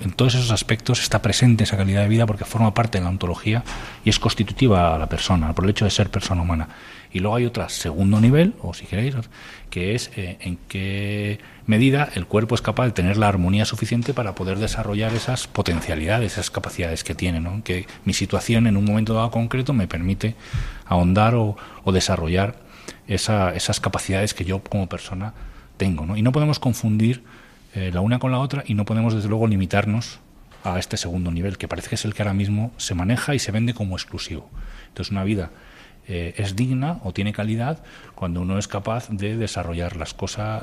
En 0.00 0.12
todos 0.12 0.34
esos 0.34 0.50
aspectos 0.50 1.00
está 1.00 1.22
presente 1.22 1.64
esa 1.64 1.76
calidad 1.76 2.02
de 2.02 2.08
vida 2.08 2.26
porque 2.26 2.44
forma 2.44 2.74
parte 2.74 2.98
de 2.98 3.04
la 3.04 3.10
ontología 3.10 3.62
y 4.04 4.10
es 4.10 4.18
constitutiva 4.18 4.94
a 4.94 4.98
la 4.98 5.08
persona, 5.08 5.52
por 5.52 5.64
el 5.64 5.70
hecho 5.70 5.84
de 5.84 5.90
ser 5.90 6.10
persona 6.10 6.42
humana. 6.42 6.68
Y 7.12 7.20
luego 7.20 7.36
hay 7.36 7.46
otra 7.46 7.68
segundo 7.68 8.20
nivel, 8.20 8.54
o 8.60 8.74
si 8.74 8.86
queréis, 8.86 9.14
que 9.74 9.96
es 9.96 10.12
eh, 10.14 10.36
en 10.38 10.56
qué 10.68 11.40
medida 11.66 12.08
el 12.14 12.26
cuerpo 12.26 12.54
es 12.54 12.62
capaz 12.62 12.84
de 12.84 12.92
tener 12.92 13.16
la 13.16 13.26
armonía 13.26 13.64
suficiente 13.64 14.14
para 14.14 14.36
poder 14.36 14.60
desarrollar 14.60 15.12
esas 15.14 15.48
potencialidades, 15.48 16.34
esas 16.34 16.48
capacidades 16.48 17.02
que 17.02 17.16
tiene, 17.16 17.40
¿no? 17.40 17.60
que 17.64 17.88
mi 18.04 18.14
situación 18.14 18.68
en 18.68 18.76
un 18.76 18.84
momento 18.84 19.14
dado 19.14 19.32
concreto 19.32 19.72
me 19.72 19.88
permite 19.88 20.36
ahondar 20.86 21.34
o, 21.34 21.56
desarrollar 21.86 22.54
esas 23.08 23.80
capacidades 23.80 24.32
que 24.32 24.44
yo 24.44 24.62
como 24.62 24.88
persona 24.88 25.34
tengo. 25.76 26.16
Y 26.16 26.22
no 26.22 26.30
podemos 26.30 26.60
confundir 26.60 27.24
eh, 27.74 27.90
la 27.92 28.00
una 28.00 28.20
con 28.20 28.30
la 28.30 28.38
otra 28.38 28.62
y 28.64 28.74
no 28.74 28.84
podemos 28.84 29.12
desde 29.12 29.28
luego 29.28 29.48
limitarnos 29.48 30.20
a 30.62 30.78
este 30.78 30.96
segundo 30.96 31.32
nivel, 31.32 31.58
que 31.58 31.66
parece 31.66 31.88
que 31.88 31.96
es 31.96 32.04
el 32.04 32.14
que 32.14 32.22
ahora 32.22 32.32
mismo 32.32 32.70
se 32.76 32.94
maneja 32.94 33.34
y 33.34 33.40
se 33.40 33.50
vende 33.50 33.74
como 33.74 33.96
exclusivo. 33.96 34.48
Entonces 34.86 35.10
una 35.10 35.24
vida 35.24 35.50
eh, 36.08 36.34
es 36.36 36.56
digna 36.56 37.00
o 37.04 37.12
tiene 37.12 37.32
calidad 37.32 37.82
cuando 38.14 38.40
uno 38.40 38.58
es 38.58 38.68
capaz 38.68 39.08
de 39.10 39.36
desarrollar 39.36 39.96
las 39.96 40.14
cosas, 40.14 40.62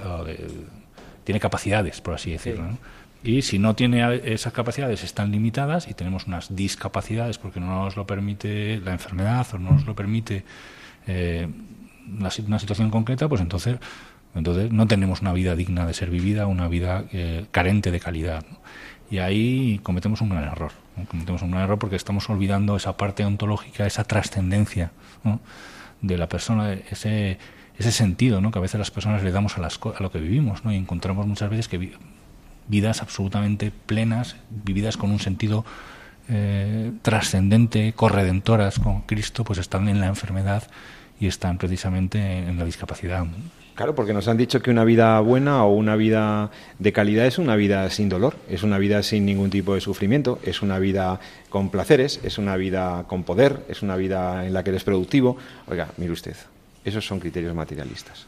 tiene 1.23 1.39
capacidades, 1.39 2.01
por 2.01 2.15
así 2.15 2.31
decirlo. 2.31 2.77
Y 3.23 3.43
si 3.43 3.59
no 3.59 3.75
tiene 3.75 4.21
esas 4.33 4.51
capacidades, 4.51 5.03
están 5.03 5.31
limitadas 5.31 5.87
y 5.87 5.93
tenemos 5.93 6.25
unas 6.25 6.55
discapacidades 6.55 7.37
porque 7.37 7.59
no 7.59 7.67
nos 7.83 7.95
lo 7.95 8.07
permite 8.07 8.79
la 8.79 8.93
enfermedad 8.93 9.45
o 9.53 9.59
no 9.59 9.71
nos 9.71 9.85
lo 9.85 9.95
permite 9.95 10.43
eh, 11.05 11.47
una, 12.17 12.59
situación 12.59 12.89
concreta, 12.89 13.29
pues 13.29 13.41
entonces, 13.41 13.77
entonces 14.35 14.71
no 14.71 14.87
tenemos 14.87 15.21
una 15.21 15.33
vida 15.33 15.55
digna 15.55 15.85
de 15.85 15.93
ser 15.93 16.09
vivida, 16.09 16.47
una 16.47 16.67
vida 16.67 17.05
eh, 17.11 17.45
carente 17.51 17.91
de 17.91 17.99
calidad. 17.99 18.45
Y 19.09 19.17
ahí 19.17 19.79
cometemos 19.83 20.21
un 20.21 20.29
gran 20.29 20.43
error. 20.43 20.71
Cometemos 21.09 21.41
un 21.41 21.51
gran 21.51 21.63
error 21.63 21.79
porque 21.79 21.97
estamos 21.97 22.29
olvidando 22.29 22.77
esa 22.77 22.95
parte 22.95 23.25
ontológica, 23.25 23.85
esa 23.85 24.05
trascendencia 24.05 24.91
de 26.01 26.17
la 26.17 26.29
persona, 26.29 26.73
ese, 26.73 27.37
ese 27.77 27.91
sentido 27.91 28.41
que 28.51 28.57
a 28.57 28.61
veces 28.61 28.79
las 28.79 28.91
personas 28.91 29.21
le 29.23 29.31
damos 29.31 29.57
a, 29.57 29.61
las, 29.61 29.79
a 29.83 30.01
lo 30.01 30.11
que 30.11 30.19
vivimos. 30.19 30.61
Y 30.65 30.75
encontramos 30.75 31.27
muchas 31.27 31.49
veces 31.49 31.67
que 31.67 31.91
vidas 32.69 33.01
absolutamente 33.01 33.71
plenas, 33.71 34.37
vividas 34.49 34.95
con 34.95 35.11
un 35.11 35.19
sentido 35.19 35.65
eh, 36.29 36.93
trascendente, 37.01 37.91
corredentoras 37.91 38.79
con 38.79 39.01
Cristo, 39.01 39.43
pues 39.43 39.59
están 39.59 39.89
en 39.89 39.99
la 39.99 40.07
enfermedad 40.07 40.63
y 41.19 41.27
están 41.27 41.57
precisamente 41.57 42.37
en 42.37 42.57
la 42.57 42.63
discapacidad. 42.63 43.25
Claro, 43.75 43.95
porque 43.95 44.13
nos 44.13 44.27
han 44.27 44.37
dicho 44.37 44.61
que 44.61 44.69
una 44.69 44.83
vida 44.83 45.19
buena 45.21 45.63
o 45.63 45.73
una 45.73 45.95
vida 45.95 46.51
de 46.77 46.91
calidad 46.91 47.25
es 47.25 47.37
una 47.37 47.55
vida 47.55 47.89
sin 47.89 48.09
dolor, 48.09 48.35
es 48.49 48.63
una 48.63 48.77
vida 48.77 49.01
sin 49.01 49.25
ningún 49.25 49.49
tipo 49.49 49.73
de 49.73 49.81
sufrimiento, 49.81 50.39
es 50.43 50.61
una 50.61 50.77
vida 50.77 51.19
con 51.49 51.69
placeres, 51.69 52.19
es 52.23 52.37
una 52.37 52.57
vida 52.57 53.05
con 53.07 53.23
poder, 53.23 53.63
es 53.69 53.81
una 53.81 53.95
vida 53.95 54.45
en 54.45 54.53
la 54.53 54.63
que 54.63 54.71
eres 54.71 54.83
productivo. 54.83 55.37
Oiga, 55.67 55.87
mire 55.97 56.11
usted, 56.11 56.35
esos 56.83 57.05
son 57.05 57.19
criterios 57.19 57.55
materialistas. 57.55 58.25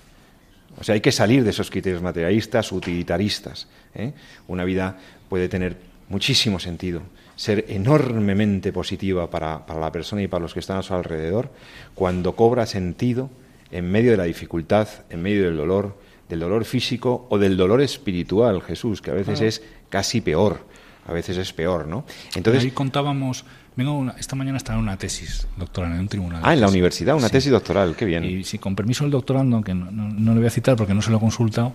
O 0.80 0.84
sea, 0.84 0.96
hay 0.96 1.02
que 1.02 1.12
salir 1.12 1.44
de 1.44 1.50
esos 1.50 1.70
criterios 1.70 2.02
materialistas, 2.02 2.72
utilitaristas. 2.72 3.68
¿eh? 3.94 4.14
Una 4.48 4.64
vida 4.64 4.98
puede 5.30 5.50
tener 5.50 5.78
muchísimo 6.10 6.60
sentido, 6.60 7.02
ser 7.36 7.66
enormemente 7.68 8.72
positiva 8.72 9.30
para, 9.30 9.66
para 9.66 9.80
la 9.80 9.92
persona 9.92 10.22
y 10.22 10.28
para 10.28 10.42
los 10.42 10.54
que 10.54 10.62
están 10.62 10.78
a 10.78 10.84
su 10.84 10.94
alrededor, 10.94 11.52
cuando 11.96 12.36
cobra 12.36 12.66
sentido 12.66 13.30
en 13.74 13.92
medio 13.92 14.12
de 14.12 14.18
la 14.18 14.24
dificultad, 14.24 14.88
en 15.10 15.22
medio 15.22 15.46
del 15.46 15.58
dolor, 15.58 15.98
del 16.30 16.40
dolor 16.40 16.64
físico 16.64 17.26
o 17.30 17.40
del 17.40 17.58
dolor 17.58 17.82
espiritual, 17.82 18.62
Jesús, 18.62 19.02
que 19.02 19.10
a 19.12 19.16
veces 19.16 19.42
es 19.42 19.64
casi 19.90 20.22
peor, 20.22 20.66
a 21.08 21.12
veces 21.12 21.38
es 21.38 21.52
peor, 21.54 21.88
¿no? 21.88 22.06
Entonces 22.36 22.64
ahí 22.64 22.72
contábamos, 22.72 23.46
vengo 23.76 24.12
esta 24.18 24.36
mañana 24.36 24.58
estaba 24.58 24.78
en 24.78 24.84
una 24.84 24.98
tesis 24.98 25.48
doctoral 25.58 25.92
en 25.94 26.02
un 26.02 26.08
tribunal. 26.08 26.42
Ah, 26.44 26.54
en 26.54 26.62
la 26.62 26.68
universidad, 26.68 27.16
una 27.16 27.30
tesis 27.30 27.52
doctoral, 27.52 27.96
qué 27.96 28.06
bien. 28.06 28.24
Y 28.24 28.44
si 28.44 28.60
con 28.60 28.76
permiso 28.76 29.06
del 29.06 29.12
doctorando, 29.12 29.62
que 29.62 29.74
no, 29.74 30.34
le 30.34 30.40
voy 30.40 30.48
a 30.48 30.52
citar 30.52 30.76
porque 30.76 30.94
no 30.94 31.02
se 31.02 31.10
lo 31.10 31.18
he 31.18 31.20
consultado, 31.20 31.74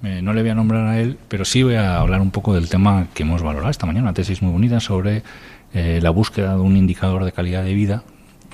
no 0.00 0.32
le 0.32 0.40
voy 0.40 0.50
a 0.50 0.54
nombrar 0.54 0.86
a 0.86 1.00
él, 1.00 1.18
pero 1.28 1.44
sí 1.44 1.62
voy 1.62 1.74
a 1.74 1.98
hablar 1.98 2.20
un 2.22 2.30
poco 2.30 2.54
del 2.54 2.68
tema 2.68 3.08
que 3.12 3.22
hemos 3.22 3.42
valorado 3.42 3.70
esta 3.70 3.86
mañana, 3.86 4.04
una 4.04 4.14
tesis 4.14 4.40
muy 4.42 4.52
bonita 4.52 4.80
sobre 4.80 5.22
eh, 5.74 6.00
la 6.02 6.10
búsqueda 6.10 6.54
de 6.54 6.60
un 6.60 6.76
indicador 6.76 7.24
de 7.24 7.32
calidad 7.32 7.64
de 7.64 7.74
vida 7.74 8.02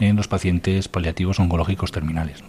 en 0.01 0.16
los 0.16 0.28
pacientes 0.28 0.88
paliativos 0.88 1.38
oncológicos 1.38 1.93
terminales. 1.93 2.43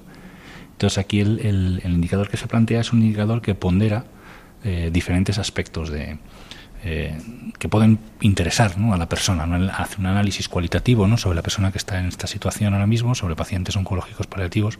Entonces 0.82 0.98
aquí 0.98 1.20
el, 1.20 1.80
indicador 1.86 2.28
que 2.28 2.38
se 2.38 2.48
plantea 2.48 2.82
es 2.82 2.92
un 2.92 3.04
indicador 3.04 3.40
que 3.44 3.54
pondera 3.54 4.04
eh, 4.64 4.90
diferentes 4.92 5.38
aspectos 5.38 5.92
de, 5.92 6.18
eh, 6.84 7.16
que 7.60 7.70
pueden 7.70 8.00
interesar 8.20 8.74
a 8.92 8.98
la 8.98 9.08
persona. 9.08 9.44
Hace 9.78 10.00
un 10.00 10.08
análisis 10.08 10.50
cualitativo 10.50 11.06
sobre 11.18 11.36
la 11.36 11.44
persona 11.44 11.72
que 11.72 11.78
está 11.78 12.00
en 12.00 12.08
esta 12.08 12.26
situación 12.26 12.74
ahora 12.74 12.88
mismo, 12.88 13.14
sobre 13.14 13.36
pacientes 13.36 13.76
oncológicos 13.76 14.26
paliativos, 14.26 14.80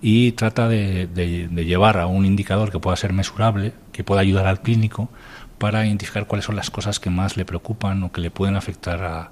y 0.00 0.32
trata 0.32 0.68
de, 0.68 1.06
llevar 1.54 1.98
a 1.98 2.06
un 2.06 2.24
indicador 2.24 2.72
que 2.72 2.78
pueda 2.78 2.96
ser 2.96 3.12
mesurable, 3.12 3.74
que 3.92 4.04
pueda 4.04 4.22
ayudar 4.22 4.46
al 4.46 4.62
clínico 4.62 5.10
para 5.58 5.84
identificar 5.84 6.26
cuáles 6.26 6.46
son 6.46 6.56
las 6.56 6.70
cosas 6.70 6.98
que 6.98 7.10
más 7.10 7.36
le 7.36 7.44
preocupan 7.44 8.02
o 8.04 8.10
que 8.10 8.22
le 8.22 8.30
pueden 8.30 8.56
afectar 8.56 9.04
a, 9.04 9.30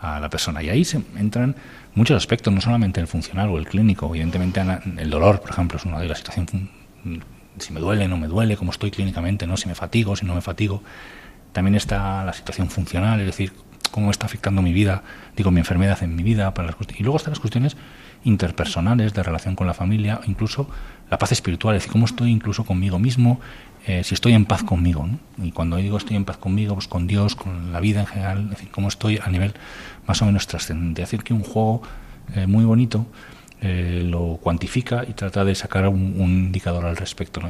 a 0.00 0.20
la 0.20 0.30
persona. 0.30 0.62
Y 0.62 0.68
ahí 0.70 0.84
se 0.84 1.02
entran 1.16 1.56
muchos 1.94 2.16
aspectos, 2.16 2.52
no 2.52 2.60
solamente 2.60 3.00
el 3.00 3.06
funcional 3.06 3.48
o 3.50 3.58
el 3.58 3.66
clínico, 3.66 4.06
evidentemente 4.06 4.62
el 4.96 5.10
dolor, 5.10 5.40
por 5.40 5.50
ejemplo, 5.50 5.78
es 5.78 5.84
una 5.84 5.98
de 5.98 6.08
las 6.08 6.18
situaciones, 6.18 6.52
si 7.58 7.72
me 7.72 7.80
duele, 7.80 8.06
no 8.08 8.16
me 8.16 8.28
duele, 8.28 8.56
cómo 8.56 8.70
estoy 8.70 8.90
clínicamente, 8.90 9.46
no 9.46 9.56
si 9.56 9.68
me 9.68 9.74
fatigo, 9.74 10.14
si 10.16 10.24
no 10.24 10.34
me 10.34 10.40
fatigo. 10.40 10.82
También 11.52 11.74
está 11.74 12.24
la 12.24 12.32
situación 12.32 12.70
funcional, 12.70 13.20
es 13.20 13.26
decir, 13.26 13.52
cómo 13.90 14.10
está 14.10 14.26
afectando 14.26 14.62
mi 14.62 14.72
vida, 14.72 15.02
digo, 15.36 15.50
mi 15.50 15.60
enfermedad 15.60 16.02
en 16.02 16.14
mi 16.14 16.22
vida. 16.22 16.54
Para 16.54 16.68
las 16.68 16.76
y 16.96 17.02
luego 17.02 17.16
están 17.16 17.32
las 17.32 17.40
cuestiones 17.40 17.76
interpersonales, 18.24 19.14
de 19.14 19.22
relación 19.22 19.56
con 19.56 19.66
la 19.66 19.74
familia, 19.74 20.20
incluso 20.26 20.68
la 21.10 21.18
paz 21.18 21.32
espiritual, 21.32 21.74
es 21.74 21.82
decir, 21.82 21.92
cómo 21.92 22.04
estoy 22.04 22.30
incluso 22.30 22.64
conmigo 22.64 22.98
mismo, 22.98 23.40
eh, 23.88 24.04
si 24.04 24.12
estoy 24.14 24.34
en 24.34 24.44
paz 24.44 24.62
conmigo. 24.62 25.08
Y 25.42 25.50
cuando 25.50 25.76
digo 25.78 25.96
estoy 25.96 26.14
en 26.16 26.26
paz 26.26 26.36
conmigo, 26.36 26.74
pues 26.74 26.86
con 26.86 27.06
Dios, 27.06 27.34
con 27.34 27.72
la 27.72 27.80
vida 27.80 28.00
en 28.00 28.06
general, 28.06 28.44
es 28.44 28.50
decir, 28.50 28.70
cómo 28.70 28.88
estoy 28.88 29.18
a 29.24 29.30
nivel 29.30 29.54
más 30.06 30.20
o 30.20 30.26
menos 30.26 30.46
trascendente. 30.46 31.00
Es 31.00 31.08
decir, 31.08 31.24
que 31.24 31.32
un 31.32 31.42
juego 31.42 31.80
eh, 32.34 32.46
muy 32.46 32.66
bonito 32.66 33.06
eh, 33.62 34.02
lo 34.04 34.38
cuantifica 34.42 35.06
y 35.08 35.14
trata 35.14 35.42
de 35.42 35.54
sacar 35.54 35.88
un, 35.88 36.14
indicador 36.18 36.84
al 36.84 36.98
respecto. 36.98 37.40
¿no? 37.40 37.48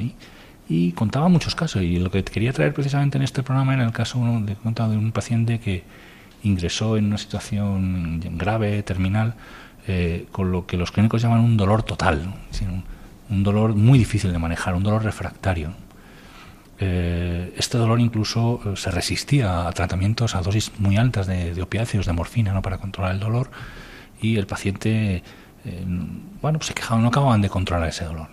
Y, 0.68 0.92
contaba 0.92 1.26
muchos 1.28 1.56
casos. 1.56 1.82
Y 1.82 1.98
lo 1.98 2.12
que 2.12 2.22
quería 2.22 2.52
traer 2.52 2.72
precisamente 2.72 3.18
en 3.18 3.24
este 3.24 3.42
programa 3.42 3.74
era 3.74 3.84
el 3.84 3.92
caso 3.92 4.20
de, 4.42 4.54
de 4.54 4.96
un 4.96 5.10
paciente 5.10 5.58
que 5.58 5.82
ingresó 6.44 6.96
en 6.96 7.06
una 7.06 7.18
situación 7.18 8.20
grave, 8.38 8.84
terminal, 8.84 9.34
con 10.30 10.52
lo 10.52 10.66
que 10.66 10.76
los 10.76 10.92
clínicos 10.92 11.20
llaman 11.20 11.40
un 11.40 11.56
dolor 11.56 11.82
total, 11.82 12.32
un, 13.28 13.42
dolor 13.42 13.74
muy 13.74 13.98
difícil 13.98 14.30
de 14.32 14.38
manejar, 14.38 14.76
un 14.76 14.84
dolor 14.84 15.02
refractario. 15.02 15.72
Eh, 16.80 17.54
este 17.56 17.76
dolor 17.76 17.98
incluso 17.98 18.60
eh, 18.64 18.76
se 18.76 18.90
resistía 18.92 19.66
a 19.66 19.72
tratamientos 19.72 20.36
a 20.36 20.42
dosis 20.42 20.70
muy 20.78 20.96
altas 20.96 21.26
de, 21.26 21.60
opiáceos, 21.60 22.06
de 22.06 22.12
morfina, 22.12 22.52
¿no? 22.52 22.62
para 22.62 22.78
controlar 22.78 23.12
el 23.12 23.20
dolor, 23.20 23.50
y 24.20 24.36
el 24.36 24.46
paciente, 24.46 25.22
eh, 25.64 25.84
bueno, 26.40 26.58
pues 26.58 26.66
se 26.68 26.74
quejaba, 26.74 27.00
no 27.00 27.08
acababan 27.08 27.42
de 27.42 27.48
controlar 27.48 27.88
ese 27.88 28.04
dolor. 28.04 28.28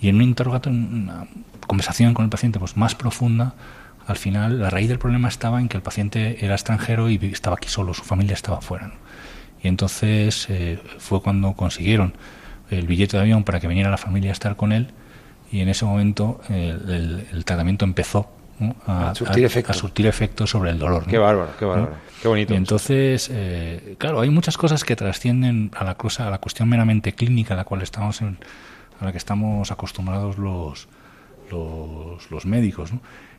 Y 0.00 0.08
en 0.08 0.16
un 0.16 0.22
interrogatorio, 0.22 0.78
una 0.78 1.26
conversación 1.66 2.14
con 2.14 2.24
el 2.24 2.30
paciente 2.30 2.58
pues 2.58 2.76
más 2.76 2.94
profunda, 2.94 3.54
al 4.06 4.16
final 4.16 4.60
la 4.60 4.70
raíz 4.70 4.88
del 4.88 4.98
problema 4.98 5.28
estaba 5.28 5.60
en 5.60 5.68
que 5.68 5.76
el 5.76 5.82
paciente 5.82 6.44
era 6.44 6.54
extranjero 6.54 7.10
y 7.10 7.18
estaba 7.32 7.56
aquí 7.56 7.68
solo, 7.68 7.94
su 7.94 8.04
familia 8.04 8.34
estaba 8.34 8.60
fuera. 8.60 8.92
Y 9.62 9.68
entonces 9.68 10.48
fue 10.98 11.20
cuando 11.20 11.52
consiguieron 11.54 12.14
el 12.70 12.86
billete 12.86 13.16
de 13.16 13.24
avión 13.24 13.44
para 13.44 13.60
que 13.60 13.68
viniera 13.68 13.90
la 13.90 13.98
familia 13.98 14.30
a 14.30 14.32
estar 14.32 14.56
con 14.56 14.72
él 14.72 14.92
y 15.50 15.60
en 15.60 15.68
ese 15.68 15.84
momento 15.84 16.40
el, 16.48 17.42
tratamiento 17.44 17.84
empezó 17.84 18.28
a, 18.86 19.14
surtir 19.14 19.46
a, 19.46 19.72
surtir 19.72 20.06
efecto 20.06 20.46
sobre 20.46 20.70
el 20.70 20.78
dolor. 20.78 21.06
Qué 21.06 21.18
bárbaro, 21.18 21.52
qué 21.58 21.64
bárbaro. 21.64 21.94
Qué 22.20 22.28
bonito. 22.28 22.52
Y 22.52 22.56
entonces, 22.56 23.30
eh, 23.32 23.94
claro, 23.98 24.20
hay 24.20 24.30
muchas 24.30 24.58
cosas 24.58 24.84
que 24.84 24.96
trascienden 24.96 25.70
a 25.76 25.84
la 25.84 25.94
cosa, 25.94 26.26
a 26.26 26.30
la 26.30 26.38
cuestión 26.38 26.68
meramente 26.68 27.12
clínica 27.12 27.54
a 27.54 27.56
la 27.56 27.64
cual 27.64 27.82
estamos 27.82 28.20
en, 28.20 28.38
a 29.00 29.04
la 29.04 29.12
que 29.12 29.18
estamos 29.18 29.70
acostumbrados 29.70 30.38
los, 30.38 30.88
los, 31.50 32.30
los 32.30 32.46
médicos. 32.46 32.90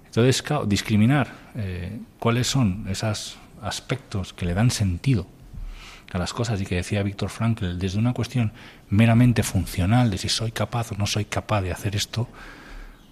Entonces, 0.06 0.42
claro, 0.42 0.66
discriminar 0.66 1.34
eh, 1.56 2.00
cuáles 2.18 2.48
son 2.48 2.86
esos 2.90 3.38
aspectos 3.62 4.34
que 4.34 4.46
le 4.46 4.54
dan 4.54 4.72
sentido 4.72 5.28
a 6.12 6.18
las 6.18 6.34
cosas 6.34 6.60
y 6.62 6.66
que 6.66 6.76
decía 6.76 7.04
Víctor 7.04 7.30
Frankl, 7.30 7.78
desde 7.78 8.00
una 8.00 8.14
cuestión 8.14 8.52
meramente 8.90 9.44
funcional 9.44 10.10
de 10.10 10.18
si 10.18 10.30
soy 10.30 10.52
capaz 10.52 10.92
o 10.92 10.96
no 10.96 11.06
soy 11.06 11.26
capaz 11.26 11.62
de 11.62 11.72
hacer 11.72 11.96
esto, 11.96 12.28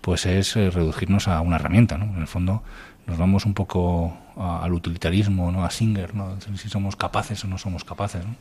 pues 0.01 0.25
es 0.25 0.55
eh, 0.55 0.69
reducirnos 0.69 1.27
a 1.27 1.41
una 1.41 1.57
herramienta, 1.57 1.97
¿no? 1.97 2.05
En 2.05 2.21
el 2.21 2.27
fondo 2.27 2.63
nos 3.05 3.17
vamos 3.17 3.45
un 3.45 3.53
poco 3.53 4.17
al 4.35 4.73
utilitarismo, 4.73 5.51
¿no? 5.51 5.63
A 5.63 5.69
Singer, 5.69 6.13
¿no? 6.13 6.37
Si 6.55 6.69
somos 6.69 6.95
capaces 6.95 7.43
o 7.43 7.47
no 7.47 7.57
somos 7.57 7.83
capaces, 7.83 8.25
¿no? 8.25 8.35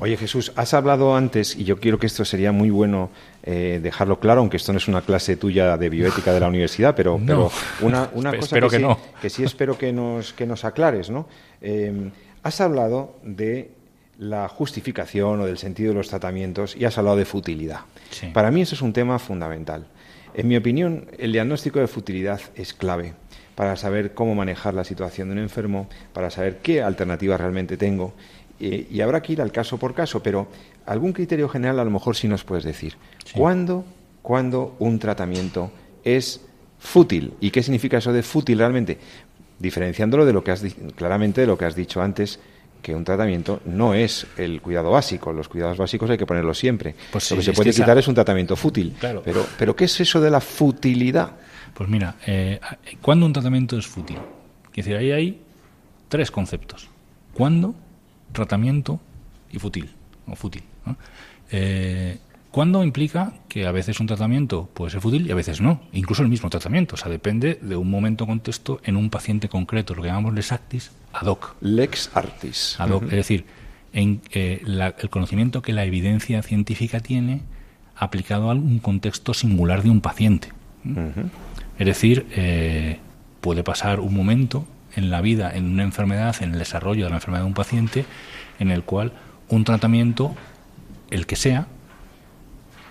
Oye 0.00 0.16
Jesús, 0.16 0.52
has 0.56 0.72
hablado 0.72 1.14
antes, 1.14 1.56
y 1.56 1.64
yo 1.64 1.78
quiero 1.78 1.98
que 1.98 2.06
esto 2.06 2.24
sería 2.24 2.52
muy 2.52 2.70
bueno 2.70 3.10
eh, 3.42 3.80
dejarlo 3.82 4.18
claro, 4.18 4.40
aunque 4.40 4.56
esto 4.56 4.72
no 4.72 4.78
es 4.78 4.88
una 4.88 5.02
clase 5.02 5.36
tuya 5.36 5.76
de 5.76 5.90
bioética 5.90 6.32
de 6.32 6.40
la 6.40 6.48
universidad, 6.48 6.94
pero, 6.94 7.20
pero 7.26 7.50
una, 7.82 8.08
una 8.14 8.34
cosa 8.38 8.58
que, 8.58 8.70
sí, 8.70 8.86
que, 9.20 9.30
sí, 9.30 9.44
espero 9.44 9.76
que 9.76 9.92
nos, 9.92 10.32
que 10.32 10.46
nos 10.46 10.64
aclares, 10.64 11.10
¿no? 11.10 11.28
Eh, 11.60 12.10
has 12.44 12.60
hablado 12.60 13.16
de 13.24 13.72
la 14.18 14.46
justificación 14.48 15.40
o 15.40 15.46
del 15.46 15.58
sentido 15.58 15.90
de 15.90 15.96
los 15.96 16.08
tratamientos 16.08 16.76
y 16.76 16.84
has 16.84 16.96
hablado 16.98 17.16
de 17.16 17.24
futilidad. 17.24 17.80
Sí. 18.10 18.28
Para 18.28 18.52
mí 18.52 18.60
eso 18.60 18.76
es 18.76 18.82
un 18.82 18.92
tema 18.92 19.18
fundamental. 19.18 19.86
En 20.34 20.46
mi 20.46 20.56
opinión, 20.56 21.06
el 21.18 21.32
diagnóstico 21.32 21.80
de 21.80 21.88
futilidad 21.88 22.40
es 22.54 22.74
clave 22.74 23.14
para 23.54 23.76
saber 23.76 24.14
cómo 24.14 24.34
manejar 24.34 24.74
la 24.74 24.84
situación 24.84 25.28
de 25.28 25.32
un 25.32 25.38
enfermo, 25.38 25.88
para 26.12 26.30
saber 26.30 26.58
qué 26.58 26.82
alternativas 26.82 27.40
realmente 27.40 27.76
tengo 27.76 28.14
eh, 28.60 28.86
y 28.90 29.00
habrá 29.00 29.22
que 29.22 29.32
ir 29.32 29.40
al 29.40 29.50
caso 29.50 29.78
por 29.78 29.94
caso, 29.94 30.22
pero 30.22 30.48
algún 30.86 31.12
criterio 31.12 31.48
general 31.48 31.80
a 31.80 31.84
lo 31.84 31.90
mejor 31.90 32.14
sí 32.14 32.28
nos 32.28 32.44
puedes 32.44 32.64
decir. 32.64 32.96
Sí. 33.24 33.38
¿Cuándo, 33.38 33.84
¿Cuándo 34.22 34.76
un 34.78 34.98
tratamiento 34.98 35.70
es 36.04 36.40
fútil? 36.78 37.34
¿Y 37.40 37.50
qué 37.50 37.62
significa 37.62 37.98
eso 37.98 38.12
de 38.12 38.22
fútil 38.22 38.58
realmente? 38.58 38.98
Diferenciándolo 39.58 40.26
de 40.26 40.32
lo 40.32 40.42
que 40.44 40.50
has 40.50 40.62
claramente 40.96 41.40
de 41.40 41.46
lo 41.46 41.56
que 41.56 41.64
has 41.64 41.74
dicho 41.76 42.02
antes, 42.02 42.40
que 42.82 42.94
un 42.94 43.04
tratamiento 43.04 43.60
no 43.64 43.94
es 43.94 44.26
el 44.36 44.60
cuidado 44.60 44.90
básico. 44.90 45.32
Los 45.32 45.48
cuidados 45.48 45.78
básicos 45.78 46.10
hay 46.10 46.18
que 46.18 46.26
ponerlos 46.26 46.58
siempre. 46.58 46.94
Pues 47.12 47.30
lo 47.30 47.38
que 47.38 47.42
se 47.42 47.52
puede 47.52 47.70
que 47.70 47.76
quitar 47.76 47.90
esa- 47.96 48.00
es 48.00 48.08
un 48.08 48.14
tratamiento 48.14 48.56
fútil. 48.56 48.94
Claro. 48.98 49.22
Pero, 49.24 49.46
pero 49.58 49.74
¿qué 49.74 49.84
es 49.84 50.00
eso 50.00 50.20
de 50.20 50.30
la 50.30 50.40
futilidad? 50.40 51.32
Pues 51.72 51.88
mira, 51.88 52.16
eh, 52.26 52.60
¿cuándo 53.00 53.24
un 53.26 53.32
tratamiento 53.32 53.78
es 53.78 53.86
fútil? 53.86 54.18
Es 54.70 54.76
decir, 54.84 54.96
ahí 54.96 55.12
hay 55.12 55.40
tres 56.08 56.30
conceptos. 56.30 56.88
¿Cuándo, 57.32 57.74
tratamiento 58.32 59.00
y 59.50 59.58
fútil? 59.58 59.88
O 60.26 60.36
fútil. 60.36 60.62
¿no? 60.84 60.96
Eh, 61.50 62.18
¿Cuándo 62.54 62.84
implica 62.84 63.32
que 63.48 63.66
a 63.66 63.72
veces 63.72 63.98
un 63.98 64.06
tratamiento 64.06 64.70
puede 64.74 64.92
ser 64.92 65.00
fútil 65.00 65.26
y 65.26 65.32
a 65.32 65.34
veces 65.34 65.60
no? 65.60 65.80
Incluso 65.92 66.22
el 66.22 66.28
mismo 66.28 66.50
tratamiento. 66.50 66.94
O 66.94 66.96
sea, 66.96 67.10
depende 67.10 67.58
de 67.60 67.74
un 67.74 67.90
momento 67.90 68.28
contexto 68.28 68.80
en 68.84 68.94
un 68.96 69.10
paciente 69.10 69.48
concreto, 69.48 69.96
lo 69.96 70.02
que 70.02 70.06
llamamos 70.08 70.34
les 70.34 70.52
actis 70.52 70.92
ad 71.12 71.26
hoc. 71.26 71.56
Lex 71.60 72.10
artis. 72.14 72.76
ad 72.78 72.90
hoc, 72.90 73.02
Es 73.06 73.10
decir, 73.10 73.44
en, 73.92 74.20
eh, 74.32 74.62
la- 74.64 74.94
el 75.00 75.10
conocimiento 75.10 75.62
que 75.62 75.72
la 75.72 75.84
evidencia 75.84 76.40
científica 76.44 77.00
tiene 77.00 77.40
aplicado 77.96 78.52
a 78.52 78.54
un 78.54 78.78
contexto 78.78 79.34
singular 79.34 79.82
de 79.82 79.90
un 79.90 80.00
paciente. 80.00 80.50
Es 81.76 81.86
decir, 81.86 82.24
eh, 82.36 82.98
puede 83.40 83.64
pasar 83.64 83.98
un 83.98 84.14
momento 84.14 84.64
en 84.94 85.10
la 85.10 85.20
vida, 85.22 85.50
en 85.56 85.64
una 85.72 85.82
enfermedad, 85.82 86.36
en 86.40 86.52
el 86.52 86.60
desarrollo 86.60 87.02
de 87.06 87.10
la 87.10 87.16
enfermedad 87.16 87.42
de 87.42 87.48
un 87.48 87.54
paciente, 87.54 88.04
en 88.60 88.70
el 88.70 88.84
cual 88.84 89.12
un 89.48 89.64
tratamiento, 89.64 90.36
el 91.10 91.26
que 91.26 91.34
sea, 91.34 91.66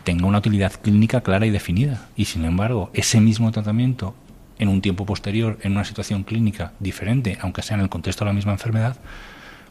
tenga 0.04 0.26
una 0.26 0.40
utilidad 0.40 0.74
clínica 0.74 1.22
clara 1.22 1.46
y 1.46 1.50
definida. 1.50 2.08
Y 2.16 2.26
sin 2.26 2.46
embargo, 2.46 2.90
ese 2.94 3.22
mismo 3.22 3.52
tratamiento, 3.52 4.16
en 4.60 4.70
un 4.70 4.82
tiempo 4.82 5.06
posterior, 5.06 5.58
en 5.62 5.74
una 5.74 5.86
situación 5.86 6.24
clínica 6.24 6.74
diferente, 6.80 7.38
aunque 7.42 7.62
sea 7.62 7.76
en 7.76 7.84
el 7.84 7.90
contexto 7.90 8.26
de 8.26 8.30
la 8.30 8.34
misma 8.34 8.52
enfermedad, 8.52 8.98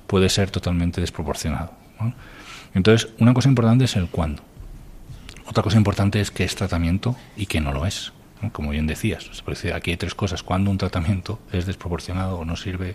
puede 0.07 0.29
ser 0.29 0.51
totalmente 0.51 1.01
desproporcionado. 1.01 1.73
¿no? 2.01 2.15
Entonces, 2.75 3.11
una 3.19 3.35
cosa 3.35 3.49
importante 3.49 3.85
es 3.85 3.97
el 3.97 4.09
cuándo. 4.09 4.43
Otra 5.47 5.63
cosa 5.63 5.77
importante 5.77 6.21
es 6.21 6.31
qué 6.31 6.45
es 6.45 6.55
tratamiento 6.55 7.17
y 7.37 7.47
qué 7.47 7.61
no 7.61 7.73
lo 7.73 7.87
es. 7.87 8.13
¿no? 8.41 8.53
Como 8.53 8.71
bien 8.71 8.87
decías, 8.87 9.31
aquí 9.75 9.91
hay 9.91 9.97
tres 9.97 10.15
cosas. 10.15 10.43
Cuando 10.43 10.71
un 10.71 10.79
tratamiento 10.79 11.39
es 11.53 11.67
desproporcionado 11.67 12.39
o 12.39 12.45
no 12.45 12.57
sirve 12.57 12.95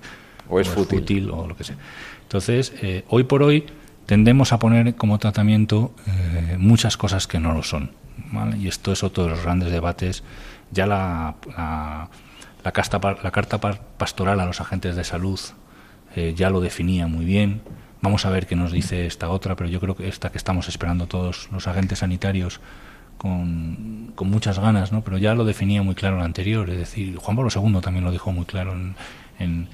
O 0.50 0.60
es 0.60 0.68
fútil. 0.68 1.30
o 1.30 1.48
lo 1.48 1.56
que 1.56 1.64
sea. 1.64 1.78
Entonces, 2.24 2.74
eh, 2.82 3.04
hoy 3.10 3.24
por 3.24 3.44
hoy 3.44 3.66
tendemos 4.08 4.54
a 4.54 4.58
poner 4.58 4.96
como 4.96 5.20
tratamiento 5.20 5.94
eh, 6.08 6.56
muchas 6.58 6.98
cosas 6.98 7.28
que 7.28 7.40
no 7.40 7.54
lo 7.54 7.62
son. 7.62 7.92
Y 8.60 8.68
esto 8.68 8.92
es 8.92 9.04
otro 9.04 9.26
de 9.26 9.30
los 9.30 9.44
grandes 9.44 9.72
debates. 9.72 10.24
Ya 10.72 10.88
la, 10.88 11.36
la, 11.56 12.10
la 12.64 13.16
la 13.24 13.32
carta 13.32 13.60
pastoral 13.98 14.40
a 14.40 14.46
los 14.46 14.60
agentes 14.60 14.96
de 14.96 15.04
salud 15.04 15.40
eh, 16.16 16.34
ya 16.36 16.50
lo 16.50 16.62
definía 16.62 17.06
muy 17.08 17.26
bien. 17.26 17.62
Vamos 18.02 18.26
a 18.26 18.30
ver 18.30 18.48
qué 18.48 18.56
nos 18.56 18.72
dice 18.72 19.06
esta 19.06 19.30
otra, 19.30 19.56
pero 19.56 19.70
yo 19.70 19.80
creo 19.80 19.96
que 19.96 20.08
esta 20.08 20.32
que 20.32 20.38
estamos 20.38 20.68
esperando 20.68 21.06
todos 21.06 21.50
los 21.52 21.68
agentes 21.68 22.00
sanitarios 22.00 22.60
con, 23.18 24.14
muchas 24.22 24.58
ganas, 24.58 24.92
¿no? 24.92 25.04
Pero 25.04 25.18
ya 25.18 25.36
lo 25.36 25.46
definía 25.46 25.84
muy 25.84 25.96
claro 25.96 26.18
el 26.18 26.24
anterior, 26.24 26.70
es 26.70 26.78
decir, 26.78 27.18
Juan 27.18 27.36
Pablo 27.36 27.52
II 27.54 27.82
también 27.82 28.04
lo 28.04 28.12
dijo 28.12 28.32
muy 28.32 28.46
claro 28.46 28.74
en, 28.74 28.96
en, 29.38 29.68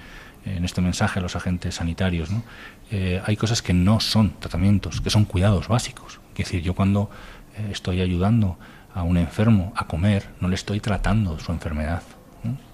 en 0.46 0.66
este 0.66 0.82
mensaje 0.82 1.20
a 1.20 1.22
los 1.22 1.36
agentes 1.36 1.76
sanitarios, 1.76 2.30
¿no? 2.32 2.44
Eh, 2.92 3.22
hay 3.26 3.36
cosas 3.36 3.62
que 3.62 3.74
no 3.74 4.00
son 4.00 4.34
tratamientos, 4.40 5.02
que 5.02 5.10
son 5.10 5.26
cuidados 5.26 5.68
básicos. 5.68 6.20
Es 6.36 6.46
decir, 6.46 6.62
yo 6.62 6.74
cuando 6.74 7.10
eh, 7.58 7.70
estoy 7.72 8.02
ayudando 8.02 8.58
a 8.94 9.04
un 9.04 9.18
enfermo 9.18 9.74
a 9.76 9.88
comer, 9.88 10.30
no 10.40 10.48
le 10.48 10.56
estoy 10.56 10.80
tratando 10.80 11.40
su 11.40 11.52
enfermedad, 11.52 12.04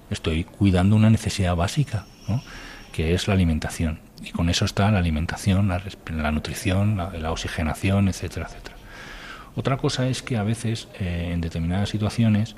estoy 0.10 0.44
cuidando 0.44 0.96
una 0.96 1.10
necesidad 1.10 1.56
básica, 1.56 2.06
que 2.92 3.14
es 3.14 3.28
la 3.28 3.36
alimentación. 3.36 4.00
Y 4.22 4.32
con 4.32 4.50
eso 4.50 4.66
está 4.66 4.92
la 4.92 5.00
alimentación, 5.00 5.70
la, 5.70 5.82
la 6.12 6.32
nutrición, 6.32 6.98
la, 6.98 7.12
la 7.12 7.32
oxigenación, 7.32 8.10
etcétera, 8.10 8.48
etcétera. 8.50 8.76
Otra 9.56 9.78
cosa 9.78 10.08
es 10.08 10.22
que 10.22 10.38
a 10.38 10.44
veces, 10.44 10.90
eh, 11.00 11.30
en 11.32 11.42
determinadas 11.42 11.90
situaciones, 11.90 12.56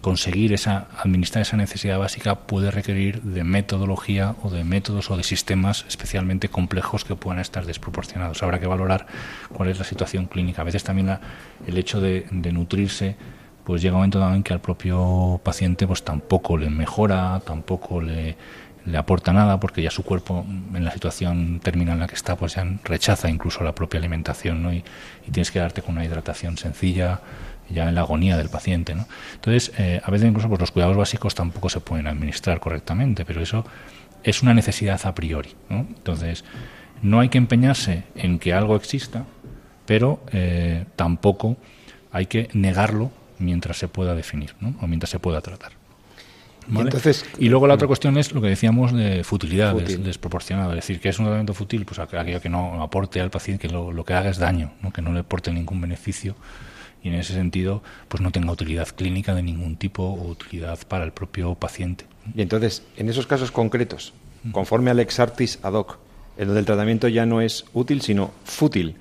conseguir 0.00 0.52
esa, 0.52 0.86
administrar 0.98 1.42
esa 1.42 1.56
necesidad 1.56 1.98
básica 1.98 2.34
puede 2.34 2.70
requerir 2.70 3.20
de 3.22 3.44
metodología 3.44 4.34
o 4.42 4.48
de 4.50 4.64
métodos 4.64 5.10
o 5.10 5.16
de 5.16 5.22
sistemas 5.22 5.84
especialmente 5.88 6.48
complejos 6.48 7.04
que 7.04 7.14
puedan 7.16 7.38
estar 7.40 7.66
desproporcionados. 7.66 8.42
Habrá 8.42 8.58
que 8.60 8.66
valorar 8.66 9.06
cuál 9.52 9.68
es 9.68 9.78
la 9.78 9.84
situación 9.84 10.26
clínica. 10.26 10.62
A 10.62 10.64
veces 10.64 10.84
también 10.84 11.08
la- 11.08 11.20
el 11.66 11.76
hecho 11.76 12.00
de, 12.00 12.26
de 12.30 12.52
nutrirse 12.52 13.16
pues 13.64 13.82
llega 13.82 13.94
un 13.94 13.98
momento 14.00 14.34
en 14.34 14.42
que 14.42 14.54
al 14.54 14.60
propio 14.60 15.40
paciente 15.44 15.86
pues 15.86 16.02
tampoco 16.02 16.56
le 16.56 16.70
mejora, 16.70 17.40
tampoco 17.44 18.00
le, 18.00 18.36
aporta 18.96 19.32
nada 19.32 19.60
porque 19.60 19.82
ya 19.82 19.90
su 19.90 20.02
cuerpo 20.02 20.44
en 20.74 20.84
la 20.84 20.90
situación 20.90 21.60
terminal 21.62 21.94
en 21.94 22.00
la 22.00 22.06
que 22.08 22.14
está 22.16 22.34
pues 22.36 22.54
ya 22.54 22.66
rechaza 22.84 23.28
incluso 23.28 23.62
la 23.62 23.74
propia 23.74 23.98
alimentación 23.98 24.62
¿no? 24.62 24.72
y, 24.72 24.82
y 25.28 25.30
tienes 25.30 25.50
que 25.52 25.58
darte 25.60 25.82
con 25.82 25.94
una 25.94 26.04
hidratación 26.04 26.56
sencilla 26.56 27.20
ya 27.72 27.88
en 27.88 27.94
la 27.94 28.02
agonía 28.02 28.36
del 28.36 28.48
paciente 28.48 28.94
¿no? 28.94 29.06
entonces 29.34 29.72
eh, 29.78 30.00
a 30.04 30.10
veces 30.10 30.28
incluso 30.28 30.48
pues 30.48 30.60
los 30.60 30.70
cuidados 30.70 30.96
básicos 30.96 31.34
tampoco 31.34 31.68
se 31.68 31.80
pueden 31.80 32.06
administrar 32.06 32.60
correctamente 32.60 33.24
pero 33.24 33.40
eso 33.42 33.64
es 34.22 34.42
una 34.42 34.54
necesidad 34.54 35.00
a 35.04 35.14
priori 35.14 35.50
¿no? 35.68 35.80
entonces 35.88 36.44
no 37.02 37.20
hay 37.20 37.28
que 37.28 37.38
empeñarse 37.38 38.04
en 38.14 38.38
que 38.38 38.52
algo 38.52 38.76
exista 38.76 39.24
pero 39.86 40.22
eh, 40.32 40.84
tampoco 40.96 41.56
hay 42.12 42.26
que 42.26 42.48
negarlo 42.52 43.10
mientras 43.38 43.78
se 43.78 43.88
pueda 43.88 44.14
definir 44.14 44.54
¿no? 44.60 44.74
o 44.80 44.86
mientras 44.86 45.10
se 45.10 45.18
pueda 45.18 45.40
tratar 45.40 45.72
Y 46.70 46.74
entonces, 46.78 47.24
Y 47.38 47.48
luego 47.48 47.66
la 47.66 47.74
otra 47.74 47.86
cuestión 47.88 48.16
es 48.18 48.32
lo 48.32 48.40
que 48.40 48.48
decíamos 48.48 48.92
de 48.92 49.24
futilidad, 49.24 49.74
des- 49.74 50.04
desproporcionado. 50.04 50.70
Es 50.72 50.76
decir, 50.76 51.00
que 51.00 51.08
es 51.08 51.18
un 51.18 51.24
tratamiento 51.24 51.54
fútil, 51.54 51.84
pues 51.84 51.98
aqu- 51.98 52.18
aquello 52.20 52.40
que 52.40 52.48
no 52.50 52.80
aporte 52.82 53.20
al 53.20 53.30
paciente, 53.30 53.66
que 53.66 53.72
lo, 53.72 53.90
lo 53.90 54.04
que 54.04 54.12
haga 54.14 54.30
es 54.30 54.38
daño, 54.38 54.70
¿no? 54.82 54.92
que 54.92 55.02
no 55.02 55.10
le 55.12 55.20
aporte 55.20 55.50
ningún 55.52 55.80
beneficio 55.80 56.36
y 57.02 57.08
en 57.08 57.14
ese 57.14 57.32
sentido 57.34 57.82
pues 58.08 58.20
no 58.20 58.30
tenga 58.30 58.52
utilidad 58.52 58.88
clínica 58.88 59.34
de 59.34 59.42
ningún 59.42 59.76
tipo 59.76 60.02
o 60.02 60.28
utilidad 60.28 60.78
para 60.88 61.04
el 61.04 61.12
propio 61.12 61.54
paciente. 61.54 62.04
Y 62.34 62.42
entonces, 62.42 62.82
en 62.96 63.08
esos 63.08 63.26
casos 63.26 63.50
concretos, 63.50 64.12
conforme 64.52 64.90
al 64.90 65.00
ex 65.00 65.18
artis 65.20 65.58
ad 65.62 65.72
hoc, 65.74 65.98
en 66.36 66.46
donde 66.46 66.60
el 66.60 66.66
tratamiento 66.66 67.08
ya 67.08 67.26
no 67.26 67.40
es 67.40 67.64
útil, 67.74 68.00
sino 68.02 68.30
fútil, 68.44 68.96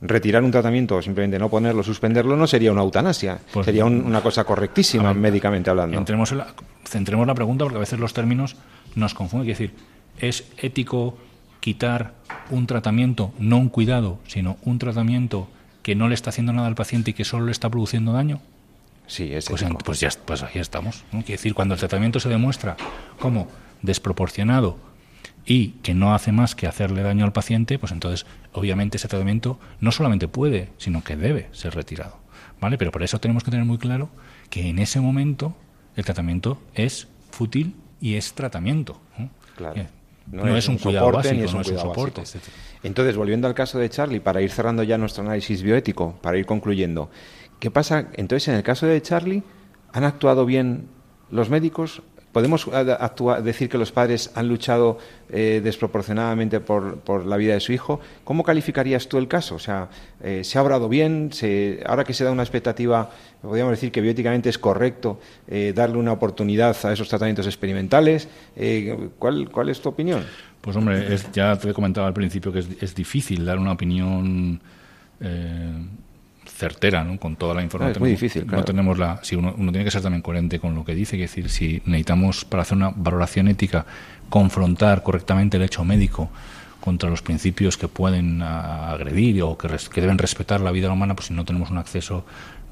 retirar 0.00 0.42
un 0.42 0.50
tratamiento 0.50 0.96
o 0.96 1.02
simplemente 1.02 1.38
no 1.38 1.48
ponerlo, 1.48 1.82
suspenderlo, 1.82 2.36
no 2.36 2.46
sería 2.46 2.72
una 2.72 2.82
eutanasia, 2.82 3.38
Pues- 3.52 3.66
sería 3.66 3.84
un- 3.84 4.04
una 4.04 4.20
cosa 4.20 4.42
correctísima 4.44 5.08
ver, 5.12 5.16
médicamente 5.16 5.70
hablando. 5.70 5.96
Entremos 5.96 6.32
en 6.32 6.38
la- 6.38 6.54
centremos 6.84 7.26
la 7.26 7.34
pregunta 7.34 7.64
porque 7.64 7.76
a 7.76 7.80
veces 7.80 8.00
los 8.00 8.12
términos 8.12 8.56
nos 8.96 9.14
confunden. 9.14 9.48
Es 9.50 9.58
decir, 9.58 9.74
¿es 10.18 10.44
ético 10.58 11.16
quitar 11.60 12.14
un 12.50 12.66
tratamiento, 12.66 13.32
no 13.38 13.58
un 13.58 13.68
cuidado, 13.68 14.18
sino 14.26 14.56
un 14.64 14.78
tratamiento 14.80 15.48
que 15.82 15.94
no 15.94 16.08
le 16.08 16.14
está 16.14 16.30
haciendo 16.30 16.52
nada 16.52 16.68
al 16.68 16.74
paciente 16.74 17.10
y 17.10 17.14
que 17.14 17.24
solo 17.24 17.46
le 17.46 17.52
está 17.52 17.68
produciendo 17.70 18.12
daño? 18.12 18.40
Sí, 19.06 19.32
es 19.34 19.46
pues, 19.48 19.64
pues, 19.84 20.00
ya, 20.00 20.10
pues 20.24 20.42
ahí 20.42 20.52
estamos. 20.54 21.04
¿no? 21.12 21.20
Quiere 21.20 21.34
decir, 21.34 21.54
cuando 21.54 21.74
el 21.74 21.80
tratamiento 21.80 22.20
se 22.20 22.28
demuestra 22.28 22.76
como 23.18 23.48
desproporcionado 23.82 24.78
y 25.44 25.70
que 25.82 25.92
no 25.92 26.14
hace 26.14 26.32
más 26.32 26.54
que 26.54 26.66
hacerle 26.66 27.02
daño 27.02 27.24
al 27.24 27.32
paciente, 27.32 27.78
pues 27.78 27.92
entonces, 27.92 28.26
obviamente, 28.52 28.96
ese 28.96 29.08
tratamiento 29.08 29.58
no 29.80 29.90
solamente 29.92 30.28
puede, 30.28 30.70
sino 30.78 31.02
que 31.02 31.16
debe 31.16 31.48
ser 31.52 31.74
retirado. 31.74 32.16
¿Vale? 32.60 32.78
Pero 32.78 32.92
por 32.92 33.02
eso 33.02 33.18
tenemos 33.18 33.42
que 33.42 33.50
tener 33.50 33.66
muy 33.66 33.78
claro 33.78 34.08
que 34.48 34.68
en 34.68 34.78
ese 34.78 35.00
momento 35.00 35.56
el 35.96 36.04
tratamiento 36.04 36.62
es 36.74 37.08
fútil 37.32 37.74
y 38.00 38.14
es 38.14 38.34
tratamiento. 38.34 39.00
¿no? 39.18 39.30
Claro. 39.56 39.86
No, 40.32 40.56
es, 40.56 40.66
un, 40.66 40.78
cuidado 40.78 41.06
soporte, 41.06 41.28
básico, 41.28 41.34
ni 41.34 41.44
es 41.44 41.52
no 41.52 41.58
un 41.58 41.60
es 41.60 41.68
un 41.68 41.74
cuidado 41.74 41.94
soporte, 41.94 42.20
básico. 42.22 42.44
Entonces, 42.82 43.16
volviendo 43.16 43.46
al 43.46 43.54
caso 43.54 43.78
de 43.78 43.90
Charlie, 43.90 44.20
para 44.20 44.40
ir 44.40 44.50
cerrando 44.50 44.82
ya 44.82 44.96
nuestro 44.96 45.22
análisis 45.22 45.62
bioético, 45.62 46.18
para 46.22 46.38
ir 46.38 46.46
concluyendo, 46.46 47.10
¿qué 47.60 47.70
pasa? 47.70 48.08
Entonces, 48.14 48.48
en 48.48 48.54
el 48.54 48.62
caso 48.62 48.86
de 48.86 49.00
Charlie, 49.02 49.42
¿han 49.92 50.04
actuado 50.04 50.46
bien 50.46 50.88
los 51.30 51.50
médicos? 51.50 52.02
¿Podemos 52.32 52.66
eh, 52.72 52.96
decir 53.42 53.68
que 53.68 53.76
los 53.76 53.92
padres 53.92 54.30
han 54.34 54.48
luchado 54.48 54.98
eh, 55.30 55.60
desproporcionadamente 55.62 56.60
por, 56.60 57.26
la 57.26 57.36
vida 57.36 57.52
de 57.54 57.60
su 57.60 57.72
hijo? 57.72 58.00
¿Cómo 58.24 58.42
calificarías 58.42 59.06
tú 59.06 59.18
el 59.18 59.28
caso? 59.28 59.56
O 59.56 59.58
sea, 59.58 59.88
eh, 60.22 60.42
¿se 60.42 60.58
ha 60.58 60.62
obrado 60.62 60.88
bien? 60.88 61.30
Ahora 61.84 62.04
que 62.04 62.14
se 62.14 62.24
da 62.24 62.32
una 62.32 62.42
expectativa, 62.42 63.10
podríamos 63.42 63.72
decir 63.72 63.92
que 63.92 64.00
bioéticamente 64.00 64.48
es 64.48 64.58
correcto 64.58 65.20
darle 65.74 65.98
una 65.98 66.12
oportunidad 66.12 66.74
a 66.84 66.92
esos 66.92 67.08
tratamientos 67.08 67.46
experimentales. 67.46 68.28
¿cuál, 69.18 69.50
¿Cuál 69.50 69.68
es 69.68 69.80
tu 69.80 69.90
opinión? 69.90 70.24
Pues 70.60 70.76
hombre, 70.76 71.16
ya 71.32 71.56
te 71.58 71.70
he 71.70 71.74
comentado 71.74 72.06
al 72.06 72.14
principio 72.14 72.52
que 72.52 72.60
es, 72.60 72.94
difícil 72.94 73.44
dar 73.44 73.58
una 73.58 73.72
opinión 73.72 74.60
certera, 76.62 77.02
¿no? 77.04 77.18
Con 77.18 77.36
toda 77.36 77.54
la 77.54 77.62
información. 77.62 77.92
Ah, 77.94 77.96
es 77.96 78.00
muy 78.00 78.10
difícil, 78.10 78.42
claro. 78.44 78.58
No 78.58 78.64
tenemos 78.64 78.98
la. 78.98 79.18
Si 79.22 79.34
uno, 79.36 79.54
uno 79.56 79.70
tiene 79.72 79.84
que 79.84 79.90
ser 79.90 80.02
también 80.02 80.22
coherente 80.22 80.58
con 80.60 80.74
lo 80.74 80.84
que 80.84 80.94
dice, 80.94 81.16
es 81.16 81.22
decir, 81.30 81.48
si 81.50 81.82
necesitamos 81.86 82.44
para 82.44 82.62
hacer 82.62 82.76
una 82.76 82.90
valoración 82.94 83.48
ética 83.48 83.84
confrontar 84.28 85.02
correctamente 85.02 85.56
el 85.56 85.62
hecho 85.64 85.84
médico 85.84 86.30
contra 86.80 87.10
los 87.10 87.22
principios 87.22 87.76
que 87.76 87.88
pueden 87.88 88.42
ah, 88.42 88.92
agredir 88.92 89.42
o 89.42 89.56
que, 89.58 89.68
res- 89.68 89.88
que 89.88 90.00
deben 90.00 90.18
respetar 90.18 90.60
la 90.60 90.70
vida 90.72 90.90
humana, 90.90 91.14
pues 91.14 91.26
si 91.28 91.34
no 91.34 91.44
tenemos 91.44 91.70
un 91.70 91.78
acceso 91.78 92.24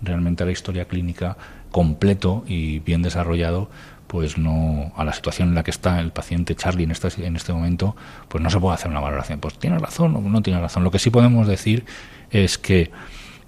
realmente 0.03 0.43
a 0.43 0.47
la 0.47 0.53
historia 0.53 0.85
clínica 0.87 1.37
completo 1.71 2.43
y 2.47 2.79
bien 2.81 3.03
desarrollado, 3.03 3.69
pues 4.07 4.39
no 4.39 4.93
a 4.97 5.05
la 5.05 5.13
situación 5.13 5.51
en 5.51 5.55
la 5.55 5.63
que 5.63 5.71
está 5.71 6.01
el 6.01 6.11
paciente 6.11 6.57
Charlie 6.57 6.83
en 6.85 6.91
este, 6.91 7.09
en 7.25 7.37
este 7.37 7.53
momento, 7.53 7.95
pues 8.29 8.43
no 8.43 8.51
se 8.51 8.59
puede 8.59 8.75
hacer 8.75 8.91
una 8.91 8.99
valoración. 8.99 9.39
Pues 9.39 9.55
tiene 9.59 9.79
razón 9.79 10.17
o 10.17 10.21
no 10.21 10.43
tiene 10.43 10.61
razón. 10.61 10.83
Lo 10.83 10.91
que 10.91 10.99
sí 10.99 11.11
podemos 11.11 11.47
decir 11.47 11.85
es 12.33 12.59
que 12.59 12.91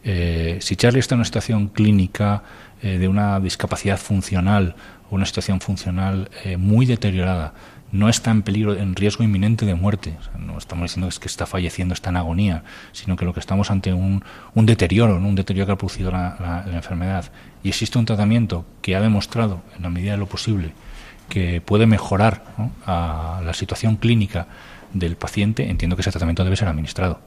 eh, 0.05 0.59
si 0.61 0.77
Charlie 0.77 1.01
está 1.01 1.15
en 1.15 1.21
una 1.21 1.25
situación 1.25 1.69
clínica 1.69 2.43
eh, 2.83 2.99
de 2.99 3.09
una 3.09 3.39
discapacidad 3.41 3.99
funcional 3.99 4.75
o 5.11 5.15
una 5.15 5.27
situación 5.27 5.61
funcional 5.61 6.31
eh, 6.45 6.57
muy 6.57 6.87
deteriorada, 6.87 7.55
no 7.93 8.09
está 8.09 8.31
en 8.31 8.41
peligro, 8.43 8.75
en 8.75 8.97
riesgo 8.97 9.23
inminente 9.23 9.67
de 9.67 9.75
muerte. 9.75 10.17
O 10.19 10.23
sea, 10.23 10.33
no 10.39 10.57
estamos 10.57 10.85
diciendo 10.85 11.07
que 11.09 11.11
es 11.13 11.19
que 11.19 11.29
está 11.29 11.45
falleciendo, 11.45 11.93
está 11.93 12.09
en 12.09 12.17
agonía, 12.17 12.65
sino 12.93 13.17
que 13.17 13.27
lo 13.27 13.35
que 13.35 13.41
estamos 13.41 13.71
ante 13.71 13.93
un, 13.93 14.25
un 14.55 14.65
deterioro, 14.67 15.17
un 15.17 15.35
deterioro 15.35 15.67
que 15.67 15.73
ha 15.73 15.77
producido 15.77 16.11
la, 16.11 16.37
la- 16.41 16.65
la 16.67 16.77
enfermedad. 16.77 17.31
Y 17.63 17.69
existe 17.69 17.99
un 17.99 18.07
tratamiento 18.07 18.65
que 18.81 18.97
ha 18.97 19.01
demostrado, 19.03 19.63
en 19.77 19.83
la 19.83 19.91
medida 19.91 20.13
de 20.13 20.17
lo 20.19 20.27
posible, 20.27 20.73
que 21.29 21.61
puede 21.61 21.87
mejorar 21.87 22.43
la 22.87 23.53
situación 23.55 23.97
clínica 23.97 24.47
del 24.95 25.17
paciente, 25.17 25.69
entiendo 25.71 25.95
que 25.97 26.01
ese 26.03 26.11
tratamiento 26.11 26.45
debe 26.45 26.57
ser 26.57 26.69
administrado. 26.69 27.21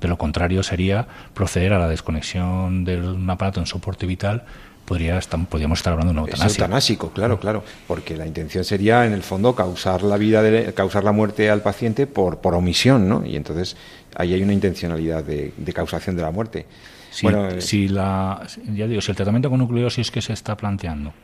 De 0.00 0.08
lo 0.08 0.18
contrario, 0.18 0.62
sería 0.62 1.06
proceder 1.34 1.72
a 1.72 1.78
la 1.78 1.88
desconexión 1.88 2.84
de 2.84 3.00
un 3.00 3.28
aparato 3.28 3.60
en 3.60 3.66
soporte 3.66 4.06
vital. 4.06 4.44
Podría 4.84 5.16
estar, 5.16 5.42
podríamos 5.46 5.78
estar 5.78 5.94
hablando 5.94 6.12
de 6.12 6.18
una 6.20 6.28
Es 6.28 6.34
eutanasia. 6.34 6.64
eutanásico, 6.64 7.10
claro, 7.10 7.40
claro, 7.40 7.64
porque 7.86 8.16
la 8.18 8.26
intención 8.26 8.64
sería, 8.64 9.06
en 9.06 9.14
el 9.14 9.22
fondo, 9.22 9.54
causar 9.54 10.02
la 10.02 10.18
vida, 10.18 10.42
de- 10.42 10.74
causar 10.74 11.04
la 11.04 11.12
muerte 11.12 11.48
al 11.48 11.62
paciente 11.62 12.06
por, 12.06 12.38
por 12.42 12.54
omisión, 12.54 13.08
¿no? 13.08 13.24
Y 13.24 13.36
entonces 13.36 13.76
ahí 14.14 14.34
hay 14.34 14.42
una 14.42 14.52
intencionalidad 14.52 15.24
de, 15.24 15.54
de 15.56 15.72
causación 15.72 16.16
de 16.16 16.22
la 16.22 16.30
muerte. 16.30 16.66
Si, 17.10 17.24
bueno, 17.24 17.48
eh, 17.48 17.60
si 17.62 17.88
la, 17.88 18.42
ya 18.74 18.86
digo, 18.86 19.00
si 19.00 19.10
el 19.10 19.16
tratamiento 19.16 19.48
con 19.48 19.58
nucleosis 19.60 20.10
que 20.10 20.20
se 20.20 20.32
está 20.34 20.54
planteando 20.56 21.14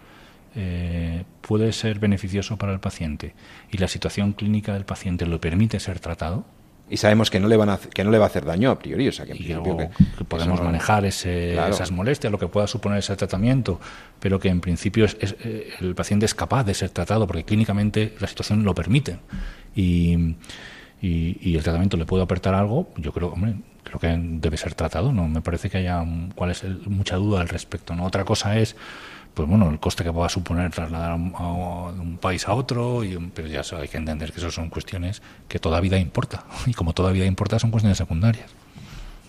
eh, 0.57 1.25
puede 1.43 1.73
ser 1.73 1.99
beneficioso 1.99 2.57
para 2.57 2.73
el 2.73 2.81
paciente 2.81 3.35
y 3.71 3.77
la 3.79 3.89
situación 3.89 4.33
clínica 4.33 4.73
del 4.73 4.85
paciente 4.85 5.27
lo 5.27 5.41
permite 5.41 5.79
ser 5.81 6.01
tratado, 6.01 6.45
y 6.91 6.97
sabemos 6.97 7.31
que 7.31 7.39
no 7.41 7.47
le 7.49 7.57
van 7.57 7.71
a, 7.71 7.79
que 7.79 8.03
no 8.05 8.11
le 8.11 8.19
va 8.19 8.25
a 8.25 8.27
hacer 8.29 8.45
daño 8.45 8.71
a 8.71 8.79
priori, 8.79 9.07
o 9.09 9.13
sea 9.13 9.25
que 9.25 9.33
en 9.33 9.39
principio 9.39 9.77
que- 9.77 9.91
que 10.19 10.25
podemos 10.25 10.59
no- 10.59 10.67
manejar 10.67 11.05
ese- 11.05 11.53
Claro. 11.55 11.73
esas 11.73 11.93
molestias, 11.93 12.33
lo 12.33 12.39
que 12.39 12.49
pueda 12.49 12.67
suponer 12.67 12.99
ese 12.99 13.15
tratamiento, 13.17 13.81
pero 14.19 14.39
que 14.41 14.49
en 14.49 14.61
principio 14.61 15.05
es- 15.05 15.17
es, 15.21 15.37
eh, 15.45 15.71
el 15.81 15.95
paciente 15.95 16.27
es 16.27 16.35
capaz 16.35 16.65
de 16.65 16.75
ser 16.75 16.91
tratado 16.91 17.27
porque 17.27 17.45
clínicamente 17.45 18.15
la 18.21 18.27
situación 18.27 18.65
lo 18.65 18.75
permite 18.75 19.19
y, 19.75 20.35
y- 21.01 21.39
y 21.41 21.57
el 21.57 21.63
tratamiento 21.63 21.97
le 21.97 22.05
puede 22.07 22.23
aportar 22.25 22.55
algo, 22.55 22.89
yo 22.97 23.13
creo, 23.13 23.29
hombre, 23.29 23.55
creo 23.85 23.99
que 23.99 24.15
debe 24.21 24.57
ser 24.57 24.75
tratado, 24.75 25.13
no 25.13 25.27
me 25.29 25.41
parece 25.41 25.71
que 25.71 25.79
haya 25.79 26.05
cuál 26.35 26.51
es 26.51 26.63
el- 26.65 26.81
mucha 26.89 27.17
duda 27.17 27.41
al 27.41 27.49
respecto. 27.49 27.95
¿no? 27.95 28.05
Otra 28.05 28.25
cosa 28.25 28.59
es 28.59 28.77
pues 29.41 29.49
bueno, 29.49 29.71
el 29.71 29.81
coste 29.81 30.05
que 30.05 30.13
pueda 30.13 30.29
suponer 30.29 30.71
trasladar 30.71 31.13
a 31.13 31.15
un, 31.15 32.19
país 32.21 32.47
a 32.47 32.53
otro, 32.53 33.03
y, 33.03 33.17
pero 33.35 33.49
ya 33.49 33.63
hay 33.75 33.89
que 33.89 33.97
entender 33.97 34.33
que 34.33 34.39
eso 34.39 34.51
son 34.51 34.69
cuestiones 34.69 35.23
que 35.49 35.59
toda 35.59 35.81
vida 35.81 35.97
importa. 35.97 36.45
Y 36.67 36.75
como 36.75 36.93
toda 36.93 37.11
vida 37.11 37.25
importa, 37.25 37.59
son 37.59 37.71
cuestiones 37.71 37.97
secundarias. 37.97 38.51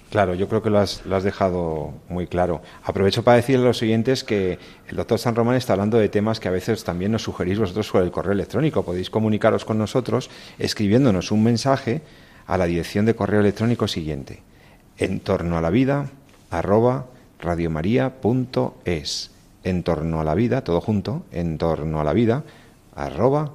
Claro, 0.09 0.33
yo 0.33 0.49
creo 0.49 0.61
que 0.61 0.69
lo 0.69 0.79
has, 0.79 1.01
dejado 1.23 1.93
muy 2.09 2.27
claro. 2.27 2.61
Aprovecho 2.83 3.23
para 3.23 3.37
decirle 3.37 3.63
a 3.63 3.67
los 3.69 3.81
oyentes 3.81 4.25
que 4.25 4.59
el 4.89 4.97
doctor 4.97 5.17
San 5.17 5.33
Román 5.33 5.55
está 5.55 5.71
hablando 5.71 5.97
de 5.97 6.09
temas 6.09 6.41
que 6.41 6.49
a 6.49 6.51
veces 6.51 6.83
también 6.83 7.13
nos 7.13 7.23
sugerís 7.23 7.57
vosotros 7.57 7.89
por 7.89 8.03
el 8.03 8.11
correo 8.11 8.33
electrónico. 8.33 8.83
Podéis 8.83 9.09
comunicaros 9.09 9.63
con 9.63 9.77
nosotros 9.77 10.29
escribiéndonos 10.59 11.31
un 11.31 11.41
mensaje 11.41 12.01
a 12.47 12.57
la 12.57 12.65
dirección 12.65 13.05
de 13.05 13.15
correo 13.15 13.39
electrónico 13.39 13.87
siguiente. 13.87 14.43
En 14.97 15.21
a 15.25 15.61
la 15.61 15.69
vida, 15.69 16.09
arroba. 16.49 17.05
En 19.63 19.83
torno 19.83 20.19
a 20.21 20.23
la 20.23 20.33
vida, 20.35 20.63
todo 20.63 20.81
junto, 20.81 21.23
en 21.31 21.57
torno 21.57 22.01
a 22.01 22.03
la 22.03 22.13
vida, 22.13 22.43
arroba 22.95 23.51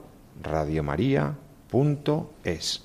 radiomaria.es. 1.72 2.82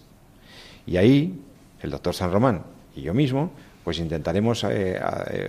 Y 0.87 0.97
ahí, 0.97 1.39
el 1.81 1.91
doctor 1.91 2.13
San 2.13 2.31
Román 2.31 2.63
y 2.95 3.01
yo 3.03 3.13
mismo, 3.13 3.51
pues 3.83 3.97
intentaremos 3.99 4.63
eh, 4.69 4.99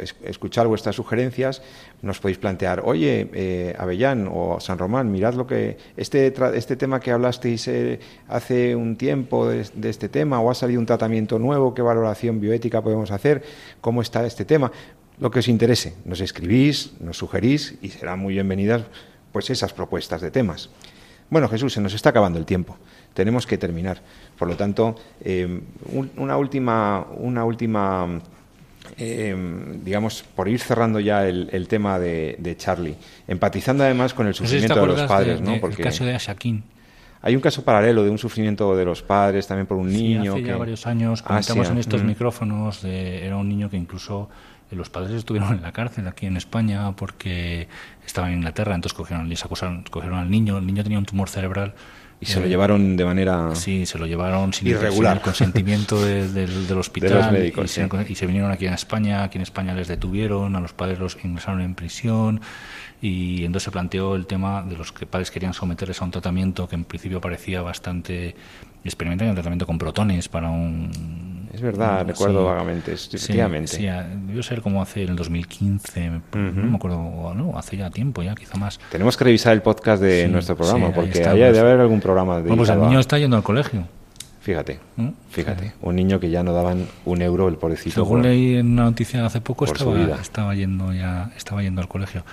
es- 0.01 0.15
escuchar 0.25 0.67
vuestras 0.67 0.97
sugerencias. 0.97 1.63
Nos 2.01 2.19
podéis 2.21 2.39
plantear, 2.39 2.81
oye, 2.85 3.29
eh, 3.35 3.75
Avellán 3.79 4.29
o 4.33 4.59
San 4.61 4.79
Román, 4.79 5.11
mirad 5.13 5.35
lo 5.35 5.47
que 5.47 5.77
este, 5.97 6.33
este 6.55 6.77
tema 6.77 6.99
que 7.01 7.11
hablasteis 7.11 7.69
eh, 7.69 8.01
hace 8.29 8.75
un 8.75 8.97
tiempo 8.97 9.49
de 9.49 9.67
este 9.89 10.09
tema, 10.09 10.41
o 10.41 10.51
ha 10.51 10.55
salido 10.55 10.81
un 10.81 10.87
tratamiento 10.87 11.39
nuevo, 11.39 11.75
qué 11.75 11.83
valoración 11.83 12.41
bioética 12.41 12.81
podemos 12.83 13.11
hacer, 13.11 13.43
cómo 13.81 14.01
está 14.03 14.25
este 14.27 14.45
tema. 14.47 14.73
Lo 15.21 15.31
que 15.31 15.39
os 15.39 15.49
interese, 15.49 15.95
nos 16.05 16.21
escribís, 16.21 16.93
nos 17.01 17.19
sugerís 17.19 17.75
y 17.83 17.89
serán 17.91 18.19
muy 18.19 18.35
bienvenidas 18.35 18.83
pues 19.31 19.51
esas 19.51 19.73
propuestas 19.73 20.21
de 20.21 20.31
temas. 20.31 20.69
Bueno, 21.31 21.49
Jesús, 21.49 21.73
se 21.73 21.81
nos 21.81 21.95
está 21.95 22.11
acabando 22.11 22.39
el 22.39 22.45
tiempo. 22.45 22.77
Tenemos 23.15 23.47
que 23.47 23.57
terminar. 23.57 24.01
Por 24.39 24.49
lo 24.49 24.57
tanto, 24.57 24.97
eh, 25.25 25.61
un- 25.93 26.11
una 26.17 26.37
última, 26.37 27.07
una 27.17 27.45
última 27.45 28.21
eh, 28.99 29.35
digamos, 29.85 30.25
por 30.35 30.49
ir 30.49 30.59
cerrando 30.61 30.99
ya 30.99 31.27
el, 31.29 31.49
el 31.53 31.69
tema 31.69 31.99
de, 32.01 32.37
de 32.41 32.57
Charlie, 32.57 32.97
empatizando 33.29 33.85
además 33.85 34.13
con 34.13 34.27
el 34.27 34.31
No 34.33 34.35
sé 34.35 34.61
si 34.61 34.67
te 34.67 34.69
sufrimiento 34.69 34.81
de 34.81 34.87
los 35.01 35.09
padres, 35.09 35.39
de- 35.41 35.45
¿no? 35.47 35.53
de- 35.53 35.61
Porque 35.61 35.77
El 35.77 35.85
caso 35.85 36.05
de 36.05 36.15
Ashakin. 36.15 36.65
hay 37.23 37.37
un 37.37 37.41
caso 37.41 37.65
paralelo 37.65 38.03
de 38.03 38.11
un 38.11 38.19
sufrimiento 38.19 38.75
de 38.77 38.85
los 38.85 39.03
padres 39.03 39.47
también 39.47 39.67
por 39.69 39.77
un 39.77 39.89
Sí, 39.91 40.03
niño. 40.03 40.33
hace 40.33 40.43
que... 40.43 40.49
ya 40.49 40.57
varios 40.57 40.87
años 40.87 41.21
Ah, 41.23 41.29
comentamos 41.29 41.69
sí, 41.69 41.73
en 41.73 41.79
estos 41.79 42.03
mm. 42.03 42.07
micrófonos 42.07 42.83
de, 42.83 43.25
era 43.25 43.37
un 43.37 43.49
niño 43.49 43.71
que 43.71 43.77
incluso 43.77 44.29
los 44.77 44.91
padres 44.91 45.13
estuvieron 45.13 45.53
en 45.55 45.63
la 45.63 45.73
cárcel 45.73 46.07
aquí 46.09 46.27
en 46.27 46.37
España 46.37 46.93
porque 46.97 47.69
estaban 48.07 48.31
en 48.33 48.39
Inglaterra, 48.39 48.75
entonces 48.75 48.97
cogieron, 48.97 49.29
les 49.29 49.45
acusaron, 49.45 49.85
cogieron 49.91 50.19
al 50.19 50.31
niño, 50.31 50.59
el 50.59 50.67
niño 50.67 50.83
tenía 50.83 50.99
un 50.99 51.05
tumor 51.07 51.29
cerebral 51.29 51.75
Y 52.21 52.27
se 52.27 52.39
lo 52.39 52.47
Eh, 52.47 52.51
llevaron 52.51 52.97
de 52.97 53.05
manera. 53.05 53.53
Sí, 53.57 53.85
se 53.85 53.99
lo 53.99 54.07
llevaron 54.07 54.53
sin, 54.53 54.69
Irregular. 54.69 55.17
el 55.17 55.23
consentimiento 55.23 56.01
de- 56.05 56.29
del- 56.33 56.69
del 56.69 56.79
hospital 56.79 57.09
De 57.11 57.15
los 57.17 57.33
médicos, 57.33 57.65
y, 57.65 57.69
se, 57.69 57.85
sí. 57.89 57.91
y 58.11 58.15
se 58.15 58.27
vinieron 58.27 58.53
aquí 58.53 58.65
en 58.67 58.75
España. 58.75 59.25
Aquí 59.25 59.39
en 59.39 59.43
España 59.43 59.75
les 59.75 59.89
detuvieron, 59.89 60.55
a 60.55 60.61
los 60.61 60.73
padres 60.73 61.01
los 61.01 61.19
ingresaron 61.25 61.61
en 61.63 61.75
prisión 61.75 62.41
y 63.01 63.45
entonces 63.45 63.65
se 63.65 63.71
planteó 63.73 64.15
el 64.15 64.27
tema 64.27 64.63
de 64.63 64.77
los 64.77 64.93
que 64.93 65.05
padres 65.05 65.33
querían 65.33 65.53
someterles 65.53 66.01
a 66.01 66.05
un 66.05 66.13
tratamiento 66.13 66.69
que 66.69 66.77
en 66.77 66.85
principio 66.85 67.21
parecía 67.21 67.61
bastante 67.61 68.37
experimental, 68.85 69.27
un 69.29 69.35
tratamiento 69.35 69.67
con 69.67 69.79
protones 69.79 70.29
para 70.29 70.49
un... 70.49 71.32
Es 71.53 71.61
verdad, 71.61 72.07
recuerdo 72.07 72.45
vagamente, 72.47 72.93
efectivamente. 72.95 73.77
Sí, 73.77 73.87
debió 74.27 74.43
ser 74.43 74.63
como 74.63 74.81
hace 74.81 75.03
el 75.03 75.15
2015, 75.17 76.11
me- 76.11 76.21
no 76.33 76.53
me 76.71 76.77
acuerdo, 76.77 77.35
no, 77.35 77.59
hace 77.59 77.77
ya 77.77 77.91
tiempo, 77.91 78.23
ya 78.23 78.35
quizá 78.35 78.57
más. 78.59 78.81
Tenemos 78.91 79.17
que 79.17 79.25
revisar 79.25 79.53
el 79.53 79.61
podcast 79.63 80.03
de 80.03 80.25
Sí, 80.27 80.33
nuestro 80.33 80.57
programa, 80.57 80.87
sí, 80.89 80.93
porque 80.95 81.21
haya 81.25 81.47
pues. 81.47 81.53
de 81.55 81.61
haber 81.61 81.81
algún 81.81 82.01
programa 82.01 82.41
Bueno, 82.41 82.57
pues 82.57 82.71
el 82.71 82.81
niño 82.81 82.99
está 83.01 83.19
yendo 83.19 83.37
al 83.37 83.43
colegio. 83.43 83.85
Fíjate, 84.41 84.81
fíjate, 85.31 85.73
un 85.83 85.95
niño 85.95 86.19
que 86.19 86.29
ya 86.29 86.43
no 86.43 86.53
daban 86.53 86.89
un 87.05 87.23
euro 87.23 87.47
el 87.49 87.55
pobrecito. 87.59 87.95
Según 87.95 88.23
leí 88.23 88.57
en 88.57 88.73
una 88.73 88.85
noticia 88.85 89.25
hace 89.25 89.41
poco, 89.41 89.65
estaba, 89.67 89.97
estaba 90.21 90.55
yendo 90.57 90.93
ya, 90.93 91.31
estaba 91.37 91.63
yendo 91.63 91.81
al 91.81 91.87
colegio. 91.87 92.25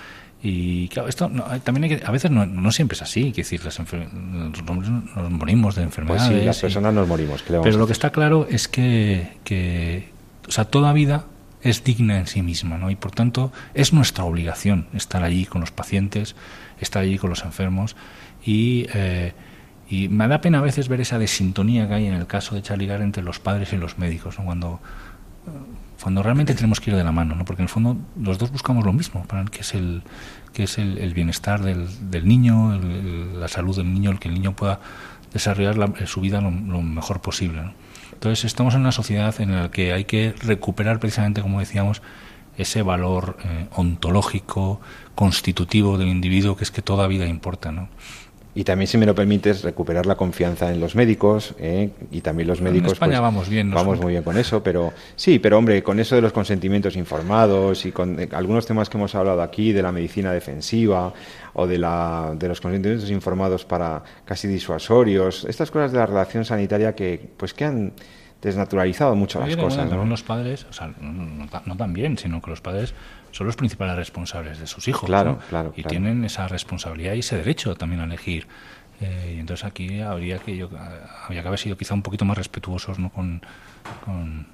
Y 0.42 0.88
claro, 0.88 1.08
esto 1.08 1.30
también 1.64 1.84
hay 1.84 1.98
que, 1.98 2.06
a 2.06 2.10
veces 2.10 2.30
no, 2.30 2.72
siempre 2.72 2.96
es 2.96 3.02
así, 3.02 3.32
que 3.32 3.42
decir, 3.42 3.62
las 3.64 3.78
nos 3.78 5.30
morimos 5.30 5.74
de 5.74 5.82
enfermedades. 5.82 6.28
Pues 6.30 6.40
sí, 6.40 6.46
las 6.46 6.60
personas 6.60 6.94
nos 6.94 7.06
morimos. 7.06 7.42
pero 7.42 7.76
lo 7.76 7.86
que 7.86 7.92
está 7.92 8.10
claro 8.10 8.46
es 8.48 8.66
que, 8.66 9.36
que, 9.44 10.08
o 10.48 10.50
sea, 10.50 10.64
toda 10.64 10.92
vida 10.94 11.26
es 11.62 11.84
digna 11.84 12.18
en 12.18 12.26
sí 12.26 12.40
misma, 12.40 12.78
¿no? 12.78 12.90
Y 12.90 12.96
por 12.96 13.10
tanto 13.10 13.52
es 13.74 13.92
nuestra 13.92 14.24
obligación 14.24 14.86
estar 14.94 15.22
allí 15.22 15.44
con 15.44 15.60
los 15.60 15.72
pacientes, 15.72 16.34
estar 16.80 17.02
allí 17.02 17.18
con 17.18 17.28
los 17.28 17.44
enfermos 17.44 17.96
y 18.42 18.86
eh, 18.94 19.34
y 19.90 20.08
me 20.08 20.28
da 20.28 20.40
pena 20.40 20.58
a 20.58 20.62
veces 20.62 20.88
ver 20.88 21.00
esa 21.00 21.18
desintonía 21.18 21.88
que 21.88 21.94
hay 21.94 22.06
en 22.06 22.14
el 22.14 22.28
caso 22.28 22.54
de 22.54 22.62
Charlie 22.62 22.90
entre 22.92 23.24
los 23.24 23.40
padres 23.40 23.72
y 23.72 23.76
los 23.76 23.98
médicos, 23.98 24.36
cuando, 24.36 24.78
cuando 26.02 26.22
realmente 26.22 26.54
tenemos 26.54 26.80
que 26.80 26.90
ir 26.90 26.96
de 26.96 27.04
la 27.04 27.12
mano, 27.12 27.34
¿no? 27.34 27.44
porque 27.44 27.62
en 27.62 27.64
el 27.64 27.68
fondo 27.68 27.96
los 28.16 28.38
dos 28.38 28.50
buscamos 28.50 28.84
lo 28.84 28.92
mismo, 28.92 29.24
que 29.50 29.60
es 29.60 29.74
el, 29.74 30.02
que 30.52 30.64
es 30.64 30.78
el, 30.78 31.12
bienestar 31.14 31.62
del, 31.62 31.88
del 32.10 32.26
niño, 32.26 32.78
la 33.38 33.48
salud 33.48 33.76
del 33.76 33.92
niño, 33.92 34.10
el 34.10 34.18
que 34.18 34.28
el 34.28 34.34
niño 34.34 34.56
pueda 34.56 34.80
desarrollar 35.32 35.76
su 36.06 36.20
vida 36.20 36.40
lo, 36.40 36.50
mejor 36.50 37.20
posible. 37.20 37.72
Entonces 38.12 38.44
estamos 38.44 38.74
en 38.74 38.80
una 38.80 38.92
sociedad 38.92 39.40
en 39.40 39.54
la 39.54 39.70
que 39.70 39.92
hay 39.92 40.04
que 40.04 40.34
recuperar 40.40 41.00
precisamente, 41.00 41.42
como 41.42 41.60
decíamos, 41.60 42.02
ese 42.56 42.82
valor 42.82 43.38
eh, 43.44 43.68
ontológico, 43.72 44.80
constitutivo 45.14 45.96
del 45.96 46.08
individuo, 46.08 46.56
que 46.56 46.64
es 46.64 46.70
que 46.70 46.82
toda 46.82 47.06
vida 47.06 47.26
importa. 47.26 47.72
¿no? 47.72 47.88
Y 48.54 48.64
también, 48.64 48.88
si 48.88 48.98
me 48.98 49.06
lo 49.06 49.14
permites, 49.14 49.62
recuperar 49.62 50.06
la 50.06 50.16
confianza 50.16 50.72
en 50.72 50.80
los 50.80 50.96
médicos. 50.96 51.54
¿eh? 51.58 51.90
Y 52.10 52.20
también 52.20 52.48
los 52.48 52.60
médicos. 52.60 52.88
En 52.88 52.92
España 52.94 53.12
pues, 53.12 53.22
vamos 53.22 53.48
bien. 53.48 53.70
Vamos 53.70 54.00
muy 54.00 54.12
bien 54.12 54.24
con 54.24 54.36
eso, 54.36 54.62
pero 54.62 54.92
sí, 55.14 55.38
pero 55.38 55.58
hombre, 55.58 55.82
con 55.82 56.00
eso 56.00 56.16
de 56.16 56.22
los 56.22 56.32
consentimientos 56.32 56.96
informados 56.96 57.86
y 57.86 57.92
con 57.92 58.18
eh, 58.18 58.28
algunos 58.32 58.66
temas 58.66 58.90
que 58.90 58.98
hemos 58.98 59.14
hablado 59.14 59.40
aquí, 59.42 59.72
de 59.72 59.82
la 59.82 59.92
medicina 59.92 60.32
defensiva 60.32 61.12
o 61.52 61.66
de, 61.66 61.78
la, 61.78 62.32
de 62.36 62.48
los 62.48 62.60
consentimientos 62.60 63.10
informados 63.10 63.64
para 63.64 64.02
casi 64.24 64.48
disuasorios, 64.48 65.44
estas 65.44 65.70
cosas 65.70 65.92
de 65.92 65.98
la 65.98 66.06
relación 66.06 66.44
sanitaria 66.44 66.94
que, 66.94 67.30
pues, 67.36 67.54
que 67.54 67.64
han 67.64 67.92
desnaturalizado 68.42 69.14
mucho 69.14 69.38
las 69.38 69.54
cosas. 69.56 69.90
¿no? 69.90 70.04
Los 70.04 70.22
padres, 70.22 70.66
o 70.68 70.72
sea, 70.72 70.92
no, 71.00 71.46
no 71.64 71.76
tan 71.76 71.92
bien, 71.92 72.18
sino 72.18 72.40
que 72.40 72.50
los 72.50 72.60
padres 72.60 72.94
son 73.32 73.46
los 73.46 73.56
principales 73.56 73.96
responsables 73.96 74.58
de 74.58 74.66
sus 74.66 74.88
hijos. 74.88 75.06
Claro, 75.06 75.38
claro. 75.48 75.72
Y 75.76 75.84
tienen 75.84 76.24
esa 76.24 76.48
responsabilidad 76.48 77.14
y 77.14 77.20
ese 77.20 77.36
derecho 77.36 77.74
también 77.76 78.00
a 78.00 78.04
elegir. 78.04 78.46
Eh, 79.00 79.34
y 79.36 79.40
entonces 79.40 79.64
aquí 79.64 80.00
habría 80.00 80.38
que, 80.38 80.56
yo, 80.56 80.68
habría 81.24 81.42
que 81.42 81.48
haber 81.48 81.58
sido 81.58 81.76
quizá 81.76 81.94
un 81.94 82.02
poquito 82.02 82.24
más 82.24 82.36
respetuosos 82.36 82.98
¿no? 82.98 83.10
con, 83.10 83.40
con, 84.04 84.46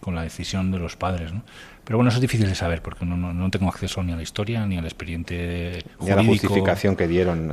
con 0.00 0.14
la 0.14 0.22
decisión 0.22 0.70
de 0.72 0.78
los 0.78 0.96
padres. 0.96 1.32
¿no? 1.32 1.42
Pero 1.84 1.98
bueno, 1.98 2.10
eso 2.10 2.18
es 2.18 2.22
difícil 2.22 2.48
de 2.48 2.54
saber 2.54 2.80
porque 2.80 3.04
no, 3.04 3.16
no, 3.16 3.50
tengo 3.50 3.68
acceso 3.68 4.02
ni 4.04 4.12
a 4.12 4.16
la 4.16 4.22
historia 4.22 4.64
ni 4.66 4.78
al 4.78 4.84
expediente 4.84 5.82
jurídico. 5.98 6.04
Ni 6.04 6.10
a 6.10 6.16
la 6.16 6.24
justificación 6.24 6.94
que 6.94 7.08
dieron 7.08 7.52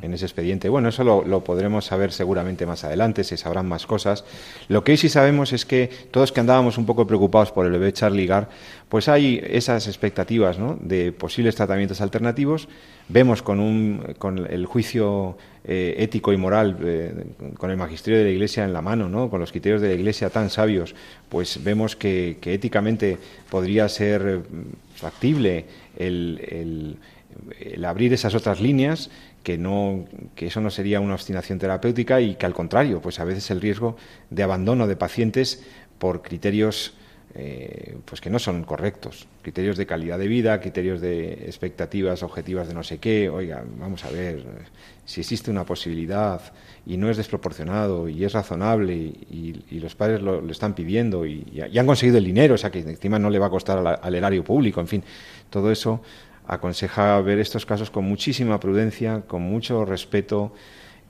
en 0.00 0.14
ese 0.14 0.24
expediente. 0.24 0.70
Bueno, 0.70 0.88
eso 0.88 1.04
lo, 1.04 1.44
podremos 1.44 1.84
saber 1.84 2.10
seguramente 2.12 2.64
más 2.64 2.84
adelante, 2.84 3.24
se 3.24 3.36
sabrán 3.36 3.68
más 3.68 3.86
cosas. 3.86 4.24
Lo 4.68 4.84
que 4.84 4.92
hoy 4.92 4.98
sí 4.98 5.10
sabemos 5.10 5.52
es 5.52 5.66
que 5.66 5.90
todos 6.10 6.32
que 6.32 6.40
andábamos 6.40 6.78
un 6.78 6.86
poco 6.86 7.06
preocupados 7.06 7.52
por 7.52 7.66
el 7.66 7.72
bebé 7.72 7.92
Charlie 7.92 8.26
Gar, 8.26 8.48
pues 8.88 9.08
hay 9.08 9.40
esas 9.44 9.86
expectativas 9.86 10.58
¿no? 10.58 10.78
de 10.80 11.12
posibles 11.12 11.54
tratamientos 11.54 12.00
alternativos. 12.00 12.68
Vemos 13.08 13.42
con, 13.42 13.60
un, 13.60 14.14
con 14.18 14.46
el 14.50 14.64
juicio 14.64 15.36
eh, 15.70 16.02
ético 16.02 16.32
y 16.32 16.38
moral, 16.38 16.78
eh, 16.82 17.12
con 17.58 17.70
el 17.70 17.76
magisterio 17.76 18.18
de 18.18 18.24
la 18.24 18.30
Iglesia 18.30 18.64
en 18.64 18.72
la 18.72 18.80
mano, 18.80 19.10
¿no? 19.10 19.28
con 19.28 19.38
los 19.38 19.50
criterios 19.50 19.82
de 19.82 19.88
la 19.88 19.94
Iglesia 19.94 20.30
tan 20.30 20.48
sabios, 20.48 20.94
pues 21.28 21.62
vemos 21.62 21.94
que, 21.94 22.38
éticamente 22.42 23.18
podría 23.50 23.86
ser 23.90 24.22
eh, 24.26 24.40
factible 24.94 25.66
el, 25.98 26.96
abrir 27.84 28.14
esas 28.14 28.34
otras 28.34 28.62
líneas 28.62 29.10
que 29.42 29.58
no 29.58 30.06
que 30.34 30.46
eso 30.46 30.62
no 30.62 30.70
sería 30.70 31.00
una 31.00 31.12
obstinación 31.12 31.58
terapéutica 31.58 32.18
y 32.22 32.36
que 32.36 32.46
al 32.46 32.54
contrario 32.54 33.02
pues 33.02 33.20
a 33.20 33.24
veces 33.24 33.50
el 33.50 33.60
riesgo 33.60 33.98
de 34.30 34.42
abandono 34.42 34.86
de 34.86 34.96
pacientes 34.96 35.62
por 35.98 36.22
criterios 36.22 36.94
eh, 37.40 37.96
pues 38.04 38.20
que 38.20 38.30
no 38.30 38.40
son 38.40 38.64
correctos 38.64 39.28
criterios 39.42 39.76
de 39.76 39.86
calidad 39.86 40.18
de 40.18 40.26
vida 40.26 40.60
criterios 40.60 41.00
de 41.00 41.44
expectativas 41.46 42.24
objetivas 42.24 42.66
de 42.66 42.74
no 42.74 42.82
sé 42.82 42.98
qué 42.98 43.28
oiga 43.28 43.62
vamos 43.78 44.04
a 44.04 44.10
ver 44.10 44.44
si 45.04 45.20
existe 45.20 45.50
una 45.50 45.64
posibilidad 45.64 46.40
y 46.84 46.96
no 46.96 47.08
es 47.08 47.16
desproporcionado 47.16 48.08
y 48.08 48.24
es 48.24 48.32
razonable 48.32 48.94
y, 48.94 49.78
los 49.78 49.94
padres 49.94 50.20
lo, 50.20 50.46
están 50.50 50.74
pidiendo 50.74 51.24
y, 51.24 51.62
han 51.78 51.86
conseguido 51.86 52.18
el 52.18 52.24
dinero, 52.24 52.54
o 52.54 52.58
sea 52.58 52.70
que 52.70 52.80
encima 52.80 53.18
no 53.18 53.30
le 53.30 53.38
va 53.38 53.46
a 53.46 53.50
costar 53.50 53.98
al, 54.02 54.14
erario 54.14 54.44
público, 54.44 54.80
en 54.80 54.88
fin, 54.88 55.04
todo 55.48 55.70
eso 55.70 56.02
aconseja 56.46 57.20
ver 57.22 57.38
estos 57.38 57.64
casos 57.64 57.90
con 57.90 58.04
muchísima 58.04 58.60
prudencia, 58.60 59.22
con 59.26 59.42
mucho 59.42 59.84
respeto. 59.84 60.52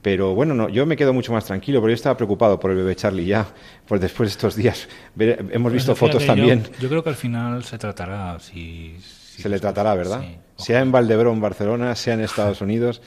Pero 0.03 0.35
bueno, 0.35 0.55
no, 0.55 0.69
yo 0.69 0.87
me 0.87 0.97
quedo 0.97 1.13
mucho 1.13 1.33
más 1.33 1.45
tranquilo, 1.45 1.81
porque 1.81 1.93
yo 1.93 1.97
estaba 1.97 2.17
preocupado 2.17 2.61
por 2.61 2.71
el 2.71 2.77
bebé 2.77 2.95
Charlie 2.95 3.27
ya, 3.27 3.47
pues 3.87 4.01
después 4.01 4.29
de 4.29 4.33
estos 4.33 4.55
días. 4.55 4.89
hemos 5.19 5.73
visto 5.73 5.95
fotos 5.97 6.25
también. 6.25 6.65
Yo, 6.81 6.89
creo 6.89 7.03
que 7.03 7.11
al 7.11 7.17
final 7.17 7.65
se 7.65 7.79
tratará, 7.79 8.39
si, 8.39 8.97
se 9.01 9.49
le 9.49 9.59
tratará, 9.59 9.95
¿verdad? 9.95 10.23
sea 10.57 10.81
en 10.81 10.93
Valdebrón, 10.93 11.41
Barcelona, 11.41 11.95
sea 11.95 12.15
en 12.15 12.21
Estados 12.21 12.61
Unidos. 12.61 13.03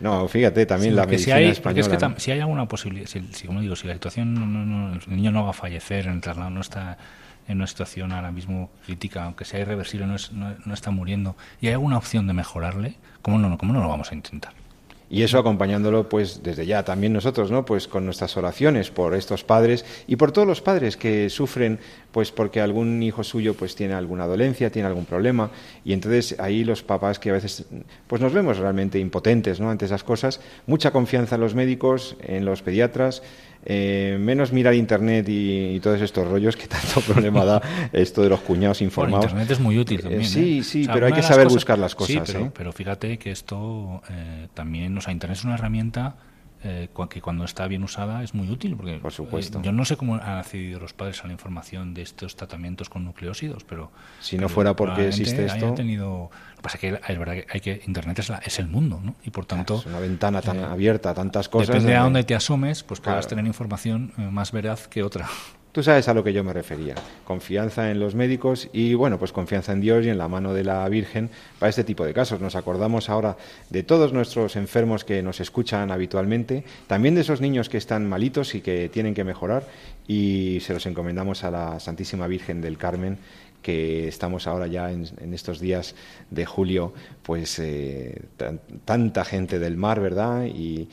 No, 0.00 0.26
fíjate, 0.28 0.64
también 0.64 0.96
la 0.96 1.04
medicina 1.04 1.36
si 1.36 1.42
hay, 1.42 1.50
española. 1.50 1.80
Es 1.80 1.88
que 1.88 2.20
si 2.20 2.30
hay 2.30 2.40
alguna 2.40 2.66
posibilidad, 2.66 3.06
si, 3.06 3.46
como 3.46 3.60
digo, 3.60 3.76
si 3.76 3.86
la 3.86 3.92
situación, 3.92 4.32
no, 4.34 4.94
el 4.94 5.00
niño 5.08 5.30
no 5.30 5.44
va 5.44 5.50
a 5.50 5.54
fallecer 5.54 6.06
en 6.06 6.14
el 6.14 6.20
traslado, 6.22 6.48
no 6.48 6.62
está 6.62 6.96
en 7.46 7.58
una 7.58 7.66
situación 7.66 8.12
ahora 8.12 8.32
mismo 8.32 8.70
crítica, 8.86 9.24
aunque 9.24 9.44
sea 9.44 9.60
irreversible, 9.60 10.06
no, 10.06 10.16
no, 10.32 10.74
está 10.74 10.90
muriendo, 10.90 11.36
y 11.60 11.66
hay 11.66 11.74
alguna 11.74 11.98
opción 11.98 12.26
de 12.26 12.32
mejorarle, 12.32 12.96
¿cómo 13.20 13.38
no, 13.38 13.58
cómo 13.58 13.72
no 13.72 13.82
lo 13.82 13.88
vamos 13.88 14.10
a 14.10 14.14
intentar? 14.14 14.54
Y 15.12 15.24
eso 15.24 15.40
acompañándolo, 15.40 16.08
pues 16.08 16.40
desde 16.44 16.66
ya 16.66 16.84
también 16.84 17.12
nosotros, 17.12 17.50
¿no? 17.50 17.64
Pues 17.64 17.88
con 17.88 18.04
nuestras 18.04 18.36
oraciones 18.36 18.92
por 18.92 19.16
estos 19.16 19.42
padres 19.42 19.84
y 20.06 20.14
por 20.14 20.30
todos 20.30 20.46
los 20.46 20.60
padres 20.60 20.96
que 20.96 21.28
sufren, 21.28 21.80
pues 22.12 22.30
porque 22.30 22.60
algún 22.60 23.02
hijo 23.02 23.24
suyo, 23.24 23.54
pues 23.54 23.74
tiene 23.74 23.94
alguna 23.94 24.26
dolencia, 24.26 24.70
tiene 24.70 24.86
algún 24.86 25.06
problema, 25.06 25.50
y 25.84 25.94
entonces 25.94 26.36
ahí 26.38 26.62
los 26.62 26.84
papás 26.84 27.18
que 27.18 27.30
a 27.30 27.32
veces, 27.32 27.64
pues 28.06 28.22
nos 28.22 28.32
vemos 28.32 28.58
realmente 28.58 29.00
impotentes, 29.00 29.58
¿no? 29.58 29.68
Ante 29.68 29.86
esas 29.86 30.04
cosas, 30.04 30.40
mucha 30.66 30.92
confianza 30.92 31.34
en 31.34 31.40
los 31.40 31.56
médicos, 31.56 32.16
en 32.22 32.44
los 32.44 32.62
pediatras, 32.62 33.22
eh, 33.64 34.16
menos 34.18 34.52
mirar 34.52 34.74
internet 34.74 35.26
y, 35.28 35.78
todos 35.80 36.00
estos 36.00 36.26
rollos 36.26 36.56
que 36.56 36.66
tanto 36.68 37.00
problema 37.00 37.44
da 37.44 37.62
esto 37.92 38.22
de 38.22 38.28
los 38.28 38.40
cuñados 38.40 38.80
informados. 38.82 39.26
internet 39.26 39.50
es 39.50 39.60
muy 39.60 39.78
útil 39.78 40.00
eh, 40.00 40.02
también. 40.02 40.24
sí, 40.24 40.58
¿eh? 40.58 40.62
sí, 40.62 40.88
pero 40.92 41.06
hay 41.06 41.12
que 41.12 41.22
saber 41.22 41.48
buscar 41.48 41.78
las 41.78 41.94
cosas. 41.94 42.28
Sí, 42.28 42.38
pero, 42.54 42.72
fíjate 42.72 43.18
que 43.18 43.30
esto 43.30 44.02
también, 44.54 44.96
o 44.96 45.00
sea, 45.00 45.12
internet 45.12 45.38
es 45.38 45.44
una 45.44 45.54
herramienta 45.54 46.16
eh, 46.62 46.90
que 47.08 47.22
cuando 47.22 47.44
está 47.44 47.66
bien 47.68 47.82
usada 47.82 48.22
es 48.22 48.34
muy 48.34 48.50
útil. 48.50 48.76
Porque, 48.76 48.98
Por 48.98 49.12
supuesto. 49.12 49.62
yo 49.62 49.72
no 49.72 49.86
sé 49.86 49.96
cómo 49.96 50.16
han 50.16 50.38
accedido 50.38 50.78
los 50.78 50.92
padres 50.92 51.24
a 51.24 51.26
la 51.26 51.32
información 51.32 51.94
de 51.94 52.02
estos 52.02 52.36
tratamientos 52.36 52.90
con 52.90 53.04
nucleósidos, 53.04 53.64
pero. 53.64 53.90
Si 54.20 54.36
no 54.36 54.48
fuera 54.50 54.76
porque 54.76 55.08
existe 55.08 55.46
esto. 55.46 55.72
Tenido, 55.72 56.30
que 56.60 56.62
pasa 56.62 56.76
es 56.76 56.80
que 56.80 57.12
es 57.12 57.18
verdad 57.18 57.34
que, 57.34 57.46
hay 57.50 57.60
que 57.60 57.82
Internet 57.86 58.18
es, 58.18 58.30
es 58.44 58.58
el 58.58 58.68
mundo, 58.68 59.00
¿no? 59.02 59.14
Y 59.24 59.30
por 59.30 59.46
tanto. 59.46 59.76
es 59.76 59.86
una 59.86 59.98
ventana 59.98 60.42
tan 60.42 60.62
abierta 60.62 61.10
a 61.10 61.14
tantas 61.14 61.48
cosas. 61.48 61.68
Depende 61.68 61.92
de 61.92 61.96
a 61.96 62.02
dónde 62.02 62.22
te 62.22 62.34
asomes, 62.34 62.82
pues 62.82 63.00
puedas 63.00 63.26
tener 63.26 63.46
información 63.46 64.12
eh, 64.18 64.22
más 64.30 64.52
veraz 64.52 64.86
que 64.86 65.02
otra. 65.02 65.28
Tú 65.72 65.84
sabes 65.84 66.08
a 66.08 66.14
lo 66.14 66.24
que 66.24 66.32
yo 66.32 66.42
me 66.42 66.52
refería. 66.52 66.96
Confianza 67.24 67.92
en 67.92 68.00
los 68.00 68.16
médicos 68.16 68.68
y, 68.72 68.94
bueno, 68.94 69.20
pues 69.20 69.30
confianza 69.30 69.72
en 69.72 69.80
Dios 69.80 70.04
y 70.04 70.08
en 70.08 70.18
la 70.18 70.26
mano 70.26 70.52
de 70.52 70.64
la 70.64 70.88
Virgen 70.88 71.30
para 71.60 71.70
este 71.70 71.84
tipo 71.84 72.04
de 72.04 72.12
casos. 72.12 72.40
Nos 72.40 72.56
acordamos 72.56 73.08
ahora 73.08 73.36
de 73.68 73.84
todos 73.84 74.12
nuestros 74.12 74.56
enfermos 74.56 75.04
que 75.04 75.22
nos 75.22 75.38
escuchan 75.38 75.92
habitualmente, 75.92 76.64
también 76.88 77.14
de 77.14 77.20
esos 77.20 77.40
niños 77.40 77.68
que 77.68 77.78
están 77.78 78.08
malitos 78.08 78.56
y 78.56 78.62
que 78.62 78.88
tienen 78.88 79.14
que 79.14 79.22
mejorar 79.22 79.62
y 80.08 80.58
se 80.60 80.72
los 80.72 80.84
encomendamos 80.86 81.44
a 81.44 81.52
la 81.52 81.78
Santísima 81.78 82.26
Virgen 82.26 82.60
del 82.60 82.76
Carmen 82.76 83.18
que 83.62 84.08
estamos 84.08 84.46
ahora 84.46 84.66
ya 84.66 84.90
en, 84.90 85.34
estos 85.34 85.60
días 85.60 85.94
de 86.30 86.46
julio, 86.46 86.92
pues 87.22 87.58
eh, 87.58 88.22
tanta 88.84 89.24
gente 89.24 89.58
del 89.58 89.76
mar, 89.76 90.00
¿verdad? 90.00 90.46
y 90.46 90.88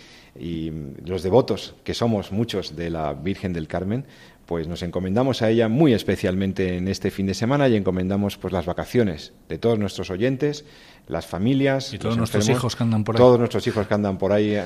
los 1.05 1.23
devotos, 1.23 1.75
que 1.83 1.93
somos 1.93 2.31
muchos 2.31 2.75
de 2.75 2.89
la 2.89 3.13
Virgen 3.13 3.53
del 3.53 3.67
Carmen, 3.67 4.05
pues 4.47 4.67
nos 4.67 4.81
encomendamos 4.81 5.41
a 5.41 5.49
ella 5.49 5.67
muy 5.67 5.93
especialmente 5.93 6.77
en 6.77 6.87
este 6.87 7.11
fin 7.11 7.27
de 7.27 7.33
semana 7.33 7.67
y 7.67 7.75
encomendamos 7.75 8.37
pues 8.37 8.53
las 8.53 8.65
vacaciones 8.65 9.33
de 9.49 9.57
todos 9.57 9.77
nuestros 9.77 10.09
oyentes, 10.09 10.63
las 11.07 11.27
familias 11.27 11.93
y 11.93 11.99
todos 11.99 12.17
nuestros 12.17 12.47
hijos 12.47 12.75
que 12.75 12.83
andan 12.83 13.03
por 13.03 13.15
ahí. 13.15 13.17
Todos 13.17 13.39
nuestros 13.39 13.67
hijos 13.67 13.85
que 13.87 13.93
andan 13.93 14.17
por 14.17 14.31
ahí, 14.31 14.55
eh, 14.55 14.63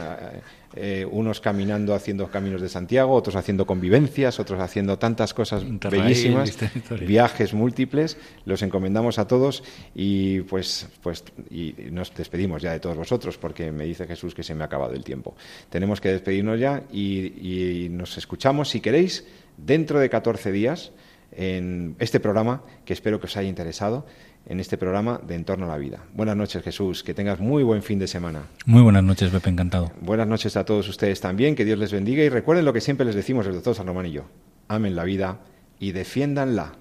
eh, 0.75 1.07
unos 1.09 1.41
caminando 1.41 1.95
haciendo 1.95 2.27
caminos 2.27 2.61
de 2.61 2.69
Santiago, 2.69 3.13
otros 3.13 3.35
haciendo 3.35 3.65
convivencias, 3.65 4.39
otros 4.39 4.59
haciendo 4.59 4.99
tantas 4.99 5.33
cosas 5.33 5.63
bellísimas, 5.89 6.55
viajes 6.99 7.55
múltiples. 7.55 8.17
Los 8.45 8.61
encomendamos 8.61 9.17
a 9.17 9.27
todos 9.27 9.63
y 9.95 10.41
pues 10.41 10.89
pues 11.01 11.23
y 11.49 11.73
nos 11.91 12.13
despedimos 12.13 12.61
ya 12.61 12.71
de 12.71 12.79
todos 12.79 12.97
vosotros 12.97 13.39
porque 13.39 13.71
me 13.71 13.85
dice 13.85 14.05
Jesús 14.05 14.35
que 14.35 14.43
se 14.43 14.53
me 14.53 14.61
ha 14.61 14.67
acabado 14.67 14.93
el 14.93 15.03
tiempo. 15.03 15.35
Tenemos 15.71 15.99
que 15.99 16.09
despedirnos 16.09 16.59
ya 16.59 16.83
y, 16.91 17.85
y 17.85 17.89
nos 17.89 18.15
escuchamos 18.17 18.69
si 18.69 18.79
queréis 18.79 19.25
dentro 19.65 19.99
de 19.99 20.09
14 20.09 20.51
días 20.51 20.91
en 21.31 21.95
este 21.99 22.19
programa 22.19 22.63
que 22.85 22.93
espero 22.93 23.19
que 23.19 23.27
os 23.27 23.37
haya 23.37 23.47
interesado 23.47 24.05
en 24.45 24.59
este 24.59 24.77
programa 24.77 25.21
de 25.25 25.35
Entorno 25.35 25.65
a 25.65 25.69
la 25.69 25.77
Vida. 25.77 26.03
Buenas 26.13 26.35
noches, 26.35 26.63
Jesús. 26.63 27.03
Que 27.03 27.13
tengas 27.13 27.39
muy 27.39 27.63
buen 27.63 27.83
fin 27.83 27.99
de 27.99 28.07
semana. 28.07 28.43
Muy 28.65 28.81
buenas 28.81 29.03
noches, 29.03 29.29
Pepe. 29.29 29.49
Encantado. 29.49 29.91
Buenas 30.01 30.27
noches 30.27 30.57
a 30.57 30.65
todos 30.65 30.87
ustedes 30.89 31.21
también. 31.21 31.55
Que 31.55 31.65
Dios 31.65 31.77
les 31.77 31.91
bendiga. 31.91 32.23
Y 32.23 32.29
recuerden 32.29 32.65
lo 32.65 32.73
que 32.73 32.81
siempre 32.81 33.05
les 33.05 33.15
decimos 33.15 33.45
el 33.45 33.53
doctor 33.53 33.75
San 33.75 33.87
Román 33.87 34.07
y 34.07 34.11
yo. 34.11 34.25
Amen 34.67 34.95
la 34.95 35.03
vida 35.03 35.39
y 35.79 35.91
defiéndanla. 35.91 36.73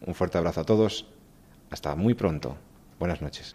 Un 0.00 0.14
fuerte 0.14 0.38
abrazo 0.38 0.62
a 0.62 0.64
todos. 0.64 1.06
Hasta 1.70 1.94
muy 1.94 2.14
pronto. 2.14 2.56
Buenas 2.98 3.20
noches. 3.20 3.54